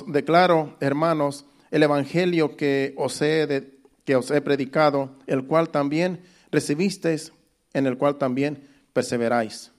declaro, 0.07 0.75
hermanos, 0.79 1.45
el 1.71 1.83
evangelio 1.83 2.55
que 2.55 2.93
os, 2.97 3.21
he 3.21 3.79
que 4.05 4.15
os 4.15 4.31
he 4.31 4.41
predicado, 4.41 5.15
el 5.27 5.45
cual 5.45 5.69
también 5.69 6.21
recibisteis, 6.51 7.33
en 7.73 7.87
el 7.87 7.97
cual 7.97 8.17
también 8.17 8.67
perseveráis. 8.93 9.71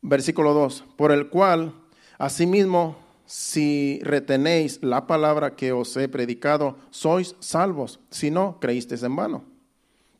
Versículo 0.00 0.54
2, 0.54 0.84
por 0.96 1.12
el 1.12 1.28
cual, 1.28 1.74
asimismo, 2.18 2.96
si 3.26 4.00
retenéis 4.02 4.82
la 4.82 5.06
palabra 5.06 5.56
que 5.56 5.72
os 5.72 5.96
he 5.96 6.08
predicado, 6.08 6.76
sois 6.90 7.36
salvos, 7.40 8.00
si 8.10 8.30
no, 8.30 8.58
creísteis 8.60 9.02
en 9.02 9.16
vano. 9.16 9.44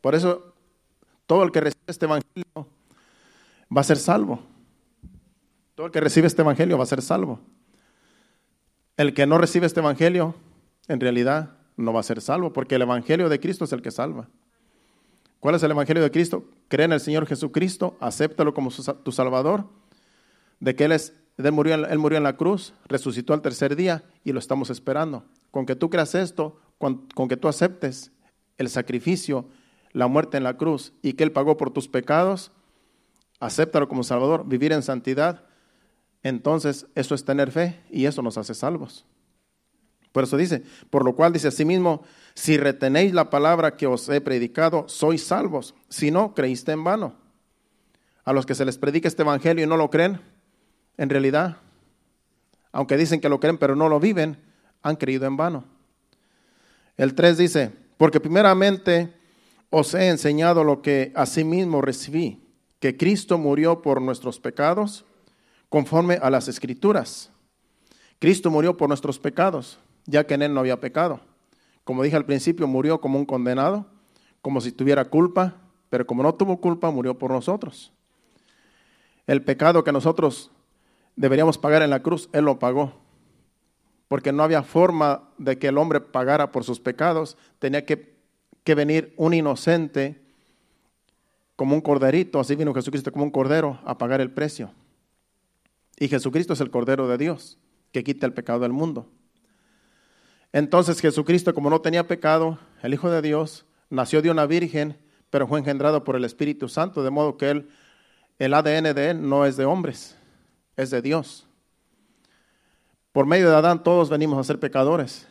Por 0.01 0.15
eso 0.15 0.55
todo 1.27 1.43
el 1.43 1.53
que 1.53 1.61
recibe 1.61 1.85
este 1.87 2.07
evangelio 2.07 2.67
va 3.75 3.81
a 3.81 3.85
ser 3.85 3.99
salvo. 3.99 4.41
Todo 5.75 5.87
el 5.87 5.93
que 5.93 6.01
recibe 6.01 6.27
este 6.27 6.43
evangelio 6.43 6.77
va 6.77 6.85
a 6.85 6.87
ser 6.87 7.03
salvo. 7.03 7.41
El 8.97 9.15
que 9.15 9.27
no 9.27 9.39
recibe 9.39 9.67
este 9.67 9.81
evangelio, 9.81 10.35
en 10.89 11.01
realidad 11.01 11.57
no 11.77 11.93
va 11.93 12.01
a 12.01 12.05
ser 12.05 12.21
salvo, 12.21 12.53
porque 12.53 12.75
el 12.75 12.83
evangelio 12.83 13.29
de 13.29 13.41
Cristo 13.41 13.65
es 13.65 13.73
el 13.73 13.83
que 13.83 13.91
salva. 13.91 14.29
¿Cuál 15.41 15.55
es 15.55 15.63
el 15.63 15.71
evangelio 15.71 16.03
de 16.03 16.11
Cristo? 16.11 16.45
Cree 16.69 16.85
en 16.85 16.93
el 16.93 17.01
Señor 17.01 17.27
Jesucristo, 17.27 17.97
acéptalo 18.01 18.55
como 18.55 18.71
tu 18.71 19.13
Salvador, 19.13 19.65
de 20.61 20.77
que 20.77 20.85
Él, 20.85 20.93
es, 20.93 21.15
él, 21.37 21.53
murió, 21.53 22.17
en 22.17 22.23
la 22.23 22.37
cruz, 22.37 22.75
resucitó 22.87 23.35
al 23.35 23.43
tercer 23.43 23.75
día 23.75 24.05
y 24.25 24.33
lo 24.33 24.39
estamos 24.39 24.71
esperando. 24.71 25.25
Con 25.51 25.67
que 25.67 25.75
tú 25.75 25.91
creas 25.91 26.15
esto, 26.15 26.61
con 26.79 27.29
que 27.29 27.37
tú 27.37 27.49
aceptes 27.49 28.13
el 28.59 28.69
sacrificio 28.69 29.47
la 29.93 30.07
muerte 30.07 30.37
en 30.37 30.45
la 30.45 30.57
cruz 30.57 30.93
y 31.03 31.13
que 31.15 31.25
Él 31.25 31.33
pagó 31.33 31.57
por 31.57 31.71
tus 31.71 31.89
pecados, 31.89 32.51
acéptalo 33.41 33.89
como 33.89 34.05
Salvador, 34.05 34.47
vivir 34.47 34.73
en 34.73 34.83
santidad, 34.83 35.45
entonces 36.23 36.87
eso 36.95 37.15
es 37.15 37.25
tener 37.25 37.51
fe 37.51 37.81
y 37.91 38.07
eso 38.07 38.23
nos 38.23 38.39
hace 38.39 38.55
salvos. 38.55 39.05
Por 40.13 40.25
eso 40.25 40.37
dice, 40.37 40.63
por 40.91 41.05
lo 41.05 41.15
cual 41.15 41.33
dice 41.33 41.49
asimismo, 41.49 42.03
si 42.35 42.59
retenéis 42.59 43.15
la 43.15 43.31
palabra 43.31 43.77
que 43.77 43.87
os 43.87 44.09
he 44.09 44.21
predicado, 44.21 44.85
sois 44.89 45.25
salvos. 45.25 45.75
Si 45.89 46.11
no, 46.11 46.35
creíste 46.35 46.73
en 46.73 46.85
vano. 46.85 47.15
A 48.25 48.33
los 48.33 48.47
que 48.47 48.55
se 48.55 48.65
les 48.65 48.79
predica 48.79 49.09
este 49.09 49.23
evangelio 49.23 49.65
y 49.65 49.67
no 49.67 49.77
lo 49.77 49.91
creen, 49.91 50.21
en 50.99 51.09
realidad, 51.09 51.57
aunque 52.71 52.97
dicen 52.97 53.21
que 53.21 53.29
lo 53.29 53.41
creen 53.41 53.59
pero 53.59 53.75
no 53.75 53.89
lo 53.89 53.99
viven, 53.99 54.37
han 54.83 54.97
creído 54.97 55.27
en 55.27 55.37
vano. 55.37 55.65
El 56.97 57.15
3 57.15 57.39
dice, 57.39 57.73
porque 57.97 58.21
primeramente 58.21 59.15
os 59.71 59.95
he 59.95 60.09
enseñado 60.09 60.63
lo 60.63 60.83
que 60.83 61.13
asimismo 61.17 61.81
recibí, 61.81 62.47
que 62.79 62.97
Cristo 62.97 63.39
murió 63.39 63.81
por 63.81 64.03
nuestros 64.03 64.39
pecados 64.39 65.07
conforme 65.73 66.19
a 66.21 66.29
las 66.29 66.49
escrituras. 66.49 67.31
Cristo 68.19 68.51
murió 68.51 68.77
por 68.77 68.89
nuestros 68.89 69.19
pecados, 69.19 69.79
ya 70.05 70.27
que 70.27 70.35
en 70.35 70.43
él 70.43 70.53
no 70.53 70.61
había 70.61 70.79
pecado. 70.79 71.21
Como 71.83 72.03
dije 72.03 72.15
al 72.15 72.27
principio, 72.27 72.67
murió 72.67 73.01
como 73.01 73.19
un 73.19 73.25
condenado, 73.25 73.87
como 74.43 74.61
si 74.61 74.71
tuviera 74.71 75.07
culpa, 75.07 75.55
pero 75.89 76.07
como 76.07 76.23
no 76.23 76.35
tuvo 76.35 76.61
culpa, 76.61 76.91
murió 76.91 77.17
por 77.17 77.31
nosotros. 77.31 77.91
El 79.27 79.43
pecado 79.43 79.83
que 79.83 79.93
nosotros 79.93 80.51
deberíamos 81.17 81.57
pagar 81.57 81.81
en 81.81 81.89
la 81.89 82.03
cruz, 82.03 82.29
Él 82.35 82.45
lo 82.45 82.59
pagó. 82.59 82.93
Porque 84.09 84.31
no 84.31 84.43
había 84.43 84.63
forma 84.63 85.31
de 85.39 85.59
que 85.59 85.69
el 85.69 85.79
hombre 85.79 86.03
pagara 86.03 86.53
por 86.53 86.65
sus 86.65 86.81
pecados, 86.81 87.39
tenía 87.59 87.87
que 87.87 88.13
que 88.63 88.75
venir 88.75 89.15
un 89.17 89.33
inocente 89.33 90.21
como 91.57 91.75
un 91.75 91.81
corderito, 91.81 92.41
así 92.41 92.57
vino 92.57 92.75
Jesucristo 92.75 93.11
como 93.11 93.25
un 93.25 93.31
cordero 93.31 93.81
a 93.87 93.97
pagar 93.97 94.21
el 94.21 94.31
precio. 94.31 94.71
Y 95.99 96.09
Jesucristo 96.09 96.53
es 96.53 96.61
el 96.61 96.71
cordero 96.71 97.09
de 97.09 97.19
Dios 97.19 97.59
que 97.93 98.03
quita 98.03 98.27
el 98.27 98.33
pecado 98.33 98.61
del 98.61 98.73
mundo. 98.73 99.09
Entonces 100.53 101.01
Jesucristo, 101.01 101.55
como 101.55 101.71
no 101.71 101.81
tenía 101.81 102.07
pecado, 102.07 102.59
el 102.83 102.95
Hijo 102.95 103.11
de 103.11 103.23
Dios, 103.23 103.65
nació 103.91 104.21
de 104.23 104.31
una 104.31 104.47
virgen, 104.47 104.99
pero 105.31 105.47
fue 105.47 105.59
engendrado 105.59 106.05
por 106.05 106.17
el 106.17 106.25
Espíritu 106.25 106.69
Santo, 106.69 107.03
de 107.03 107.11
modo 107.11 107.37
que 107.37 107.51
él, 107.51 107.69
el 108.39 108.55
ADN 108.55 108.95
de 108.95 109.11
él 109.11 109.29
no 109.29 109.47
es 109.47 109.57
de 109.57 109.65
hombres, 109.65 110.17
es 110.77 110.91
de 110.91 111.01
Dios. 111.01 111.47
Por 113.13 113.27
medio 113.27 113.51
de 113.51 113.57
Adán 113.57 113.83
todos 113.83 114.11
venimos 114.11 114.39
a 114.39 114.45
ser 114.45 114.59
pecadores, 114.59 115.29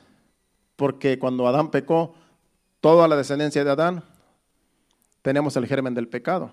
porque 0.75 1.19
cuando 1.19 1.47
Adán 1.47 1.71
pecó, 1.71 2.15
toda 2.79 3.07
la 3.07 3.15
descendencia 3.15 3.63
de 3.63 3.71
Adán 3.71 4.03
tenemos 5.21 5.55
el 5.55 5.67
germen 5.67 5.93
del 5.93 6.07
pecado. 6.07 6.51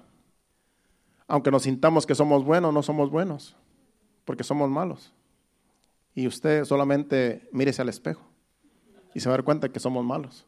Aunque 1.27 1.51
nos 1.51 1.63
sintamos 1.63 2.07
que 2.07 2.15
somos 2.15 2.45
buenos, 2.45 2.73
no 2.73 2.83
somos 2.83 3.11
buenos, 3.11 3.57
porque 4.29 4.45
somos 4.45 4.69
malos. 4.69 5.11
Y 6.15 6.27
usted 6.27 6.67
solamente 6.67 7.49
mírese 7.51 7.81
al 7.81 7.89
espejo 7.89 8.21
y 9.15 9.21
se 9.21 9.29
va 9.31 9.37
a 9.37 9.39
dar 9.39 9.45
cuenta 9.45 9.71
que 9.71 9.81
somos 9.81 10.05
malos. 10.05 10.45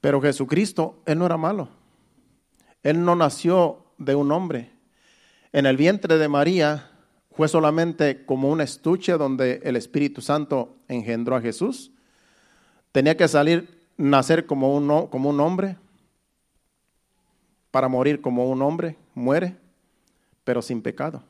Pero 0.00 0.22
Jesucristo, 0.22 1.02
Él 1.04 1.18
no 1.18 1.26
era 1.26 1.36
malo. 1.36 1.68
Él 2.82 3.04
no 3.04 3.14
nació 3.14 3.84
de 3.98 4.14
un 4.14 4.32
hombre. 4.32 4.70
En 5.52 5.66
el 5.66 5.76
vientre 5.76 6.16
de 6.16 6.28
María 6.28 6.92
fue 7.32 7.46
solamente 7.46 8.24
como 8.24 8.48
un 8.48 8.62
estuche 8.62 9.12
donde 9.18 9.60
el 9.62 9.76
Espíritu 9.76 10.22
Santo 10.22 10.74
engendró 10.88 11.36
a 11.36 11.42
Jesús. 11.42 11.92
Tenía 12.90 13.18
que 13.18 13.28
salir, 13.28 13.86
nacer 13.98 14.46
como 14.46 14.74
un, 14.74 15.08
como 15.08 15.28
un 15.28 15.40
hombre, 15.40 15.76
para 17.70 17.88
morir 17.88 18.22
como 18.22 18.48
un 18.48 18.62
hombre, 18.62 18.96
muere, 19.14 19.58
pero 20.42 20.62
sin 20.62 20.80
pecado. 20.80 21.22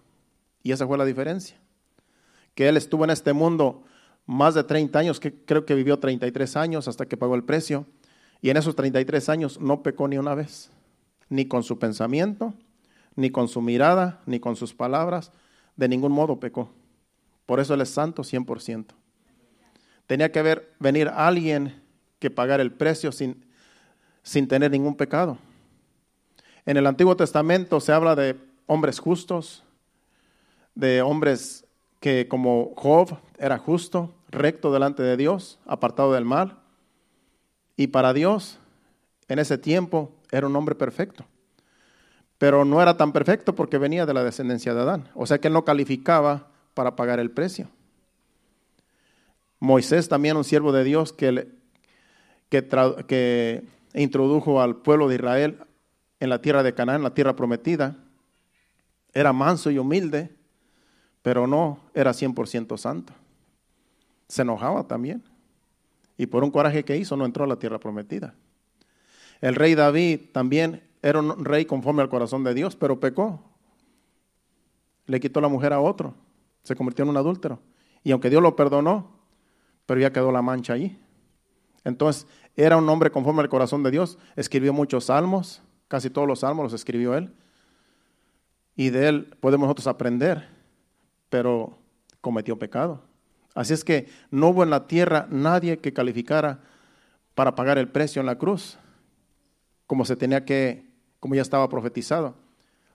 Y 0.63 0.73
esa 0.73 0.87
fue 0.87 0.99
la 0.99 1.05
diferencia. 1.05 1.57
Que 2.55 2.69
Él 2.69 2.77
estuvo 2.77 3.05
en 3.05 3.11
este 3.11 3.33
mundo 3.33 3.85
más 4.27 4.55
de 4.55 4.65
30 4.65 4.99
años, 4.99 5.21
que 5.21 5.35
creo 5.35 5.67
que 5.67 5.75
vivió 5.75 5.99
33 5.99 6.57
años 6.57 6.89
hasta 6.89 7.07
que 7.07 7.17
pagó 7.17 7.35
el 7.35 7.45
precio. 7.45 7.87
Y 8.41 8.51
en 8.51 8.57
esos 8.57 8.77
33 8.77 9.29
años 9.29 9.61
no 9.61 9.83
pecó 9.83 10.09
ni 10.09 10.19
una 10.19 10.35
vez, 10.35 10.71
ni 11.29 11.47
con 11.47 11.63
su 11.63 11.79
pensamiento, 11.79 12.55
ni 13.15 13.31
con 13.31 13.49
su 13.49 13.61
mirada, 13.61 14.21
ni 14.27 14.41
con 14.41 14.57
sus 14.57 14.75
palabras, 14.75 15.33
de 15.77 15.89
ningún 15.89 16.13
modo 16.13 16.41
pecó. 16.41 16.71
Por 17.47 17.61
eso 17.61 17.75
Él 17.75 17.81
es 17.81 17.91
santo 17.91 18.23
100%. 18.23 18.87
Tenía 20.07 20.33
que 20.33 20.39
haber, 20.39 20.75
venir 20.79 21.09
alguien 21.09 21.83
que 22.19 22.31
pagar 22.31 22.61
el 22.61 22.73
precio 22.73 23.13
sin, 23.13 23.45
sin 24.23 24.49
tener 24.49 24.71
ningún 24.71 24.97
pecado. 24.97 25.39
En 26.65 26.77
el 26.77 26.87
Antiguo 26.87 27.17
Testamento 27.17 27.81
se 27.81 27.93
habla 27.93 28.15
de 28.15 28.37
hombres 28.67 28.99
justos, 29.01 29.65
de 30.75 31.03
hombres 31.03 31.65
que 32.01 32.29
como 32.29 32.73
Job 32.77 33.19
era 33.39 33.59
justo, 33.59 34.13
recto 34.29 34.73
delante 34.73 35.03
de 35.03 35.17
Dios, 35.17 35.59
apartado 35.67 36.13
del 36.13 36.25
mal. 36.25 36.59
Y 37.77 37.89
para 37.89 38.13
Dios, 38.13 38.59
en 39.29 39.39
ese 39.39 39.59
tiempo, 39.59 40.13
era 40.31 40.47
un 40.47 40.57
hombre 40.57 40.75
perfecto. 40.75 41.25
Pero 42.39 42.65
no 42.65 42.83
era 42.83 42.97
tan 42.97 43.13
perfecto 43.13 43.55
porque 43.55 43.79
venía 43.79 44.05
de 44.05 44.15
la 44.15 44.25
descendencia 44.25 44.75
de 44.75 44.81
Adán. 44.81 45.09
O 45.15 45.27
sea 45.27 45.39
que 45.39 45.51
no 45.51 45.65
calificaba 45.65 46.49
para 46.75 46.97
pagar 46.97 47.21
el 47.21 47.31
precio. 47.31 47.69
Moisés 49.61 50.09
también, 50.09 50.37
un 50.37 50.43
siervo 50.43 50.73
de 50.73 50.83
Dios 50.83 51.13
que, 51.13 51.49
que, 52.49 52.67
que 53.07 53.65
introdujo 53.95 54.61
al 54.61 54.77
pueblo 54.77 55.09
de 55.09 55.15
Israel 55.15 55.59
en 56.19 56.31
la 56.31 56.41
tierra 56.41 56.65
de 56.65 56.75
Canaán, 56.75 57.03
la 57.03 57.15
tierra 57.15 57.37
prometida, 57.37 57.97
era 59.15 59.33
manso 59.33 59.71
y 59.71 59.79
humilde, 59.79 60.35
pero 61.23 61.47
no 61.47 61.79
era 61.95 62.11
100% 62.11 62.77
santo. 62.77 63.13
Se 64.29 64.43
enojaba 64.43 64.87
también. 64.87 65.23
Y 66.17 66.27
por 66.27 66.45
un 66.45 66.51
coraje 66.51 66.85
que 66.85 66.97
hizo 66.97 67.17
no 67.17 67.25
entró 67.25 67.45
a 67.45 67.47
la 67.49 67.57
tierra 67.57 67.79
prometida. 67.79 68.35
El 69.41 69.55
rey 69.55 69.75
David 69.75 70.21
también 70.33 70.83
era 71.03 71.19
un 71.19 71.45
rey 71.45 71.65
conforme 71.65 72.03
al 72.03 72.09
corazón 72.09 72.45
de 72.45 72.55
Dios, 72.55 72.77
pero 72.77 73.01
pecó. 73.01 73.43
Le 75.07 75.19
quitó 75.21 75.41
la 75.41 75.49
mujer 75.49 75.73
a 75.73 75.81
otro, 75.81 76.15
se 76.63 76.77
convirtió 76.77 77.03
en 77.03 77.11
un 77.11 77.17
adúltero. 77.17 77.59
Y 78.05 78.13
aunque 78.13 78.31
Dios 78.31 78.43
lo 78.43 78.55
perdonó, 78.55 79.11
pero 79.87 80.01
ya 80.01 80.13
quedó 80.13 80.31
la 80.31 80.43
mancha 80.43 80.75
allí. 80.75 80.99
Entonces, 81.85 82.27
era 82.57 82.77
un 82.77 82.89
hombre 82.89 83.11
conforme 83.11 83.43
al 83.43 83.49
corazón 83.49 83.83
de 83.83 83.91
Dios, 83.91 84.19
escribió 84.37 84.73
muchos 84.73 85.07
salmos, 85.07 85.63
casi 85.89 86.11
todos 86.11 86.29
los 86.29 86.41
salmos 86.41 86.65
los 86.65 86.73
escribió 86.73 87.17
él. 87.17 87.33
Y 88.77 88.91
de 88.91 89.09
él 89.09 89.37
podemos 89.41 89.67
nosotros 89.67 89.89
aprender, 89.89 90.49
pero 91.33 91.79
cometió 92.21 92.59
pecado. 92.59 93.01
Así 93.55 93.73
es 93.73 93.85
que 93.85 94.07
no 94.31 94.49
hubo 94.49 94.63
en 94.63 94.69
la 94.69 94.87
tierra 94.87 95.27
nadie 95.31 95.79
que 95.79 95.95
calificara 95.95 96.61
para 97.35 97.55
pagar 97.55 97.79
el 97.79 97.89
precio 97.89 98.21
en 98.21 98.27
la 98.27 98.37
cruz, 98.37 98.79
como 99.87 100.05
se 100.05 100.15
tenía 100.15 100.45
que, 100.45 100.91
como 101.21 101.35
ya 101.35 101.41
estaba 101.41 101.71
profetizado. 101.71 102.35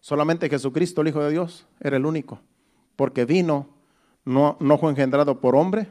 Solamente 0.01 0.49
Jesucristo, 0.49 1.01
el 1.01 1.07
Hijo 1.07 1.23
de 1.23 1.31
Dios, 1.31 1.65
era 1.79 1.97
el 1.97 2.05
único, 2.05 2.39
porque 2.95 3.25
vino, 3.25 3.69
no, 4.23 4.55
no 4.59 4.77
fue 4.77 4.91
engendrado 4.91 5.41
por 5.41 5.55
hombre, 5.55 5.87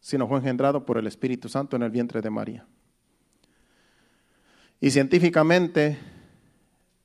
sino 0.00 0.26
fue 0.26 0.38
engendrado 0.38 0.86
por 0.86 0.96
el 0.96 1.06
Espíritu 1.06 1.50
Santo 1.50 1.76
en 1.76 1.82
el 1.82 1.90
vientre 1.90 2.22
de 2.22 2.30
María. 2.30 2.66
Y 4.80 4.92
científicamente, 4.92 5.98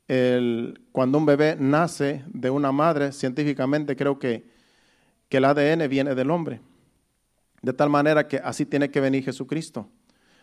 el, 0.07 0.81
cuando 0.91 1.17
un 1.17 1.25
bebé 1.25 1.55
nace 1.59 2.23
de 2.27 2.49
una 2.49 2.71
madre, 2.71 3.11
científicamente 3.11 3.95
creo 3.95 4.19
que 4.19 4.55
que 5.29 5.37
el 5.37 5.45
ADN 5.45 5.89
viene 5.89 6.15
del 6.15 6.31
hombre. 6.31 6.61
De 7.61 7.73
tal 7.73 7.89
manera 7.89 8.27
que 8.27 8.37
así 8.37 8.65
tiene 8.65 8.91
que 8.91 8.99
venir 9.01 9.23
Jesucristo. 9.23 9.89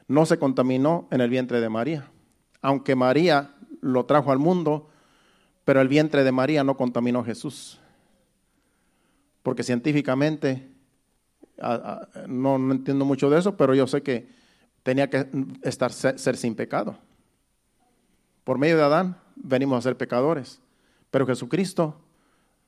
No 0.09 0.27
se 0.27 0.39
contaminó 0.39 1.09
en 1.11 1.21
el 1.21 1.31
vientre 1.31 1.61
de 1.61 1.69
María. 1.69 2.11
Aunque 2.61 2.97
María 2.97 3.55
lo 3.81 4.05
trajo 4.07 4.33
al 4.33 4.39
mundo, 4.39 4.89
pero 5.65 5.81
el 5.81 5.89
vientre 5.89 6.25
de 6.25 6.33
María 6.33 6.65
no 6.65 6.77
contaminó 6.77 7.21
a 7.21 7.25
Jesús. 7.25 7.79
Porque 9.43 9.63
científicamente, 9.63 10.69
no, 12.27 12.57
entiendo 12.73 13.05
mucho 13.05 13.31
de 13.31 13.39
eso, 13.39 13.57
pero 13.57 13.75
yo 13.75 13.87
sé 13.87 14.03
que 14.03 14.29
tenía 14.83 15.09
que 15.09 15.29
estar 15.63 15.93
ser 15.93 16.37
sin 16.37 16.55
pecado. 16.57 16.99
Por 18.43 18.59
medio 18.59 18.77
de 18.77 18.83
Adán 18.83 19.17
venimos 19.43 19.79
a 19.79 19.83
ser 19.83 19.97
pecadores, 19.97 20.61
pero 21.11 21.27
Jesucristo 21.27 21.97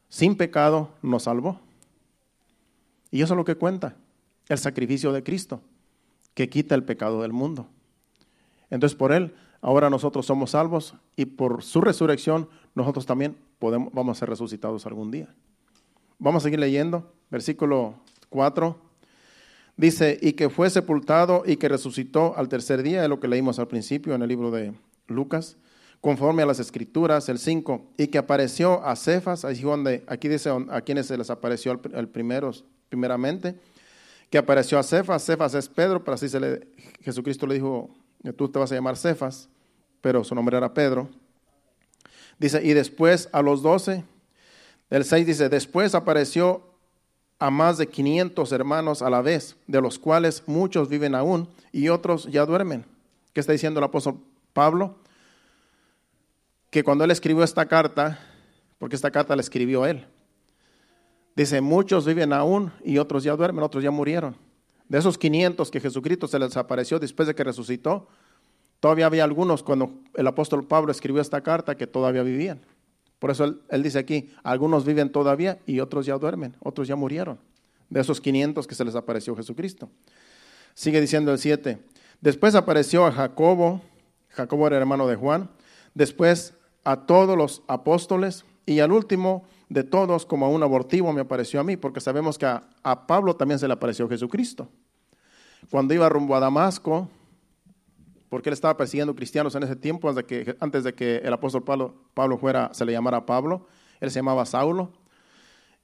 sin 0.08 0.36
pecado 0.36 0.90
nos 1.02 1.24
salvó. 1.24 1.60
Y 3.10 3.22
eso 3.22 3.34
es 3.34 3.38
lo 3.38 3.44
que 3.44 3.54
cuenta, 3.54 3.96
el 4.48 4.58
sacrificio 4.58 5.12
de 5.12 5.22
Cristo, 5.22 5.60
que 6.34 6.48
quita 6.48 6.74
el 6.74 6.84
pecado 6.84 7.22
del 7.22 7.32
mundo. 7.32 7.66
Entonces 8.70 8.96
por 8.96 9.12
Él, 9.12 9.34
ahora 9.60 9.88
nosotros 9.88 10.26
somos 10.26 10.50
salvos 10.50 10.94
y 11.16 11.26
por 11.26 11.62
su 11.62 11.80
resurrección 11.80 12.48
nosotros 12.74 13.06
también 13.06 13.36
podemos, 13.58 13.92
vamos 13.92 14.16
a 14.16 14.20
ser 14.20 14.28
resucitados 14.28 14.84
algún 14.86 15.10
día. 15.10 15.32
Vamos 16.18 16.42
a 16.42 16.44
seguir 16.44 16.60
leyendo, 16.60 17.12
versículo 17.30 17.94
4. 18.30 18.76
Dice, 19.76 20.18
y 20.20 20.32
que 20.34 20.50
fue 20.50 20.70
sepultado 20.70 21.42
y 21.46 21.56
que 21.56 21.68
resucitó 21.68 22.36
al 22.36 22.48
tercer 22.48 22.82
día, 22.82 23.02
es 23.02 23.08
lo 23.08 23.18
que 23.18 23.28
leímos 23.28 23.58
al 23.58 23.68
principio 23.68 24.14
en 24.14 24.22
el 24.22 24.28
libro 24.28 24.50
de 24.50 24.74
Lucas, 25.08 25.56
conforme 26.04 26.42
a 26.42 26.46
las 26.46 26.60
escrituras, 26.60 27.30
el 27.30 27.38
5, 27.38 27.82
y 27.96 28.08
que 28.08 28.18
apareció 28.18 28.84
a 28.84 28.94
Cefas, 28.94 29.46
aquí 29.46 30.28
dice 30.28 30.50
a 30.68 30.82
quienes 30.82 31.06
se 31.06 31.16
les 31.16 31.30
apareció 31.30 31.72
el, 31.72 31.80
el 31.94 32.08
primero, 32.08 32.52
primeramente, 32.90 33.58
que 34.28 34.36
apareció 34.36 34.78
a 34.78 34.82
Cefas. 34.82 35.24
Cefas 35.24 35.54
es 35.54 35.66
Pedro, 35.66 36.04
pero 36.04 36.16
así 36.16 36.28
se 36.28 36.38
le, 36.38 36.68
Jesucristo 37.00 37.46
le 37.46 37.54
dijo, 37.54 37.88
tú 38.36 38.50
te 38.50 38.58
vas 38.58 38.70
a 38.70 38.74
llamar 38.74 38.98
Cefas, 38.98 39.48
pero 40.02 40.22
su 40.24 40.34
nombre 40.34 40.58
era 40.58 40.74
Pedro. 40.74 41.08
Dice, 42.38 42.62
y 42.62 42.74
después 42.74 43.30
a 43.32 43.40
los 43.40 43.62
doce, 43.62 44.04
el 44.90 45.06
6 45.06 45.26
dice, 45.26 45.48
después 45.48 45.94
apareció 45.94 46.64
a 47.38 47.48
más 47.48 47.78
de 47.78 47.88
500 47.88 48.52
hermanos 48.52 49.00
a 49.00 49.08
la 49.08 49.22
vez, 49.22 49.56
de 49.66 49.80
los 49.80 49.98
cuales 49.98 50.42
muchos 50.44 50.90
viven 50.90 51.14
aún 51.14 51.48
y 51.72 51.88
otros 51.88 52.26
ya 52.30 52.44
duermen. 52.44 52.84
¿Qué 53.32 53.40
está 53.40 53.52
diciendo 53.52 53.80
el 53.80 53.84
apóstol 53.84 54.18
Pablo? 54.52 54.96
Que 56.74 56.82
cuando 56.82 57.04
él 57.04 57.12
escribió 57.12 57.44
esta 57.44 57.66
carta, 57.66 58.18
porque 58.80 58.96
esta 58.96 59.12
carta 59.12 59.36
la 59.36 59.42
escribió 59.42 59.86
él, 59.86 60.08
Dice, 61.36 61.60
muchos 61.60 62.04
viven 62.04 62.32
aún 62.32 62.72
y 62.82 62.98
otros 62.98 63.22
ya 63.22 63.36
duermen, 63.36 63.62
otros 63.62 63.84
ya 63.84 63.92
murieron. 63.92 64.36
De 64.88 64.98
esos 64.98 65.16
500 65.16 65.70
que 65.70 65.78
Jesucristo 65.78 66.26
se 66.26 66.36
les 66.36 66.56
apareció 66.56 66.98
después 66.98 67.28
de 67.28 67.36
que 67.36 67.44
resucitó, 67.44 68.08
todavía 68.80 69.06
había 69.06 69.22
algunos 69.22 69.62
cuando 69.62 70.00
el 70.14 70.26
apóstol 70.26 70.66
Pablo 70.66 70.90
escribió 70.90 71.22
esta 71.22 71.42
carta 71.42 71.76
que 71.76 71.86
todavía 71.86 72.24
vivían. 72.24 72.60
Por 73.20 73.30
eso 73.30 73.54
él, 73.68 73.82
dice 73.84 74.00
aquí, 74.00 74.32
algunos 74.42 74.84
viven 74.84 75.12
todavía 75.12 75.60
y 75.66 75.78
otros 75.78 76.06
ya 76.06 76.18
duermen, 76.18 76.56
otros 76.58 76.88
ya 76.88 76.96
murieron. 76.96 77.38
De 77.88 78.00
esos 78.00 78.20
500 78.20 78.66
que 78.66 78.74
se 78.74 78.84
les 78.84 78.96
apareció 78.96 79.36
Jesucristo. 79.36 79.90
Sigue 80.74 81.00
diciendo 81.00 81.30
el 81.30 81.38
7. 81.38 81.78
Después 82.20 82.56
apareció 82.56 83.06
a 83.06 83.12
Jacobo, 83.12 83.80
Jacobo 84.30 84.66
era 84.66 84.78
hermano 84.78 85.06
de 85.06 85.14
Juan, 85.14 85.48
después 85.94 86.54
a 86.84 87.06
todos 87.06 87.36
los 87.36 87.62
apóstoles 87.66 88.44
y 88.66 88.80
al 88.80 88.92
último 88.92 89.44
de 89.68 89.82
todos 89.82 90.26
como 90.26 90.46
a 90.46 90.48
un 90.48 90.62
abortivo 90.62 91.12
me 91.12 91.22
apareció 91.22 91.60
a 91.60 91.64
mí, 91.64 91.76
porque 91.76 92.00
sabemos 92.00 92.38
que 92.38 92.46
a, 92.46 93.06
Pablo 93.06 93.34
también 93.34 93.58
se 93.58 93.66
le 93.66 93.74
apareció 93.74 94.08
Jesucristo. 94.08 94.68
cuando 95.70 95.94
iba 95.94 96.08
rumbo 96.08 96.36
a 96.36 96.40
Damasco, 96.40 97.08
porque 98.28 98.50
él 98.50 98.54
estaba 98.54 98.76
persiguiendo 98.76 99.14
cristianos 99.14 99.54
en 99.54 99.62
ese 99.62 99.76
tiempo, 99.76 100.08
antes 100.08 100.16
de 100.16 100.26
que, 100.26 100.56
antes 100.60 100.84
de 100.84 100.94
que 100.94 101.16
el 101.18 101.32
apóstol 101.32 101.64
Pablo, 101.64 101.94
Pablo 102.14 102.36
fuera, 102.36 102.70
se 102.72 102.84
le 102.84 102.92
llamara 102.92 103.26
Pablo, 103.26 103.66
él 104.00 104.10
se 104.10 104.18
llamaba 104.18 104.44
Saulo, 104.44 104.92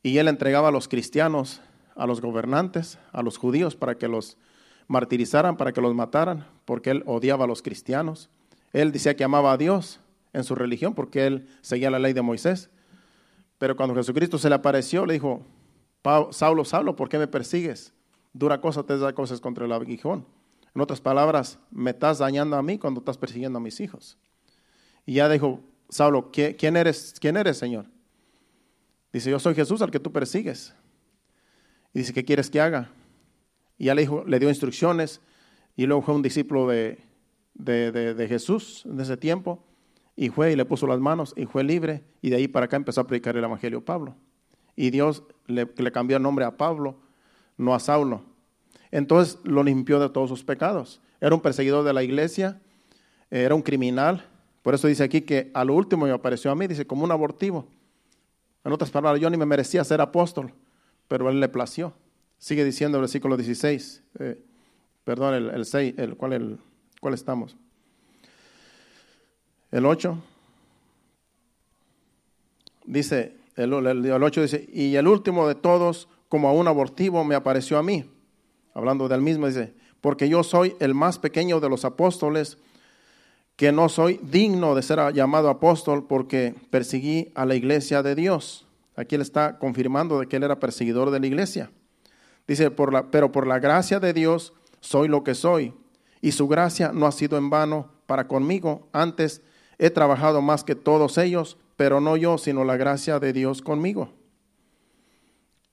y 0.02 0.18
él 0.18 0.28
entregaba 0.28 0.68
a 0.68 0.72
los 0.72 0.88
cristianos, 0.88 1.60
a 1.94 2.06
los 2.06 2.20
gobernantes, 2.20 2.98
a 3.12 3.22
los 3.22 3.38
judíos, 3.38 3.76
para 3.76 3.96
que 3.96 4.08
los 4.08 4.36
martirizaran, 4.88 5.56
para 5.56 5.72
que 5.72 5.80
los 5.80 5.94
mataran, 5.94 6.46
porque 6.64 6.90
él 6.90 7.02
odiaba 7.06 7.44
a 7.44 7.48
los 7.48 7.62
cristianos. 7.62 8.28
Él 8.72 8.92
decía 8.92 9.16
que 9.16 9.24
amaba 9.24 9.52
a 9.52 9.56
Dios 9.56 10.00
en 10.32 10.44
su 10.44 10.54
religión, 10.54 10.94
porque 10.94 11.26
él 11.26 11.48
seguía 11.60 11.90
la 11.90 11.98
ley 11.98 12.12
de 12.12 12.22
Moisés. 12.22 12.70
Pero 13.58 13.76
cuando 13.76 13.94
Jesucristo 13.94 14.38
se 14.38 14.48
le 14.48 14.54
apareció, 14.54 15.06
le 15.06 15.14
dijo, 15.14 15.44
Saulo, 16.30 16.64
Saulo, 16.64 16.96
¿por 16.96 17.08
qué 17.08 17.18
me 17.18 17.26
persigues? 17.26 17.92
Dura 18.32 18.60
cosa 18.60 18.84
te 18.84 18.96
da 18.96 19.12
cosas 19.12 19.40
contra 19.40 19.66
el 19.66 19.72
aguijón. 19.72 20.26
En 20.74 20.80
otras 20.80 21.00
palabras, 21.00 21.58
me 21.70 21.90
estás 21.90 22.18
dañando 22.18 22.56
a 22.56 22.62
mí 22.62 22.78
cuando 22.78 23.00
estás 23.00 23.18
persiguiendo 23.18 23.58
a 23.58 23.62
mis 23.62 23.80
hijos. 23.80 24.16
Y 25.04 25.14
ya 25.14 25.28
dijo, 25.28 25.60
Saulo, 25.88 26.30
¿quién 26.30 26.76
eres, 26.76 27.14
quién 27.20 27.36
eres, 27.36 27.58
Señor? 27.58 27.86
Dice, 29.12 29.30
yo 29.30 29.40
soy 29.40 29.54
Jesús 29.54 29.82
al 29.82 29.90
que 29.90 29.98
tú 29.98 30.12
persigues. 30.12 30.74
Y 31.92 32.00
dice, 32.00 32.12
¿qué 32.12 32.24
quieres 32.24 32.48
que 32.48 32.60
haga? 32.60 32.92
Y 33.76 33.86
ya 33.86 33.94
le, 33.94 34.02
dijo, 34.02 34.24
le 34.24 34.38
dio 34.38 34.48
instrucciones 34.48 35.20
y 35.76 35.86
luego 35.86 36.02
fue 36.02 36.14
un 36.14 36.22
discípulo 36.22 36.68
de, 36.68 36.98
de, 37.54 38.26
Jesús 38.28 38.84
en 38.86 39.00
ese 39.00 39.16
tiempo 39.16 39.64
y 40.20 40.28
fue 40.28 40.52
y 40.52 40.56
le 40.56 40.66
puso 40.66 40.86
las 40.86 41.00
manos 41.00 41.32
y 41.34 41.46
fue 41.46 41.64
libre 41.64 42.04
y 42.20 42.28
de 42.28 42.36
ahí 42.36 42.46
para 42.46 42.66
acá 42.66 42.76
empezó 42.76 43.00
a 43.00 43.06
predicar 43.06 43.38
el 43.38 43.44
Evangelio 43.44 43.82
Pablo. 43.82 44.14
Y 44.76 44.90
Dios 44.90 45.22
le, 45.46 45.66
cambió 45.92 46.18
el 46.18 46.22
nombre 46.22 46.44
a 46.44 46.58
Pablo, 46.58 46.98
no 47.56 47.74
a 47.74 47.80
Saulo. 47.80 48.20
Entonces 48.90 49.38
lo 49.44 49.62
limpió 49.62 49.98
de 49.98 50.10
todos 50.10 50.28
sus 50.28 50.44
pecados. 50.44 51.00
Era 51.22 51.34
un 51.34 51.40
perseguidor 51.40 51.84
de 51.84 51.94
la 51.94 52.02
iglesia, 52.02 52.60
era 53.30 53.54
un 53.54 53.62
criminal. 53.62 54.26
Por 54.60 54.74
eso 54.74 54.88
dice 54.88 55.04
aquí 55.04 55.22
que 55.22 55.50
a 55.54 55.64
lo 55.64 55.72
último 55.74 56.04
me 56.04 56.12
apareció 56.12 56.50
a 56.50 56.54
mí, 56.54 56.66
dice, 56.66 56.86
como 56.86 57.04
un 57.04 57.12
abortivo. 57.12 57.66
En 58.62 58.72
otras 58.72 58.90
palabras, 58.90 59.22
yo 59.22 59.30
ni 59.30 59.38
me 59.38 59.46
merecía 59.46 59.82
ser 59.84 60.02
apóstol, 60.02 60.52
pero 61.08 61.30
él 61.30 61.40
le 61.40 61.48
plació. 61.48 61.94
Sigue 62.36 62.62
diciendo 62.62 62.98
el 62.98 63.02
versículo 63.02 63.38
16, 63.38 64.02
eh, 64.18 64.44
perdón, 65.02 65.32
el, 65.32 65.64
6, 65.64 65.94
el, 65.96 66.14
¿cuál, 66.18 66.34
el, 66.34 66.58
¿cuál 67.00 67.14
estamos? 67.14 67.56
El 69.70 69.86
8. 69.86 70.18
Dice, 72.84 73.36
el, 73.56 73.72
el 73.72 74.22
8 74.22 74.42
dice, 74.42 74.68
y 74.72 74.96
el 74.96 75.06
último 75.06 75.46
de 75.46 75.54
todos, 75.54 76.08
como 76.28 76.48
a 76.48 76.52
un 76.52 76.66
abortivo, 76.66 77.24
me 77.24 77.34
apareció 77.34 77.78
a 77.78 77.82
mí. 77.82 78.04
Hablando 78.74 79.08
del 79.08 79.20
mismo, 79.20 79.46
dice, 79.46 79.74
porque 80.00 80.28
yo 80.28 80.42
soy 80.42 80.74
el 80.80 80.94
más 80.94 81.18
pequeño 81.18 81.60
de 81.60 81.68
los 81.68 81.84
apóstoles, 81.84 82.58
que 83.56 83.72
no 83.72 83.90
soy 83.90 84.18
digno 84.22 84.74
de 84.74 84.82
ser 84.82 85.12
llamado 85.12 85.50
apóstol 85.50 86.06
porque 86.06 86.54
perseguí 86.70 87.30
a 87.34 87.44
la 87.44 87.54
iglesia 87.54 88.02
de 88.02 88.14
Dios. 88.14 88.66
Aquí 88.96 89.16
él 89.16 89.20
está 89.20 89.58
confirmando 89.58 90.18
de 90.18 90.26
que 90.26 90.36
él 90.36 90.44
era 90.44 90.58
perseguidor 90.58 91.10
de 91.10 91.20
la 91.20 91.26
iglesia. 91.26 91.70
Dice, 92.48 92.70
pero 92.70 93.32
por 93.32 93.46
la 93.46 93.58
gracia 93.58 94.00
de 94.00 94.14
Dios 94.14 94.54
soy 94.80 95.08
lo 95.08 95.22
que 95.24 95.34
soy, 95.34 95.74
y 96.22 96.32
su 96.32 96.48
gracia 96.48 96.92
no 96.92 97.06
ha 97.06 97.12
sido 97.12 97.36
en 97.36 97.50
vano 97.50 97.90
para 98.06 98.26
conmigo. 98.26 98.88
Antes 98.92 99.42
he 99.80 99.88
trabajado 99.88 100.42
más 100.42 100.62
que 100.62 100.74
todos 100.74 101.16
ellos, 101.16 101.56
pero 101.76 102.02
no 102.02 102.14
yo, 102.18 102.36
sino 102.36 102.64
la 102.64 102.76
gracia 102.76 103.18
de 103.18 103.32
Dios 103.32 103.62
conmigo. 103.62 104.12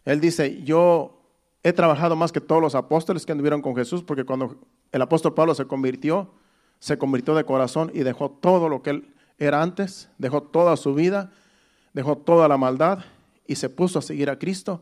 Él 0.06 0.22
dice, 0.22 0.64
yo 0.64 1.22
he 1.62 1.74
trabajado 1.74 2.16
más 2.16 2.32
que 2.32 2.40
todos 2.40 2.62
los 2.62 2.74
apóstoles 2.74 3.26
que 3.26 3.34
anduvieron 3.34 3.62
con 3.62 3.76
Jesús, 3.76 4.04
porque 4.04 4.24
cuando 4.24 4.56
el 4.94 5.02
apóstol 5.02 5.34
Pablo 5.34 5.54
se 5.54 5.66
convirtió, 5.66 6.32
se 6.80 6.98
convirtió 6.98 7.36
de 7.36 7.44
corazón 7.44 7.92
y 7.94 8.00
dejó 8.00 8.32
todo 8.32 8.70
lo 8.70 8.82
que 8.82 8.92
él 8.92 9.14
era 9.40 9.62
antes, 9.62 10.10
dejó 10.18 10.42
toda 10.42 10.78
su 10.78 10.94
vida, 10.94 11.34
dejó 11.92 12.18
toda 12.18 12.48
la 12.48 12.56
maldad 12.56 13.00
y 13.46 13.56
se 13.56 13.68
puso 13.68 14.00
a 14.00 14.02
seguir 14.02 14.30
a 14.30 14.40
Cristo 14.40 14.82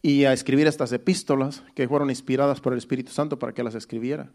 y 0.00 0.26
a 0.26 0.32
escribir 0.32 0.68
estas 0.68 0.92
epístolas 0.92 1.64
que 1.74 1.88
fueron 1.88 2.10
inspiradas 2.10 2.60
por 2.60 2.72
el 2.72 2.78
Espíritu 2.78 3.10
Santo 3.10 3.36
para 3.40 3.52
que 3.52 3.64
las 3.64 3.74
escribiera. 3.74 4.30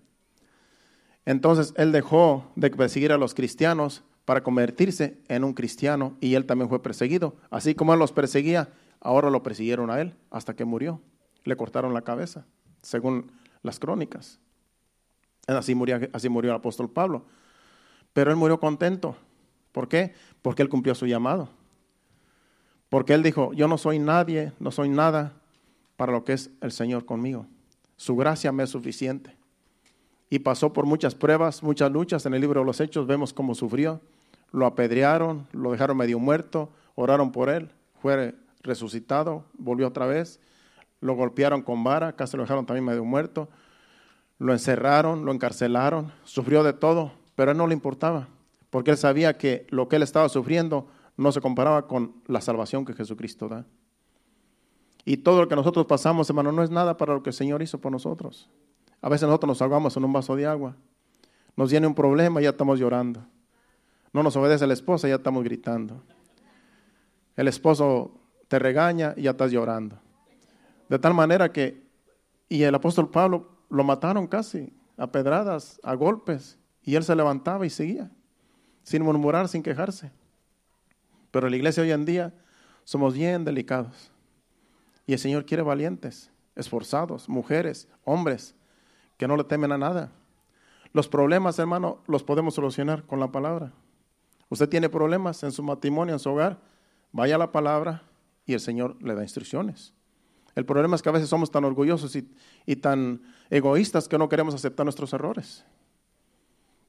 Entonces 1.26 1.74
él 1.78 1.92
dejó 1.92 2.52
de 2.56 2.70
perseguir 2.70 3.12
a 3.12 3.18
los 3.18 3.34
cristianos 3.34 4.04
para 4.26 4.44
convertirse 4.44 5.20
en 5.28 5.44
un 5.44 5.54
cristiano 5.54 6.18
y 6.20 6.36
él 6.36 6.46
también 6.46 6.70
fue 6.70 6.82
perseguido. 6.82 7.36
Así 7.50 7.76
como 7.76 7.94
él 7.94 8.00
los 8.00 8.12
perseguía, 8.12 8.70
ahora 9.00 9.30
lo 9.30 9.44
persiguieron 9.44 9.90
a 9.90 10.00
él 10.02 10.16
hasta 10.30 10.56
que 10.56 10.66
murió. 10.66 11.02
Le 11.44 11.56
cortaron 11.56 11.94
la 11.94 12.02
cabeza, 12.02 12.46
según 12.82 13.32
las 13.64 13.80
crónicas. 13.80 14.40
Así 15.48 15.76
murió, 15.76 16.00
así 16.14 16.30
murió 16.30 16.52
el 16.52 16.58
apóstol 16.58 16.90
Pablo. 16.90 17.26
Pero 18.14 18.32
él 18.32 18.38
murió 18.38 18.60
contento. 18.60 19.16
¿Por 19.72 19.88
qué? 19.88 20.14
Porque 20.42 20.62
él 20.62 20.70
cumplió 20.70 20.96
su 20.96 21.08
llamado. 21.08 21.50
Porque 22.90 23.14
él 23.14 23.24
dijo, 23.24 23.54
yo 23.54 23.68
no 23.68 23.78
soy 23.78 24.00
nadie, 24.00 24.52
no 24.60 24.72
soy 24.72 24.90
nada 24.90 25.34
para 25.96 26.12
lo 26.12 26.26
que 26.26 26.34
es 26.34 26.52
el 26.62 26.72
Señor 26.72 27.06
conmigo. 27.06 27.48
Su 27.96 28.16
gracia 28.16 28.52
me 28.52 28.64
es 28.64 28.70
suficiente. 28.70 29.41
Y 30.32 30.40
pasó 30.40 30.74
por 30.74 30.88
muchas 30.88 31.14
pruebas, 31.14 31.62
muchas 31.62 31.92
luchas. 31.92 32.26
En 32.26 32.34
el 32.34 32.42
libro 32.42 32.62
de 32.62 32.66
los 32.66 32.80
Hechos 32.80 33.06
vemos 33.06 33.34
cómo 33.34 33.54
sufrió. 33.54 34.02
Lo 34.52 34.66
apedrearon, 34.66 35.46
lo 35.52 35.72
dejaron 35.72 35.96
medio 35.96 36.18
muerto, 36.18 36.70
oraron 36.96 37.32
por 37.32 37.50
él, 37.50 37.70
fue 38.02 38.34
resucitado, 38.64 39.46
volvió 39.54 39.88
otra 39.88 40.08
vez. 40.08 40.40
Lo 41.02 41.14
golpearon 41.14 41.62
con 41.62 41.84
vara, 41.84 42.16
casi 42.16 42.36
lo 42.36 42.44
dejaron 42.44 42.66
también 42.66 42.86
medio 42.86 43.06
muerto 43.06 43.48
lo 44.42 44.54
encerraron, 44.54 45.24
lo 45.24 45.32
encarcelaron, 45.32 46.12
sufrió 46.24 46.64
de 46.64 46.74
todo, 46.74 47.12
pero 47.36 47.52
a 47.52 47.54
él 47.54 47.60
no 47.60 47.68
le 47.68 47.76
importaba, 47.76 48.28
porque 48.72 48.90
él 48.90 48.98
sabía 48.98 49.38
que 49.38 49.68
lo 49.70 49.88
que 49.88 49.98
él 49.98 50.02
estaba 50.02 50.30
sufriendo 50.30 50.88
no 51.16 51.32
se 51.32 51.42
comparaba 51.42 51.88
con 51.88 52.16
la 52.26 52.42
salvación 52.42 52.84
que 52.84 52.94
Jesucristo 52.94 53.48
da. 53.48 53.68
Y 55.06 55.18
todo 55.18 55.42
lo 55.42 55.48
que 55.48 55.56
nosotros 55.56 55.86
pasamos, 55.86 56.28
hermano, 56.28 56.52
no 56.52 56.64
es 56.64 56.72
nada 56.72 56.98
para 56.98 57.14
lo 57.14 57.22
que 57.22 57.30
el 57.30 57.36
Señor 57.36 57.62
hizo 57.62 57.80
por 57.80 57.92
nosotros. 57.92 58.50
A 59.02 59.10
veces 59.10 59.28
nosotros 59.28 59.48
nos 59.48 59.62
ahogamos 59.62 59.98
en 59.98 60.06
un 60.06 60.14
vaso 60.14 60.36
de 60.36 60.46
agua, 60.46 60.76
nos 61.56 61.72
viene 61.72 61.88
un 61.88 61.96
problema 61.96 62.40
y 62.40 62.44
ya 62.44 62.52
estamos 62.52 62.80
llorando. 62.80 63.26
No 64.14 64.24
nos 64.24 64.36
obedece 64.36 64.68
la 64.68 64.74
esposa, 64.74 65.08
ya 65.08 65.16
estamos 65.16 65.44
gritando. 65.44 66.04
El 67.36 67.48
esposo 67.48 68.20
te 68.48 68.60
regaña 68.60 69.14
y 69.18 69.24
ya 69.24 69.32
estás 69.32 69.52
llorando. 69.52 69.98
De 70.90 71.00
tal 71.00 71.14
manera 71.14 71.52
que, 71.52 71.82
y 72.50 72.64
el 72.64 72.76
apóstol 72.76 73.10
Pablo 73.10 73.50
lo 73.70 73.84
mataron 73.84 74.28
casi, 74.28 74.74
a 74.98 75.08
pedradas, 75.12 75.80
a 75.84 75.96
golpes, 75.96 76.60
y 76.84 76.96
él 76.96 77.04
se 77.04 77.16
levantaba 77.16 77.66
y 77.66 77.70
seguía, 77.70 78.12
sin 78.84 79.04
murmurar, 79.04 79.48
sin 79.48 79.64
quejarse. 79.64 80.12
Pero 81.32 81.48
en 81.48 81.52
la 81.52 81.58
iglesia 81.58 81.84
hoy 81.84 81.92
en 81.92 82.06
día 82.06 82.34
somos 82.84 83.14
bien 83.14 83.46
delicados. 83.46 84.12
Y 85.08 85.14
el 85.14 85.20
Señor 85.20 85.46
quiere 85.46 85.64
valientes, 85.64 86.30
esforzados, 86.56 87.30
mujeres, 87.30 87.88
hombres, 88.04 88.54
que 89.22 89.28
no 89.28 89.38
le 89.38 89.44
temen 89.44 89.72
a 89.72 89.78
nada. 89.78 90.10
Los 90.94 91.08
problemas, 91.08 91.60
hermano, 91.60 92.00
los 92.08 92.24
podemos 92.24 92.56
solucionar 92.56 93.06
con 93.06 93.20
la 93.20 93.32
palabra. 93.32 93.72
Usted 94.50 94.68
tiene 94.68 94.90
problemas 94.90 95.44
en 95.44 95.52
su 95.52 95.62
matrimonio, 95.62 96.16
en 96.16 96.20
su 96.20 96.32
hogar, 96.32 96.60
vaya 97.12 97.36
a 97.36 97.38
la 97.38 97.52
palabra 97.52 98.02
y 98.48 98.54
el 98.54 98.60
Señor 98.60 98.98
le 99.00 99.14
da 99.14 99.22
instrucciones. 99.22 99.94
El 100.56 100.66
problema 100.66 100.96
es 100.96 101.04
que 101.04 101.10
a 101.10 101.12
veces 101.12 101.30
somos 101.30 101.52
tan 101.52 101.66
orgullosos 101.66 102.16
y, 102.16 102.76
tan 102.78 103.22
egoístas 103.52 104.08
que 104.08 104.18
no 104.18 104.28
queremos 104.28 104.56
aceptar 104.56 104.88
nuestros 104.88 105.14
errores. 105.14 105.66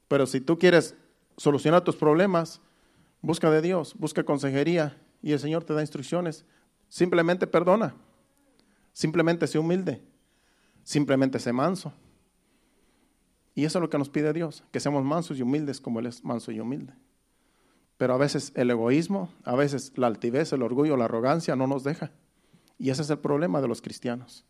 Pero 0.09 0.25
si 0.25 0.41
tú 0.41 0.59
quieres 0.59 0.97
solucionar 1.37 1.85
tus 1.85 1.97
problemas, 1.97 2.63
busca 3.21 3.51
de 3.51 3.61
Dios, 3.61 3.95
busca 3.99 4.25
consejería 4.25 4.97
y 5.21 5.33
el 5.33 5.39
Señor 5.39 5.65
te 5.65 5.75
da 5.75 5.83
instrucciones. 5.83 6.47
Simplemente 6.89 7.47
perdona, 7.47 7.95
simplemente 8.95 9.47
sé 9.47 9.59
humilde, 9.59 10.03
simplemente 10.83 11.39
sé 11.39 11.53
manso. 11.53 11.93
Y 13.55 13.65
eso 13.65 13.79
es 13.79 13.83
lo 13.83 13.91
que 13.91 13.99
nos 13.99 14.09
pide 14.09 14.33
Dios, 14.33 14.65
que 14.73 14.81
seamos 14.81 15.05
mansos 15.05 15.39
y 15.39 15.43
humildes 15.43 15.81
como 15.81 16.01
Él 16.01 16.07
es 16.07 16.25
manso 16.25 16.53
y 16.53 16.61
humilde. 16.61 16.95
Pero 17.99 18.15
a 18.15 18.17
veces 18.17 18.53
el 18.57 18.71
egoísmo, 18.71 19.31
a 19.45 19.55
veces 19.55 19.93
la 19.97 20.07
altivez, 20.07 20.53
el 20.53 20.63
orgullo, 20.63 20.97
la 20.97 21.05
arrogancia 21.05 21.55
no 21.55 21.67
nos 21.67 21.85
deja. 21.85 22.11
Y 22.79 22.91
ese 22.91 23.03
es 23.03 23.11
el 23.11 23.19
problema 23.19 23.61
de 23.61 23.69
los 23.69 23.83
cristianos. 23.83 24.45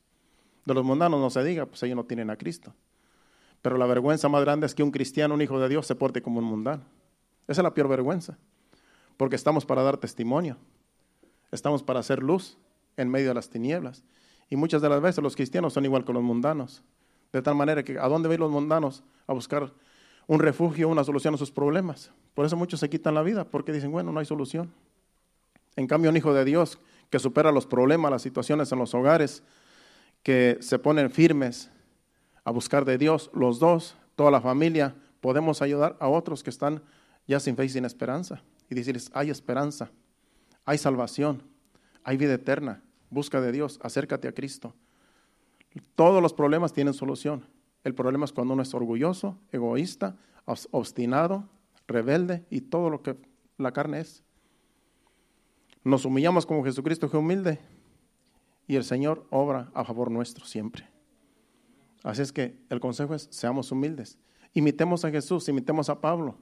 De 0.64 0.74
los 0.74 0.84
mundanos 0.84 1.20
no 1.20 1.30
se 1.30 1.44
diga, 1.44 1.66
pues 1.66 1.82
ellos 1.82 1.96
no 1.96 2.04
tienen 2.04 2.30
a 2.30 2.36
Cristo. 2.36 2.74
Pero 3.60 3.76
la 3.76 3.86
vergüenza 3.86 4.28
más 4.28 4.42
grande 4.42 4.66
es 4.66 4.74
que 4.74 4.82
un 4.82 4.90
cristiano, 4.90 5.34
un 5.34 5.42
hijo 5.42 5.58
de 5.58 5.68
Dios, 5.68 5.86
se 5.86 5.94
porte 5.94 6.22
como 6.22 6.38
un 6.38 6.44
mundano. 6.44 6.84
Esa 7.46 7.60
es 7.60 7.64
la 7.64 7.74
peor 7.74 7.88
vergüenza. 7.88 8.38
Porque 9.16 9.36
estamos 9.36 9.66
para 9.66 9.82
dar 9.82 9.98
testimonio. 9.98 10.56
Estamos 11.50 11.82
para 11.82 12.00
hacer 12.00 12.22
luz 12.22 12.56
en 12.96 13.10
medio 13.10 13.28
de 13.28 13.34
las 13.34 13.50
tinieblas. 13.50 14.04
Y 14.48 14.56
muchas 14.56 14.82
de 14.82 14.88
las 14.88 15.00
veces 15.00 15.22
los 15.22 15.36
cristianos 15.36 15.72
son 15.74 15.84
igual 15.84 16.04
que 16.04 16.12
los 16.12 16.22
mundanos. 16.22 16.82
De 17.32 17.42
tal 17.42 17.54
manera 17.54 17.82
que 17.82 17.98
¿a 17.98 18.08
dónde 18.08 18.28
van 18.28 18.40
los 18.40 18.50
mundanos? 18.50 19.02
A 19.26 19.32
buscar 19.32 19.72
un 20.26 20.38
refugio, 20.38 20.88
una 20.88 21.04
solución 21.04 21.34
a 21.34 21.38
sus 21.38 21.50
problemas. 21.50 22.10
Por 22.34 22.46
eso 22.46 22.56
muchos 22.56 22.80
se 22.80 22.88
quitan 22.88 23.14
la 23.14 23.22
vida, 23.22 23.44
porque 23.44 23.72
dicen, 23.72 23.90
bueno, 23.90 24.12
no 24.12 24.20
hay 24.20 24.26
solución. 24.26 24.72
En 25.76 25.86
cambio, 25.86 26.10
un 26.10 26.16
hijo 26.16 26.34
de 26.34 26.44
Dios 26.44 26.78
que 27.10 27.18
supera 27.18 27.52
los 27.52 27.66
problemas, 27.66 28.10
las 28.10 28.22
situaciones 28.22 28.72
en 28.72 28.78
los 28.78 28.94
hogares, 28.94 29.42
que 30.22 30.58
se 30.60 30.78
ponen 30.78 31.10
firmes, 31.10 31.70
a 32.44 32.50
buscar 32.50 32.84
de 32.84 32.98
Dios, 32.98 33.30
los 33.34 33.58
dos, 33.58 33.96
toda 34.16 34.30
la 34.30 34.40
familia, 34.40 34.94
podemos 35.20 35.62
ayudar 35.62 35.96
a 36.00 36.08
otros 36.08 36.42
que 36.42 36.50
están 36.50 36.82
ya 37.26 37.38
sin 37.38 37.56
fe 37.56 37.66
y 37.66 37.68
sin 37.68 37.84
esperanza. 37.84 38.42
Y 38.68 38.74
decirles, 38.74 39.10
hay 39.14 39.30
esperanza, 39.30 39.90
hay 40.64 40.78
salvación, 40.78 41.42
hay 42.02 42.16
vida 42.16 42.34
eterna, 42.34 42.82
busca 43.10 43.40
de 43.40 43.52
Dios, 43.52 43.78
acércate 43.82 44.28
a 44.28 44.32
Cristo. 44.32 44.74
Todos 45.94 46.22
los 46.22 46.32
problemas 46.32 46.72
tienen 46.72 46.94
solución. 46.94 47.46
El 47.84 47.94
problema 47.94 48.24
es 48.24 48.32
cuando 48.32 48.54
uno 48.54 48.62
es 48.62 48.74
orgulloso, 48.74 49.38
egoísta, 49.50 50.16
obstinado, 50.70 51.48
rebelde 51.86 52.44
y 52.50 52.60
todo 52.60 52.90
lo 52.90 53.02
que 53.02 53.16
la 53.58 53.72
carne 53.72 54.00
es. 54.00 54.22
Nos 55.84 56.04
humillamos 56.04 56.46
como 56.46 56.64
Jesucristo 56.64 57.10
que 57.10 57.16
humilde 57.16 57.58
y 58.66 58.76
el 58.76 58.84
Señor 58.84 59.26
obra 59.30 59.70
a 59.74 59.84
favor 59.84 60.10
nuestro 60.10 60.44
siempre. 60.44 60.88
Así 62.04 62.22
es 62.22 62.32
que 62.32 62.56
el 62.68 62.80
consejo 62.80 63.14
es, 63.14 63.28
seamos 63.30 63.72
humildes. 63.72 64.18
Imitemos 64.54 65.04
a 65.04 65.10
Jesús, 65.10 65.48
imitemos 65.48 65.88
a 65.88 66.00
Pablo. 66.00 66.36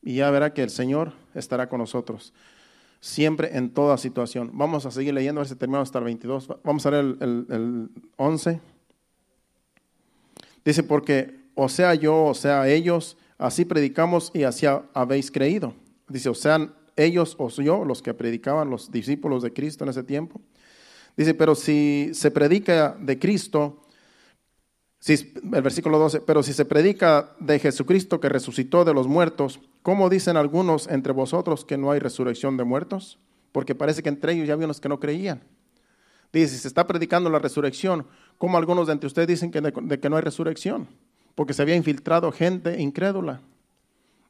Y 0.00 0.16
ya 0.16 0.30
verá 0.30 0.52
que 0.52 0.62
el 0.62 0.70
Señor 0.70 1.12
estará 1.34 1.68
con 1.68 1.78
nosotros 1.78 2.32
siempre 3.02 3.58
en 3.58 3.70
toda 3.70 3.98
situación. 3.98 4.52
Vamos 4.54 4.86
a 4.86 4.92
seguir 4.92 5.12
leyendo, 5.12 5.40
a 5.40 5.44
ver 5.44 5.74
hasta 5.76 5.98
el 5.98 6.04
22. 6.04 6.48
Vamos 6.62 6.86
a 6.86 6.90
leer 6.92 7.16
el, 7.20 7.46
el 7.50 7.88
11. 8.16 8.60
Dice, 10.64 10.82
porque 10.84 11.42
o 11.56 11.68
sea 11.68 11.94
yo, 11.94 12.24
o 12.24 12.34
sea 12.34 12.68
ellos, 12.68 13.16
así 13.38 13.64
predicamos 13.64 14.30
y 14.32 14.44
así 14.44 14.66
habéis 14.94 15.32
creído. 15.32 15.74
Dice, 16.08 16.28
o 16.28 16.34
sean 16.34 16.74
ellos 16.94 17.34
o 17.38 17.50
yo, 17.50 17.84
los 17.84 18.02
que 18.02 18.14
predicaban, 18.14 18.70
los 18.70 18.92
discípulos 18.92 19.42
de 19.42 19.52
Cristo 19.52 19.82
en 19.82 19.90
ese 19.90 20.04
tiempo. 20.04 20.40
Dice, 21.16 21.34
pero 21.34 21.56
si 21.56 22.10
se 22.14 22.30
predica 22.30 22.96
de 23.00 23.18
Cristo, 23.18 23.81
el 25.08 25.62
versículo 25.62 25.98
12, 25.98 26.20
pero 26.20 26.42
si 26.42 26.52
se 26.52 26.64
predica 26.64 27.34
de 27.40 27.58
Jesucristo 27.58 28.20
que 28.20 28.28
resucitó 28.28 28.84
de 28.84 28.94
los 28.94 29.08
muertos, 29.08 29.60
¿cómo 29.82 30.08
dicen 30.08 30.36
algunos 30.36 30.86
entre 30.86 31.12
vosotros 31.12 31.64
que 31.64 31.76
no 31.76 31.90
hay 31.90 31.98
resurrección 31.98 32.56
de 32.56 32.64
muertos? 32.64 33.18
Porque 33.50 33.74
parece 33.74 34.02
que 34.02 34.08
entre 34.08 34.32
ellos 34.32 34.46
ya 34.46 34.54
había 34.54 34.66
unos 34.66 34.80
que 34.80 34.88
no 34.88 35.00
creían. 35.00 35.42
Dice, 36.32 36.54
si 36.54 36.58
se 36.58 36.68
está 36.68 36.86
predicando 36.86 37.28
la 37.30 37.40
resurrección, 37.40 38.06
¿cómo 38.38 38.58
algunos 38.58 38.86
de 38.86 38.94
entre 38.94 39.08
ustedes 39.08 39.28
dicen 39.28 39.50
que 39.50 39.60
de 39.60 40.00
que 40.00 40.08
no 40.08 40.16
hay 40.16 40.22
resurrección? 40.22 40.88
Porque 41.34 41.52
se 41.52 41.62
había 41.62 41.76
infiltrado 41.76 42.30
gente 42.30 42.80
incrédula 42.80 43.40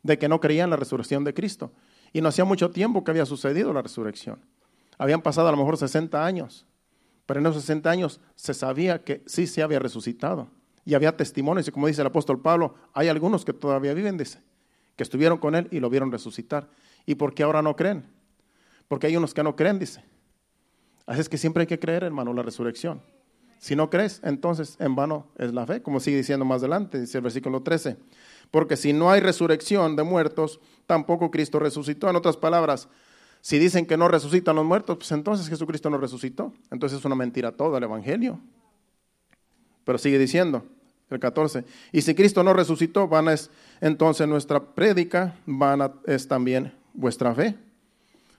de 0.02 0.18
que 0.18 0.28
no 0.28 0.40
creían 0.40 0.70
la 0.70 0.76
resurrección 0.76 1.22
de 1.22 1.34
Cristo. 1.34 1.70
Y 2.12 2.20
no 2.20 2.28
hacía 2.28 2.44
mucho 2.44 2.70
tiempo 2.70 3.04
que 3.04 3.10
había 3.10 3.26
sucedido 3.26 3.72
la 3.72 3.82
resurrección. 3.82 4.40
Habían 4.98 5.22
pasado 5.22 5.48
a 5.48 5.50
lo 5.52 5.58
mejor 5.58 5.76
60 5.76 6.24
años. 6.24 6.66
Pero 7.26 7.40
en 7.40 7.46
esos 7.46 7.62
60 7.62 7.90
años 7.90 8.20
se 8.34 8.54
sabía 8.54 9.04
que 9.04 9.22
sí 9.26 9.46
se 9.46 9.62
había 9.62 9.78
resucitado. 9.78 10.48
Y 10.84 10.94
había 10.94 11.16
testimonios, 11.16 11.68
y 11.68 11.70
como 11.70 11.86
dice 11.86 12.00
el 12.00 12.08
apóstol 12.08 12.40
Pablo, 12.40 12.74
hay 12.92 13.08
algunos 13.08 13.44
que 13.44 13.52
todavía 13.52 13.94
viven, 13.94 14.16
dice, 14.16 14.40
que 14.96 15.02
estuvieron 15.02 15.38
con 15.38 15.54
él 15.54 15.68
y 15.70 15.80
lo 15.80 15.88
vieron 15.90 16.10
resucitar. 16.10 16.68
¿Y 17.06 17.14
por 17.14 17.34
qué 17.34 17.42
ahora 17.42 17.62
no 17.62 17.76
creen? 17.76 18.04
Porque 18.88 19.06
hay 19.06 19.16
unos 19.16 19.32
que 19.32 19.42
no 19.42 19.56
creen, 19.56 19.78
dice. 19.78 20.04
Así 21.06 21.20
es 21.20 21.28
que 21.28 21.38
siempre 21.38 21.62
hay 21.62 21.66
que 21.66 21.78
creer, 21.78 22.04
hermano, 22.04 22.32
la 22.32 22.42
resurrección. 22.42 23.00
Si 23.58 23.76
no 23.76 23.90
crees, 23.90 24.20
entonces 24.24 24.76
en 24.80 24.96
vano 24.96 25.28
es 25.38 25.54
la 25.54 25.64
fe, 25.66 25.82
como 25.82 26.00
sigue 26.00 26.16
diciendo 26.16 26.44
más 26.44 26.62
adelante, 26.62 27.00
dice 27.00 27.18
el 27.18 27.22
versículo 27.22 27.62
13. 27.62 27.96
Porque 28.50 28.76
si 28.76 28.92
no 28.92 29.10
hay 29.10 29.20
resurrección 29.20 29.94
de 29.94 30.02
muertos, 30.02 30.58
tampoco 30.86 31.30
Cristo 31.30 31.60
resucitó. 31.60 32.10
En 32.10 32.16
otras 32.16 32.36
palabras, 32.36 32.88
si 33.40 33.58
dicen 33.58 33.86
que 33.86 33.96
no 33.96 34.08
resucitan 34.08 34.56
los 34.56 34.64
muertos, 34.64 34.96
pues 34.96 35.12
entonces 35.12 35.48
Jesucristo 35.48 35.90
no 35.90 35.98
resucitó. 35.98 36.52
Entonces 36.70 36.98
es 36.98 37.04
una 37.04 37.14
mentira 37.14 37.52
todo 37.52 37.76
el 37.76 37.84
Evangelio. 37.84 38.40
Pero 39.84 39.98
sigue 39.98 40.18
diciendo, 40.18 40.64
el 41.10 41.18
14, 41.18 41.64
y 41.92 42.02
si 42.02 42.14
Cristo 42.14 42.42
no 42.42 42.54
resucitó, 42.54 43.06
van 43.06 43.28
es 43.28 43.50
entonces 43.80 44.26
nuestra 44.26 44.60
prédica, 44.60 45.36
van 45.44 45.92
es 46.06 46.26
también 46.26 46.72
vuestra 46.94 47.34
fe. 47.34 47.56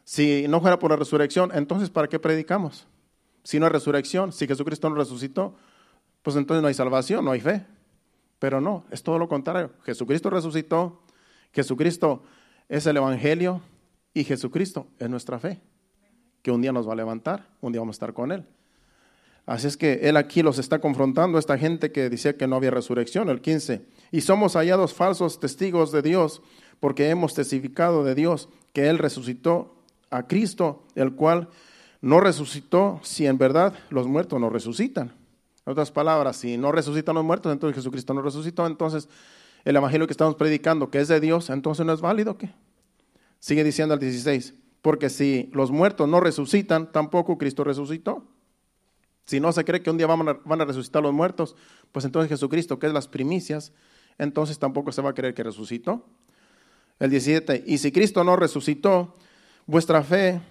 Si 0.03 0.47
no 0.47 0.59
fuera 0.59 0.79
por 0.79 0.91
la 0.91 0.97
resurrección, 0.97 1.51
entonces 1.53 1.89
¿para 1.89 2.07
qué 2.07 2.19
predicamos? 2.19 2.87
Si 3.43 3.59
no 3.59 3.65
hay 3.65 3.71
resurrección, 3.71 4.31
si 4.31 4.47
Jesucristo 4.47 4.89
no 4.89 4.95
resucitó, 4.95 5.55
pues 6.23 6.35
entonces 6.35 6.61
no 6.61 6.67
hay 6.67 6.73
salvación, 6.73 7.25
no 7.25 7.31
hay 7.31 7.41
fe. 7.41 7.65
Pero 8.39 8.59
no, 8.59 8.85
es 8.89 9.03
todo 9.03 9.19
lo 9.19 9.27
contrario. 9.27 9.71
Jesucristo 9.85 10.29
resucitó, 10.29 11.01
Jesucristo 11.53 12.23
es 12.67 12.85
el 12.87 12.97
Evangelio, 12.97 13.61
y 14.13 14.23
Jesucristo 14.23 14.87
es 14.99 15.09
nuestra 15.09 15.39
fe, 15.39 15.59
que 16.41 16.51
un 16.51 16.61
día 16.61 16.71
nos 16.71 16.87
va 16.87 16.93
a 16.93 16.95
levantar, 16.95 17.47
un 17.61 17.71
día 17.71 17.81
vamos 17.81 17.95
a 17.95 17.97
estar 17.97 18.13
con 18.13 18.31
Él. 18.31 18.45
Así 19.45 19.67
es 19.67 19.75
que 19.75 19.99
Él 20.03 20.15
aquí 20.15 20.41
los 20.41 20.57
está 20.57 20.79
confrontando, 20.79 21.37
esta 21.37 21.57
gente 21.57 21.91
que 21.91 22.09
decía 22.09 22.37
que 22.37 22.47
no 22.47 22.55
había 22.55 22.71
resurrección, 22.71 23.29
el 23.29 23.41
15. 23.41 23.85
Y 24.11 24.21
somos 24.21 24.53
hallados 24.53 24.93
falsos 24.93 25.39
testigos 25.39 25.91
de 25.91 26.01
Dios, 26.01 26.41
porque 26.79 27.09
hemos 27.09 27.33
testificado 27.33 28.03
de 28.03 28.15
Dios 28.15 28.49
que 28.71 28.89
Él 28.89 28.97
resucitó 28.97 29.75
a 30.09 30.27
Cristo, 30.27 30.83
el 30.95 31.13
cual 31.13 31.49
no 32.01 32.19
resucitó 32.19 32.99
si 33.03 33.25
en 33.25 33.37
verdad 33.37 33.73
los 33.89 34.07
muertos 34.07 34.39
no 34.39 34.49
resucitan. 34.49 35.13
En 35.65 35.71
otras 35.71 35.91
palabras, 35.91 36.37
si 36.37 36.57
no 36.57 36.71
resucitan 36.71 37.15
los 37.15 37.23
muertos, 37.23 37.51
entonces 37.51 37.75
Jesucristo 37.75 38.13
no 38.13 38.21
resucitó, 38.21 38.67
entonces 38.67 39.07
el 39.65 39.75
evangelio 39.75 40.07
que 40.07 40.13
estamos 40.13 40.35
predicando, 40.35 40.89
que 40.89 40.99
es 40.99 41.07
de 41.07 41.19
Dios, 41.19 41.49
entonces 41.49 41.85
no 41.85 41.93
es 41.93 42.01
válido. 42.01 42.37
¿qué? 42.37 42.49
Sigue 43.39 43.63
diciendo 43.63 43.93
el 43.93 43.99
16, 43.99 44.53
porque 44.81 45.09
si 45.09 45.49
los 45.53 45.71
muertos 45.71 46.07
no 46.07 46.19
resucitan, 46.19 46.91
tampoco 46.91 47.37
Cristo 47.37 47.63
resucitó. 47.63 48.25
Si 49.25 49.39
no 49.39 49.51
se 49.51 49.63
cree 49.63 49.81
que 49.81 49.89
un 49.89 49.97
día 49.97 50.07
van 50.07 50.61
a, 50.61 50.65
resucitar 50.65 51.01
los 51.01 51.13
muertos, 51.13 51.55
pues 51.91 52.05
entonces 52.05 52.29
Jesucristo, 52.29 52.79
que 52.79 52.87
es 52.87 52.93
las 52.93 53.07
primicias, 53.07 53.71
entonces 54.17 54.59
tampoco 54.59 54.91
se 54.91 55.01
va 55.01 55.11
a 55.11 55.13
creer 55.13 55.33
que 55.33 55.43
resucitó. 55.43 56.05
El 56.99 57.09
17, 57.09 57.63
y 57.65 57.77
si 57.77 57.91
Cristo 57.91 58.23
no 58.23 58.35
resucitó, 58.35 59.15
vuestra 59.65 60.03
fe 60.03 60.41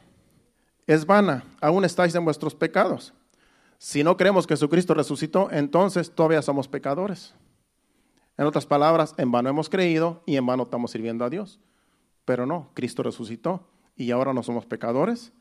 es 0.86 1.06
vana, 1.06 1.44
aún 1.60 1.84
estáis 1.84 2.14
en 2.14 2.24
vuestros 2.24 2.54
pecados. 2.54 3.12
Si 3.78 4.04
no 4.04 4.16
creemos 4.16 4.46
que 4.46 4.54
Jesucristo 4.54 4.94
resucitó, 4.94 5.50
entonces 5.50 6.10
todavía 6.10 6.42
somos 6.42 6.68
pecadores. 6.68 7.34
En 8.38 8.46
otras 8.46 8.64
palabras, 8.64 9.14
en 9.18 9.30
vano 9.30 9.50
hemos 9.50 9.68
creído 9.68 10.22
y 10.24 10.36
en 10.36 10.46
vano 10.46 10.64
estamos 10.64 10.90
sirviendo 10.90 11.24
a 11.24 11.30
Dios. 11.30 11.60
Pero 12.24 12.46
no, 12.46 12.70
Cristo 12.74 13.02
resucitó 13.02 13.68
y 13.96 14.10
ahora 14.10 14.32
no 14.32 14.42
somos 14.42 14.66
pecadores, 14.66 15.32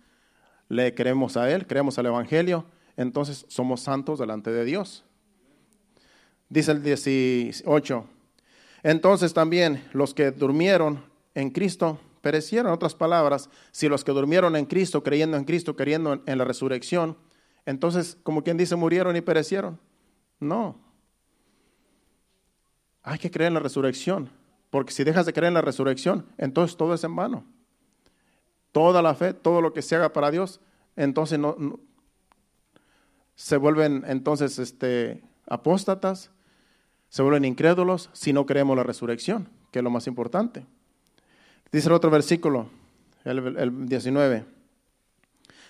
le 0.68 0.94
creemos 0.94 1.38
a 1.38 1.50
Él, 1.52 1.68
creemos 1.68 1.98
al 2.00 2.08
Evangelio, 2.08 2.66
entonces 2.98 3.46
somos 3.48 3.82
santos 3.82 4.20
delante 4.20 4.52
de 4.52 4.66
Dios. 4.66 5.04
Dice 6.50 6.72
el 6.72 6.84
18, 6.84 8.06
entonces 8.84 9.34
también 9.34 9.84
los 9.94 10.14
que 10.14 10.32
durmieron 10.32 11.04
en 11.34 11.50
Cristo 11.50 12.00
perecieron. 12.22 12.68
En 12.68 12.74
otras 12.74 12.96
palabras, 12.96 13.50
si 13.72 13.88
los 13.88 14.04
que 14.04 14.12
durmieron 14.12 14.56
en 14.56 14.66
Cristo, 14.66 15.04
creyendo 15.04 15.38
en 15.38 15.46
Cristo, 15.46 15.76
creyendo 15.76 16.22
en 16.26 16.38
la 16.38 16.44
resurrección, 16.44 17.18
entonces, 17.66 18.18
como 18.24 18.44
quien 18.44 18.58
dice, 18.58 18.76
murieron 18.76 19.16
y 19.16 19.22
perecieron. 19.22 19.80
No. 20.40 20.80
Hay 23.04 23.20
que 23.20 23.30
creer 23.30 23.50
en 23.50 23.56
la 23.56 23.60
resurrección. 23.60 24.30
Porque 24.70 24.94
si 24.94 25.04
dejas 25.04 25.26
de 25.26 25.34
creer 25.34 25.50
en 25.50 25.54
la 25.56 25.62
resurrección, 25.62 26.26
entonces 26.38 26.78
todo 26.78 26.94
es 26.94 27.04
en 27.04 27.16
vano. 27.16 27.44
Toda 28.72 29.02
la 29.02 29.14
fe, 29.14 29.34
todo 29.34 29.62
lo 29.62 29.74
que 29.74 29.82
se 29.82 29.96
haga 29.96 30.14
para 30.14 30.32
Dios, 30.32 30.62
entonces 30.96 31.38
no, 31.38 31.56
se 33.36 33.58
vuelven 33.58 34.04
entonces 34.08 34.60
este, 34.60 35.22
apóstatas, 35.48 36.32
se 37.10 37.22
vuelven 37.22 37.46
incrédulos 37.46 38.10
si 38.14 38.34
no 38.34 38.46
creemos 38.46 38.78
la 38.78 38.84
resurrección, 38.84 39.50
que 39.72 39.80
es 39.80 39.84
lo 39.84 39.90
más 39.90 40.08
importante. 40.08 40.66
Dice 41.72 41.88
el 41.88 41.94
otro 41.94 42.10
versículo, 42.10 42.70
el, 43.24 43.88
19. 43.88 44.46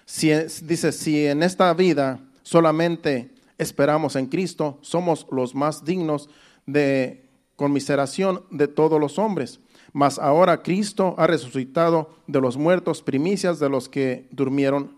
Si, 0.05 0.31
dice, 0.63 0.91
si 0.91 1.25
en 1.25 1.43
esta 1.43 1.73
vida 1.73 2.19
solamente 2.43 3.31
esperamos 3.57 4.15
en 4.15 4.27
Cristo, 4.27 4.79
somos 4.81 5.27
los 5.31 5.53
más 5.53 5.85
dignos 5.85 6.29
de 6.65 7.29
conmiseración 7.55 8.43
de 8.49 8.67
todos 8.67 8.99
los 8.99 9.19
hombres. 9.19 9.59
Mas 9.93 10.17
ahora 10.19 10.63
Cristo 10.63 11.15
ha 11.17 11.27
resucitado 11.27 12.15
de 12.27 12.41
los 12.41 12.57
muertos, 12.57 13.01
primicias 13.01 13.59
de 13.59 13.69
los 13.69 13.89
que 13.89 14.27
durmieron 14.31 14.95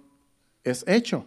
es 0.63 0.85
hecho. 0.87 1.25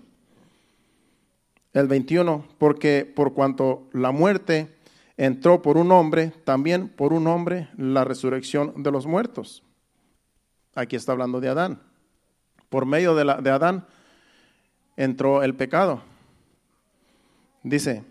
El 1.76 1.88
21, 1.88 2.42
porque 2.56 3.04
por 3.04 3.34
cuanto 3.34 3.86
la 3.92 4.10
muerte 4.10 4.74
entró 5.18 5.60
por 5.60 5.76
un 5.76 5.92
hombre, 5.92 6.32
también 6.44 6.88
por 6.88 7.12
un 7.12 7.26
hombre 7.26 7.68
la 7.76 8.02
resurrección 8.02 8.82
de 8.82 8.90
los 8.90 9.04
muertos. 9.04 9.62
Aquí 10.74 10.96
está 10.96 11.12
hablando 11.12 11.38
de 11.38 11.50
Adán. 11.50 11.82
Por 12.70 12.86
medio 12.86 13.14
de, 13.14 13.50
Adán 13.50 13.86
entró 14.96 15.42
el 15.42 15.54
pecado. 15.54 16.00
Dice, 17.62 18.04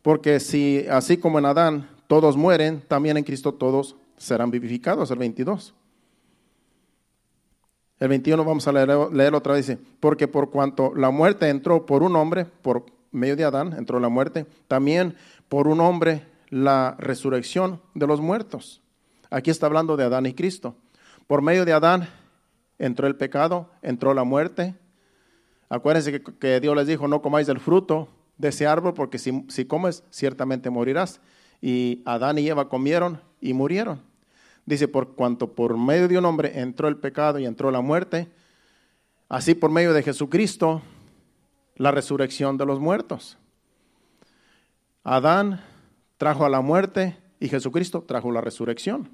porque 0.00 0.40
si 0.40 0.86
así 0.88 1.18
como 1.18 1.38
en 1.38 1.44
Adán 1.44 1.90
todos 2.06 2.38
mueren, 2.38 2.80
también 2.80 3.18
en 3.18 3.24
Cristo 3.24 3.52
todos 3.52 3.94
serán 4.16 4.50
vivificados. 4.50 5.10
El 5.10 5.18
22. 5.18 5.74
El 8.00 8.08
21 8.08 8.42
vamos 8.42 8.66
a 8.66 8.72
leer, 8.72 8.88
leer 9.12 9.34
otra 9.34 9.52
vez. 9.52 9.66
Dice, 9.66 9.82
porque 10.00 10.28
por 10.28 10.48
cuanto 10.48 10.94
la 10.94 11.10
muerte 11.10 11.50
entró 11.50 11.84
por 11.84 12.02
un 12.02 12.16
hombre, 12.16 12.46
por 12.46 13.01
medio 13.12 13.36
de 13.36 13.44
Adán 13.44 13.74
entró 13.74 14.00
la 14.00 14.08
muerte, 14.08 14.46
también 14.66 15.14
por 15.48 15.68
un 15.68 15.80
hombre 15.80 16.26
la 16.48 16.96
resurrección 16.98 17.80
de 17.94 18.06
los 18.06 18.20
muertos. 18.20 18.82
Aquí 19.30 19.50
está 19.50 19.66
hablando 19.66 19.96
de 19.96 20.04
Adán 20.04 20.26
y 20.26 20.34
Cristo. 20.34 20.76
Por 21.26 21.40
medio 21.40 21.64
de 21.64 21.72
Adán 21.72 22.08
entró 22.78 23.06
el 23.06 23.16
pecado, 23.16 23.70
entró 23.80 24.12
la 24.12 24.24
muerte. 24.24 24.74
Acuérdense 25.68 26.22
que, 26.22 26.60
Dios 26.60 26.76
les 26.76 26.86
dijo, 26.86 27.08
no 27.08 27.22
comáis 27.22 27.46
del 27.46 27.60
fruto 27.60 28.08
de 28.36 28.48
ese 28.48 28.66
árbol, 28.66 28.92
porque 28.92 29.18
si, 29.18 29.44
si 29.48 29.64
comes, 29.64 30.04
ciertamente 30.10 30.68
morirás. 30.68 31.20
Y 31.62 32.02
Adán 32.04 32.38
y 32.38 32.48
Eva 32.48 32.68
comieron 32.68 33.20
y 33.40 33.54
murieron. 33.54 34.02
Dice, 34.66 34.88
por 34.88 35.14
cuanto 35.14 35.54
por 35.54 35.76
medio 35.78 36.08
de 36.08 36.18
un 36.18 36.24
hombre 36.24 36.60
entró 36.60 36.88
el 36.88 36.96
pecado 36.96 37.38
y 37.38 37.46
entró 37.46 37.70
la 37.70 37.80
muerte, 37.80 38.28
así 39.28 39.54
por 39.54 39.70
medio 39.70 39.92
de 39.92 40.02
Jesucristo, 40.02 40.82
la 41.76 41.90
resurrección 41.90 42.56
de 42.56 42.66
los 42.66 42.80
muertos. 42.80 43.38
Adán 45.04 45.60
trajo 46.16 46.44
a 46.44 46.48
la 46.48 46.60
muerte 46.60 47.16
y 47.40 47.48
Jesucristo 47.48 48.02
trajo 48.02 48.30
la 48.30 48.40
resurrección. 48.40 49.10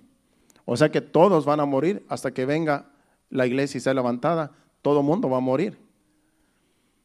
O 0.64 0.76
sea 0.76 0.90
que 0.90 1.00
todos 1.00 1.46
van 1.46 1.60
a 1.60 1.64
morir 1.64 2.04
hasta 2.08 2.32
que 2.32 2.44
venga 2.44 2.90
la 3.30 3.46
iglesia 3.46 3.78
y 3.78 3.80
sea 3.80 3.94
levantada. 3.94 4.52
Todo 4.82 5.02
mundo 5.02 5.30
va 5.30 5.38
a 5.38 5.40
morir. 5.40 5.78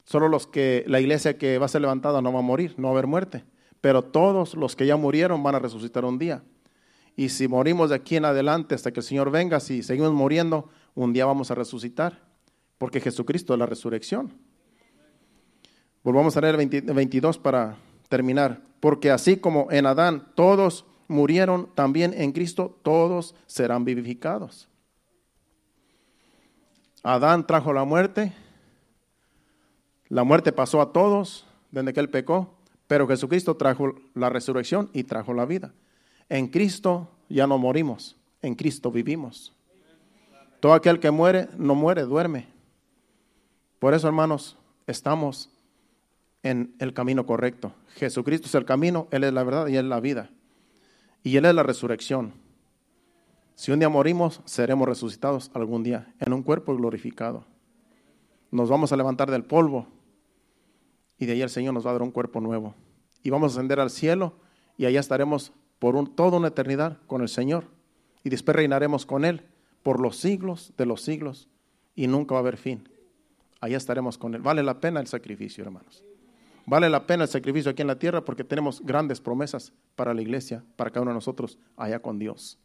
Solo 0.03 0.27
los 0.27 0.47
que 0.47 0.83
la 0.87 0.99
iglesia 0.99 1.37
que 1.37 1.57
va 1.57 1.67
a 1.67 1.69
ser 1.69 1.81
levantada 1.81 2.21
no 2.21 2.33
va 2.33 2.39
a 2.39 2.43
morir, 2.43 2.75
no 2.77 2.87
va 2.87 2.89
a 2.89 2.93
haber 2.93 3.07
muerte. 3.07 3.45
Pero 3.79 4.01
todos 4.01 4.55
los 4.55 4.75
que 4.75 4.85
ya 4.85 4.97
murieron 4.97 5.43
van 5.43 5.55
a 5.55 5.59
resucitar 5.59 6.03
un 6.03 6.19
día. 6.19 6.43
Y 7.15 7.29
si 7.29 7.47
morimos 7.47 7.89
de 7.89 7.95
aquí 7.95 8.15
en 8.17 8.25
adelante 8.25 8.75
hasta 8.75 8.91
que 8.91 8.99
el 8.99 9.05
Señor 9.05 9.31
venga, 9.31 9.59
si 9.59 9.83
seguimos 9.83 10.11
muriendo, 10.11 10.69
un 10.95 11.13
día 11.13 11.25
vamos 11.25 11.51
a 11.51 11.55
resucitar. 11.55 12.19
Porque 12.77 12.99
Jesucristo 12.99 13.53
es 13.53 13.59
la 13.59 13.65
resurrección. 13.65 14.33
Volvamos 16.03 16.35
a 16.35 16.41
leer 16.41 16.59
el 16.59 16.81
22 16.93 17.37
para 17.37 17.77
terminar. 18.09 18.61
Porque 18.79 19.11
así 19.11 19.37
como 19.37 19.71
en 19.71 19.85
Adán 19.85 20.27
todos 20.35 20.85
murieron, 21.07 21.69
también 21.73 22.13
en 22.13 22.33
Cristo 22.33 22.77
todos 22.83 23.35
serán 23.45 23.85
vivificados. 23.85 24.67
Adán 27.01 27.47
trajo 27.47 27.73
la 27.73 27.85
muerte, 27.85 28.33
la 30.09 30.23
muerte 30.23 30.51
pasó 30.51 30.81
a 30.81 30.91
todos 30.91 31.45
desde 31.71 31.93
que 31.93 31.99
él 31.99 32.09
pecó, 32.09 32.53
pero 32.87 33.07
Jesucristo 33.07 33.55
trajo 33.55 33.95
la 34.13 34.29
resurrección 34.29 34.89
y 34.93 35.03
trajo 35.03 35.33
la 35.33 35.45
vida. 35.45 35.73
En 36.29 36.47
Cristo 36.47 37.09
ya 37.29 37.47
no 37.47 37.57
morimos, 37.57 38.15
en 38.41 38.55
Cristo 38.55 38.91
vivimos. 38.91 39.53
Todo 40.59 40.73
aquel 40.73 40.99
que 40.99 41.11
muere, 41.11 41.49
no 41.57 41.75
muere, 41.75 42.03
duerme. 42.03 42.47
Por 43.79 43.93
eso, 43.93 44.07
hermanos, 44.07 44.57
estamos 44.87 45.49
en 46.43 46.75
el 46.79 46.93
camino 46.93 47.25
correcto. 47.25 47.73
Jesucristo 47.95 48.47
es 48.47 48.55
el 48.55 48.65
camino, 48.65 49.07
Él 49.11 49.23
es 49.23 49.33
la 49.33 49.43
verdad 49.43 49.67
y 49.67 49.77
Él 49.77 49.85
es 49.85 49.89
la 49.89 49.99
vida. 50.01 50.29
Y 51.23 51.37
Él 51.37 51.45
es 51.45 51.55
la 51.55 51.63
resurrección. 51.63 52.33
Si 53.55 53.71
un 53.71 53.79
día 53.79 53.89
morimos, 53.89 54.41
seremos 54.45 54.87
resucitados 54.87 55.49
algún 55.53 55.83
día 55.83 56.13
en 56.19 56.33
un 56.33 56.43
cuerpo 56.43 56.75
glorificado. 56.75 57.45
Nos 58.51 58.69
vamos 58.69 58.91
a 58.91 58.97
levantar 58.97 59.31
del 59.31 59.43
polvo 59.43 59.87
y 61.17 61.25
de 61.25 61.33
ahí 61.33 61.41
el 61.41 61.49
Señor 61.49 61.73
nos 61.73 61.85
va 61.85 61.91
a 61.91 61.93
dar 61.93 62.01
un 62.01 62.11
cuerpo 62.11 62.41
nuevo. 62.41 62.75
Y 63.23 63.29
vamos 63.29 63.53
a 63.53 63.55
ascender 63.55 63.79
al 63.79 63.89
cielo 63.89 64.33
y 64.77 64.85
allá 64.85 64.99
estaremos 64.99 65.53
por 65.79 65.95
un, 65.95 66.13
toda 66.13 66.37
una 66.37 66.49
eternidad 66.49 66.97
con 67.07 67.21
el 67.21 67.29
Señor. 67.29 67.65
Y 68.23 68.29
después 68.29 68.55
reinaremos 68.55 69.05
con 69.05 69.23
Él 69.23 69.43
por 69.81 69.99
los 69.99 70.17
siglos 70.17 70.73
de 70.77 70.85
los 70.85 71.01
siglos 71.01 71.47
y 71.95 72.07
nunca 72.07 72.33
va 72.33 72.39
a 72.39 72.41
haber 72.41 72.57
fin. 72.57 72.89
Allá 73.61 73.77
estaremos 73.77 74.17
con 74.17 74.35
Él. 74.35 74.41
Vale 74.41 74.61
la 74.61 74.79
pena 74.81 74.99
el 74.99 75.07
sacrificio, 75.07 75.63
hermanos. 75.63 76.03
Vale 76.65 76.89
la 76.89 77.05
pena 77.05 77.23
el 77.23 77.29
sacrificio 77.29 77.71
aquí 77.71 77.81
en 77.81 77.87
la 77.87 77.99
tierra 77.99 78.23
porque 78.23 78.43
tenemos 78.43 78.81
grandes 78.81 79.19
promesas 79.19 79.73
para 79.95 80.13
la 80.13 80.21
iglesia, 80.21 80.63
para 80.75 80.91
cada 80.91 81.01
uno 81.01 81.11
de 81.11 81.15
nosotros, 81.15 81.57
allá 81.75 81.99
con 81.99 82.19
Dios. 82.19 82.57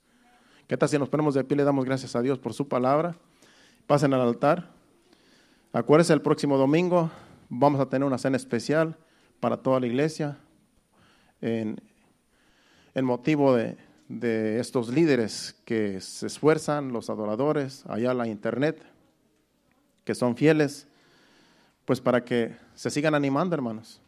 ¿Qué 0.68 0.76
tal 0.76 0.88
si 0.88 0.98
nos 0.98 1.08
ponemos 1.08 1.34
de 1.34 1.42
pie 1.44 1.56
le 1.56 1.64
damos 1.64 1.84
gracias 1.84 2.14
a 2.14 2.22
Dios 2.22 2.38
por 2.38 2.54
su 2.54 2.68
palabra? 2.68 3.16
Pasen 3.86 4.14
al 4.14 4.20
altar. 4.20 4.70
Acuérdense, 5.72 6.12
el 6.12 6.22
próximo 6.22 6.58
domingo 6.58 7.10
vamos 7.48 7.80
a 7.80 7.88
tener 7.88 8.06
una 8.06 8.18
cena 8.18 8.36
especial 8.36 8.96
para 9.40 9.56
toda 9.56 9.80
la 9.80 9.86
iglesia 9.86 10.38
en, 11.40 11.80
motivo 13.02 13.54
de, 13.54 13.78
de 14.08 14.58
estos 14.60 14.88
líderes 14.88 15.56
que 15.64 16.00
se 16.00 16.26
esfuerzan, 16.26 16.92
los 16.92 17.10
adoradores, 17.10 17.84
allá 17.86 18.12
en 18.12 18.18
la 18.18 18.26
internet, 18.26 18.84
que 20.04 20.14
son 20.14 20.36
fieles, 20.36 20.87
pues 21.88 22.02
para 22.02 22.22
que 22.22 22.54
se 22.74 22.90
sigan 22.90 23.14
animando, 23.14 23.54
hermanos. 23.54 24.02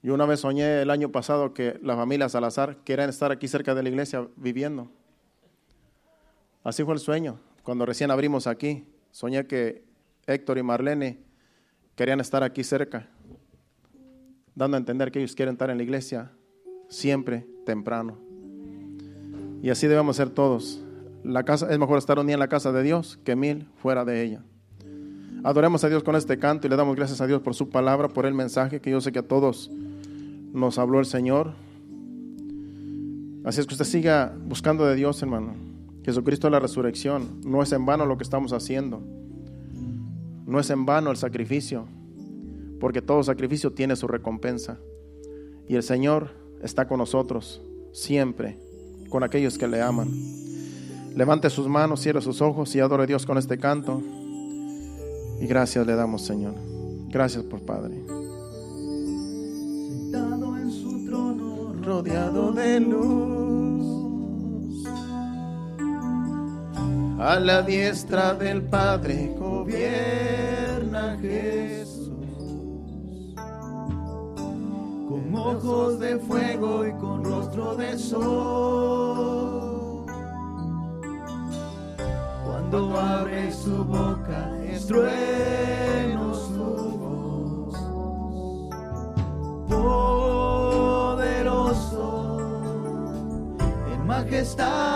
Yo 0.00 0.14
una 0.14 0.24
vez 0.24 0.38
soñé 0.38 0.82
el 0.82 0.88
año 0.88 1.10
pasado 1.10 1.52
que 1.52 1.80
la 1.82 1.96
familia 1.96 2.28
Salazar 2.28 2.76
querían 2.84 3.10
estar 3.10 3.32
aquí 3.32 3.48
cerca 3.48 3.74
de 3.74 3.82
la 3.82 3.88
iglesia 3.88 4.28
viviendo. 4.36 4.88
Así 6.62 6.84
fue 6.84 6.94
el 6.94 7.00
sueño. 7.00 7.40
Cuando 7.64 7.84
recién 7.84 8.12
abrimos 8.12 8.46
aquí, 8.46 8.86
soñé 9.10 9.44
que 9.48 9.82
Héctor 10.28 10.58
y 10.58 10.62
Marlene 10.62 11.18
querían 11.96 12.20
estar 12.20 12.44
aquí 12.44 12.62
cerca, 12.62 13.08
dando 14.54 14.76
a 14.76 14.78
entender 14.78 15.10
que 15.10 15.18
ellos 15.18 15.34
quieren 15.34 15.54
estar 15.54 15.70
en 15.70 15.78
la 15.78 15.82
iglesia 15.82 16.30
siempre 16.88 17.48
temprano. 17.66 18.16
Y 19.60 19.70
así 19.70 19.88
debemos 19.88 20.14
ser 20.14 20.30
todos. 20.30 20.80
La 21.24 21.42
casa, 21.42 21.68
es 21.68 21.80
mejor 21.80 21.98
estar 21.98 22.20
un 22.20 22.28
día 22.28 22.34
en 22.34 22.40
la 22.40 22.48
casa 22.48 22.70
de 22.70 22.84
Dios 22.84 23.18
que 23.24 23.34
mil 23.34 23.68
fuera 23.74 24.04
de 24.04 24.22
ella. 24.22 24.44
Adoremos 25.44 25.82
a 25.82 25.88
Dios 25.88 26.04
con 26.04 26.14
este 26.14 26.38
canto 26.38 26.66
y 26.66 26.70
le 26.70 26.76
damos 26.76 26.94
gracias 26.94 27.20
a 27.20 27.26
Dios 27.26 27.42
por 27.42 27.54
su 27.54 27.68
palabra, 27.68 28.08
por 28.08 28.26
el 28.26 28.34
mensaje 28.34 28.80
que 28.80 28.90
yo 28.90 29.00
sé 29.00 29.10
que 29.10 29.18
a 29.18 29.26
todos 29.26 29.70
nos 30.52 30.78
habló 30.78 31.00
el 31.00 31.06
Señor. 31.06 31.52
Así 33.44 33.60
es 33.60 33.66
que 33.66 33.74
usted 33.74 33.84
siga 33.84 34.36
buscando 34.46 34.86
de 34.86 34.94
Dios, 34.94 35.20
hermano. 35.20 35.54
Jesucristo 36.04 36.46
es 36.46 36.52
la 36.52 36.60
resurrección. 36.60 37.40
No 37.44 37.60
es 37.60 37.72
en 37.72 37.84
vano 37.84 38.06
lo 38.06 38.16
que 38.16 38.22
estamos 38.22 38.52
haciendo. 38.52 39.02
No 40.46 40.60
es 40.60 40.70
en 40.70 40.86
vano 40.86 41.10
el 41.10 41.16
sacrificio, 41.16 41.86
porque 42.78 43.02
todo 43.02 43.24
sacrificio 43.24 43.72
tiene 43.72 43.96
su 43.96 44.06
recompensa. 44.06 44.78
Y 45.66 45.74
el 45.74 45.82
Señor 45.82 46.30
está 46.62 46.86
con 46.86 46.98
nosotros 46.98 47.62
siempre, 47.92 48.58
con 49.08 49.24
aquellos 49.24 49.58
que 49.58 49.66
le 49.66 49.82
aman. 49.82 50.08
Levante 51.16 51.50
sus 51.50 51.66
manos, 51.66 52.00
cierre 52.00 52.22
sus 52.22 52.40
ojos 52.40 52.74
y 52.76 52.80
adore 52.80 53.04
a 53.04 53.06
Dios 53.06 53.26
con 53.26 53.38
este 53.38 53.58
canto. 53.58 54.02
Y 55.40 55.46
gracias 55.46 55.86
le 55.86 55.94
damos, 55.94 56.22
Señor. 56.22 56.54
Gracias 57.10 57.44
por 57.44 57.60
Padre. 57.60 58.02
rodeado 61.82 62.52
de 62.52 62.80
luz. 62.80 63.82
A 67.18 67.38
la 67.38 67.62
diestra 67.62 68.34
del 68.34 68.62
Padre 68.62 69.34
gobierna 69.38 71.16
Jesús. 71.20 72.08
Con 75.08 75.34
ojos 75.34 76.00
de 76.00 76.18
fuego 76.18 76.86
y 76.86 76.92
con 76.92 77.24
rostro 77.24 77.76
de 77.76 77.98
sol. 77.98 79.51
Cuando 82.72 82.98
abre 82.98 83.52
su 83.52 83.84
boca, 83.84 84.50
estrueno 84.64 86.34
su 86.34 86.64
voz. 86.96 87.76
Majestad 94.06 94.06
y 94.06 94.06
reino 94.06 94.91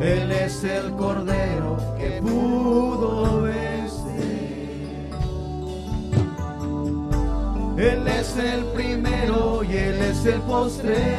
Él 0.00 0.30
es 0.30 0.62
el 0.62 0.92
cordero 0.92 1.78
que 1.98 2.20
pudo 2.22 3.42
vencer. 3.42 5.10
Él 7.76 8.06
es 8.06 8.36
el 8.36 8.64
primero 8.66 9.62
y 9.64 9.76
Él 9.76 10.00
es 10.02 10.26
el 10.26 10.40
postre. 10.42 11.16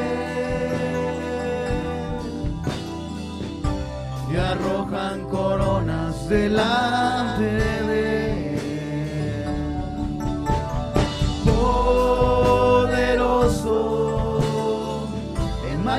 Y 4.32 4.36
arrojan 4.38 5.22
coronas 5.30 6.30
delante 6.30 7.44
de 7.44 8.12
Él. 8.12 8.17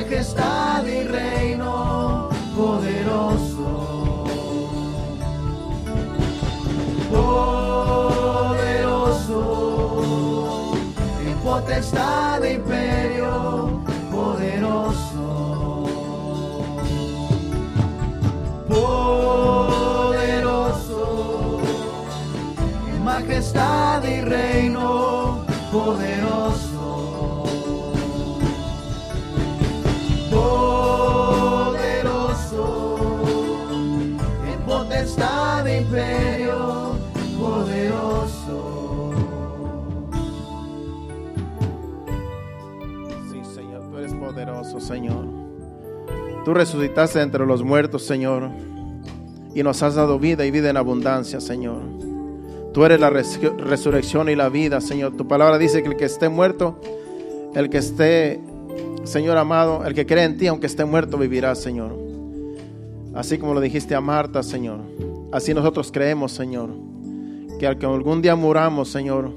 Majestad 0.09 0.85
y 0.87 1.03
reino 1.03 2.29
poderoso. 2.57 4.25
Poderoso, 7.11 8.41
en 11.27 11.37
potestad 11.43 12.41
de 12.41 12.53
imperio 12.53 13.83
poderoso. 14.11 15.85
Poderoso, 18.67 19.99
en 22.95 23.03
majestad 23.03 24.03
y 24.03 24.21
reino 24.21 25.45
poderoso. 25.71 26.18
Señor. 44.79 45.25
Tú 46.45 46.53
resucitaste 46.53 47.21
entre 47.21 47.45
los 47.45 47.63
muertos, 47.63 48.03
Señor, 48.05 48.49
y 49.53 49.63
nos 49.63 49.83
has 49.83 49.95
dado 49.95 50.19
vida 50.19 50.45
y 50.45 50.51
vida 50.51 50.69
en 50.69 50.77
abundancia, 50.77 51.41
Señor. 51.41 51.81
Tú 52.73 52.85
eres 52.85 52.99
la 52.99 53.09
res- 53.09 53.39
resurrección 53.57 54.29
y 54.29 54.35
la 54.35 54.49
vida, 54.49 54.79
Señor. 54.79 55.17
Tu 55.17 55.27
palabra 55.27 55.57
dice 55.57 55.81
que 55.83 55.89
el 55.89 55.97
que 55.97 56.05
esté 56.05 56.29
muerto, 56.29 56.79
el 57.55 57.69
que 57.69 57.79
esté, 57.79 58.39
Señor 59.03 59.37
amado, 59.37 59.85
el 59.85 59.93
que 59.93 60.05
cree 60.05 60.23
en 60.23 60.37
ti, 60.37 60.47
aunque 60.47 60.67
esté 60.67 60.85
muerto, 60.85 61.17
vivirá, 61.17 61.55
Señor. 61.55 61.97
Así 63.15 63.37
como 63.39 63.53
lo 63.55 63.59
dijiste 63.59 63.95
a 63.95 64.01
Marta, 64.01 64.43
Señor. 64.43 64.79
Así 65.31 65.53
nosotros 65.53 65.91
creemos, 65.91 66.31
Señor, 66.31 66.69
que 67.59 67.67
al 67.67 67.77
que 67.79 67.85
algún 67.87 68.21
día 68.21 68.35
muramos, 68.35 68.89
Señor, 68.89 69.31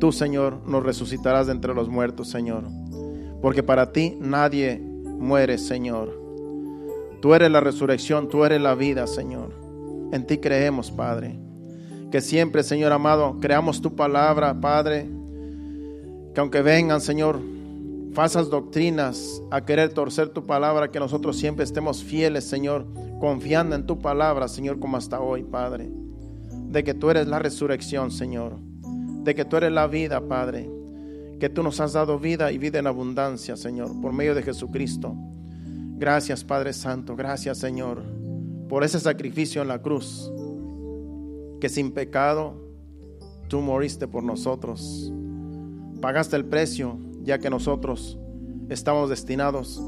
tú, 0.00 0.12
Señor, 0.12 0.58
nos 0.66 0.82
resucitarás 0.82 1.46
de 1.46 1.52
entre 1.52 1.72
los 1.72 1.88
muertos, 1.88 2.28
Señor. 2.28 2.64
Porque 3.44 3.62
para 3.62 3.92
ti 3.92 4.16
nadie 4.22 4.78
muere, 4.78 5.58
Señor. 5.58 6.18
Tú 7.20 7.34
eres 7.34 7.50
la 7.50 7.60
resurrección, 7.60 8.30
tú 8.30 8.42
eres 8.46 8.58
la 8.58 8.74
vida, 8.74 9.06
Señor. 9.06 9.50
En 10.12 10.26
ti 10.26 10.38
creemos, 10.38 10.90
Padre. 10.90 11.38
Que 12.10 12.22
siempre, 12.22 12.62
Señor 12.62 12.90
amado, 12.90 13.36
creamos 13.42 13.82
tu 13.82 13.94
palabra, 13.94 14.58
Padre. 14.58 15.10
Que 16.32 16.40
aunque 16.40 16.62
vengan, 16.62 17.02
Señor, 17.02 17.38
falsas 18.14 18.48
doctrinas 18.48 19.42
a 19.50 19.62
querer 19.62 19.92
torcer 19.92 20.30
tu 20.30 20.46
palabra, 20.46 20.90
que 20.90 20.98
nosotros 20.98 21.36
siempre 21.36 21.64
estemos 21.64 22.02
fieles, 22.02 22.44
Señor, 22.44 22.86
confiando 23.20 23.76
en 23.76 23.84
tu 23.84 23.98
palabra, 23.98 24.48
Señor, 24.48 24.78
como 24.78 24.96
hasta 24.96 25.20
hoy, 25.20 25.42
Padre. 25.42 25.90
De 26.70 26.82
que 26.82 26.94
tú 26.94 27.10
eres 27.10 27.26
la 27.26 27.40
resurrección, 27.40 28.10
Señor. 28.10 28.54
De 29.22 29.34
que 29.34 29.44
tú 29.44 29.58
eres 29.58 29.70
la 29.70 29.86
vida, 29.86 30.26
Padre. 30.26 30.73
Que 31.44 31.50
tú 31.50 31.62
nos 31.62 31.78
has 31.78 31.92
dado 31.92 32.18
vida 32.18 32.50
y 32.52 32.56
vida 32.56 32.78
en 32.78 32.86
abundancia, 32.86 33.54
Señor, 33.54 34.00
por 34.00 34.14
medio 34.14 34.34
de 34.34 34.42
Jesucristo. 34.42 35.14
Gracias, 35.98 36.42
Padre 36.42 36.72
Santo. 36.72 37.16
Gracias, 37.16 37.58
Señor, 37.58 38.02
por 38.66 38.82
ese 38.82 38.98
sacrificio 38.98 39.60
en 39.60 39.68
la 39.68 39.82
cruz. 39.82 40.32
Que 41.60 41.68
sin 41.68 41.92
pecado 41.92 42.54
tú 43.48 43.60
moriste 43.60 44.08
por 44.08 44.22
nosotros. 44.24 45.12
Pagaste 46.00 46.34
el 46.36 46.46
precio, 46.46 46.96
ya 47.22 47.38
que 47.38 47.50
nosotros 47.50 48.18
estamos 48.70 49.10
destinados 49.10 49.82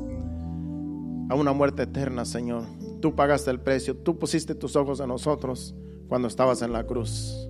a 1.30 1.34
una 1.36 1.54
muerte 1.54 1.84
eterna, 1.84 2.26
Señor. 2.26 2.64
Tú 3.00 3.14
pagaste 3.16 3.50
el 3.50 3.60
precio, 3.60 3.96
tú 3.96 4.18
pusiste 4.18 4.54
tus 4.54 4.76
ojos 4.76 5.00
en 5.00 5.08
nosotros 5.08 5.74
cuando 6.06 6.28
estabas 6.28 6.60
en 6.60 6.74
la 6.74 6.84
cruz. 6.84 7.48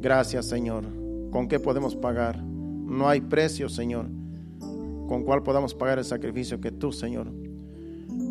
Gracias, 0.00 0.46
Señor. 0.46 0.86
¿Con 1.30 1.46
qué 1.46 1.60
podemos 1.60 1.94
pagar? 1.94 2.42
No 2.88 3.08
hay 3.08 3.20
precio, 3.20 3.68
Señor, 3.68 4.06
con 5.08 5.22
cuál 5.24 5.42
podamos 5.42 5.74
pagar 5.74 5.98
el 5.98 6.04
sacrificio 6.04 6.60
que 6.60 6.72
tú, 6.72 6.90
Señor. 6.90 7.28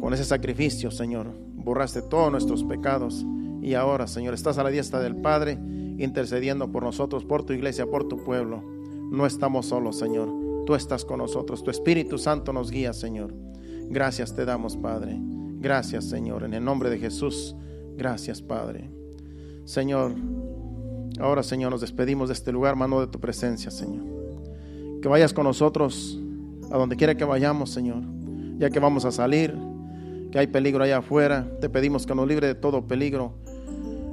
Con 0.01 0.13
ese 0.13 0.25
sacrificio, 0.25 0.89
Señor, 0.89 1.27
borraste 1.53 2.01
todos 2.01 2.31
nuestros 2.31 2.63
pecados 2.63 3.25
y 3.61 3.75
ahora, 3.75 4.07
Señor, 4.07 4.34
estás 4.34 4.57
a 4.57 4.63
la 4.63 4.69
diestra 4.69 4.99
del 4.99 5.15
Padre 5.15 5.59
intercediendo 5.97 6.71
por 6.71 6.84
nosotros, 6.84 7.23
por 7.23 7.43
tu 7.43 7.53
iglesia, 7.53 7.85
por 7.85 8.07
tu 8.07 8.23
pueblo. 8.23 8.63
No 9.11 9.25
estamos 9.25 9.67
solos, 9.67 9.97
Señor. 9.97 10.29
Tú 10.65 10.75
estás 10.75 11.05
con 11.05 11.19
nosotros. 11.19 11.63
Tu 11.63 11.71
Espíritu 11.71 12.17
Santo 12.17 12.51
nos 12.51 12.71
guía, 12.71 12.93
Señor. 12.93 13.34
Gracias 13.89 14.35
te 14.35 14.43
damos, 14.45 14.75
Padre. 14.75 15.17
Gracias, 15.59 16.05
Señor. 16.05 16.43
En 16.43 16.53
el 16.53 16.63
nombre 16.63 16.89
de 16.89 16.97
Jesús. 16.97 17.55
Gracias, 17.95 18.41
Padre. 18.41 18.89
Señor, 19.65 20.13
ahora, 21.19 21.43
Señor, 21.43 21.71
nos 21.71 21.81
despedimos 21.81 22.29
de 22.29 22.34
este 22.34 22.51
lugar, 22.51 22.75
mano 22.75 22.99
de 23.01 23.07
tu 23.07 23.19
presencia, 23.19 23.71
Señor. 23.71 24.16
Que 25.07 25.11
vayas 25.11 25.31
con 25.31 25.45
nosotros 25.45 26.19
a 26.69 26.77
donde 26.77 26.97
quiera 26.97 27.15
que 27.15 27.23
vayamos, 27.23 27.69
Señor. 27.69 28.03
Ya 28.57 28.69
que 28.69 28.81
vamos 28.81 29.05
a 29.05 29.11
salir, 29.13 29.57
que 30.34 30.38
hay 30.38 30.47
peligro 30.47 30.84
allá 30.84 30.97
afuera, 30.97 31.49
te 31.61 31.69
pedimos 31.69 32.05
que 32.05 32.13
nos 32.13 32.27
libre 32.27 32.45
de 32.45 32.55
todo 32.55 32.89
peligro. 32.89 33.31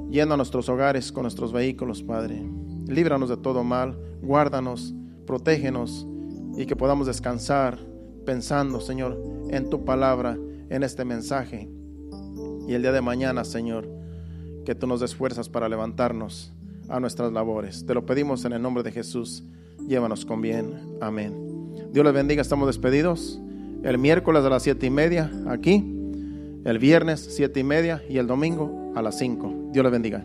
Llena 0.09 0.37
nuestros 0.37 0.69
hogares 0.69 1.11
con 1.11 1.23
nuestros 1.23 1.51
vehículos, 1.51 2.01
Padre. 2.01 2.41
Líbranos 2.87 3.27
de 3.27 3.35
todo 3.35 3.61
mal, 3.65 3.99
guárdanos, 4.21 4.93
protégenos 5.27 6.07
y 6.55 6.65
que 6.65 6.77
podamos 6.77 7.07
descansar 7.07 7.77
pensando, 8.25 8.79
Señor, 8.79 9.21
en 9.49 9.69
tu 9.69 9.83
palabra, 9.83 10.37
en 10.69 10.81
este 10.81 11.03
mensaje. 11.03 11.69
Y 12.69 12.73
el 12.73 12.83
día 12.83 12.93
de 12.93 13.01
mañana, 13.01 13.43
Señor, 13.43 13.85
que 14.63 14.75
tú 14.75 14.87
nos 14.87 15.01
des 15.01 15.13
fuerzas 15.13 15.49
para 15.49 15.67
levantarnos 15.67 16.53
a 16.87 17.01
nuestras 17.01 17.33
labores. 17.33 17.85
Te 17.85 17.93
lo 17.93 18.05
pedimos 18.05 18.45
en 18.45 18.53
el 18.53 18.61
nombre 18.61 18.81
de 18.81 18.93
Jesús. 18.93 19.43
Llévanos 19.87 20.25
con 20.25 20.41
bien. 20.41 20.97
Amén. 21.01 21.33
Dios 21.91 22.05
les 22.05 22.13
bendiga. 22.13 22.41
Estamos 22.41 22.67
despedidos. 22.67 23.39
El 23.83 23.97
miércoles 23.97 24.43
a 24.43 24.49
las 24.49 24.63
siete 24.63 24.87
y 24.87 24.89
media 24.89 25.31
aquí. 25.47 25.83
El 26.65 26.79
viernes 26.79 27.19
siete 27.19 27.59
y 27.59 27.63
media 27.63 28.01
y 28.09 28.17
el 28.17 28.27
domingo 28.27 28.93
a 28.95 29.01
las 29.01 29.17
cinco. 29.17 29.53
Dios 29.71 29.83
les 29.83 29.91
bendiga. 29.91 30.23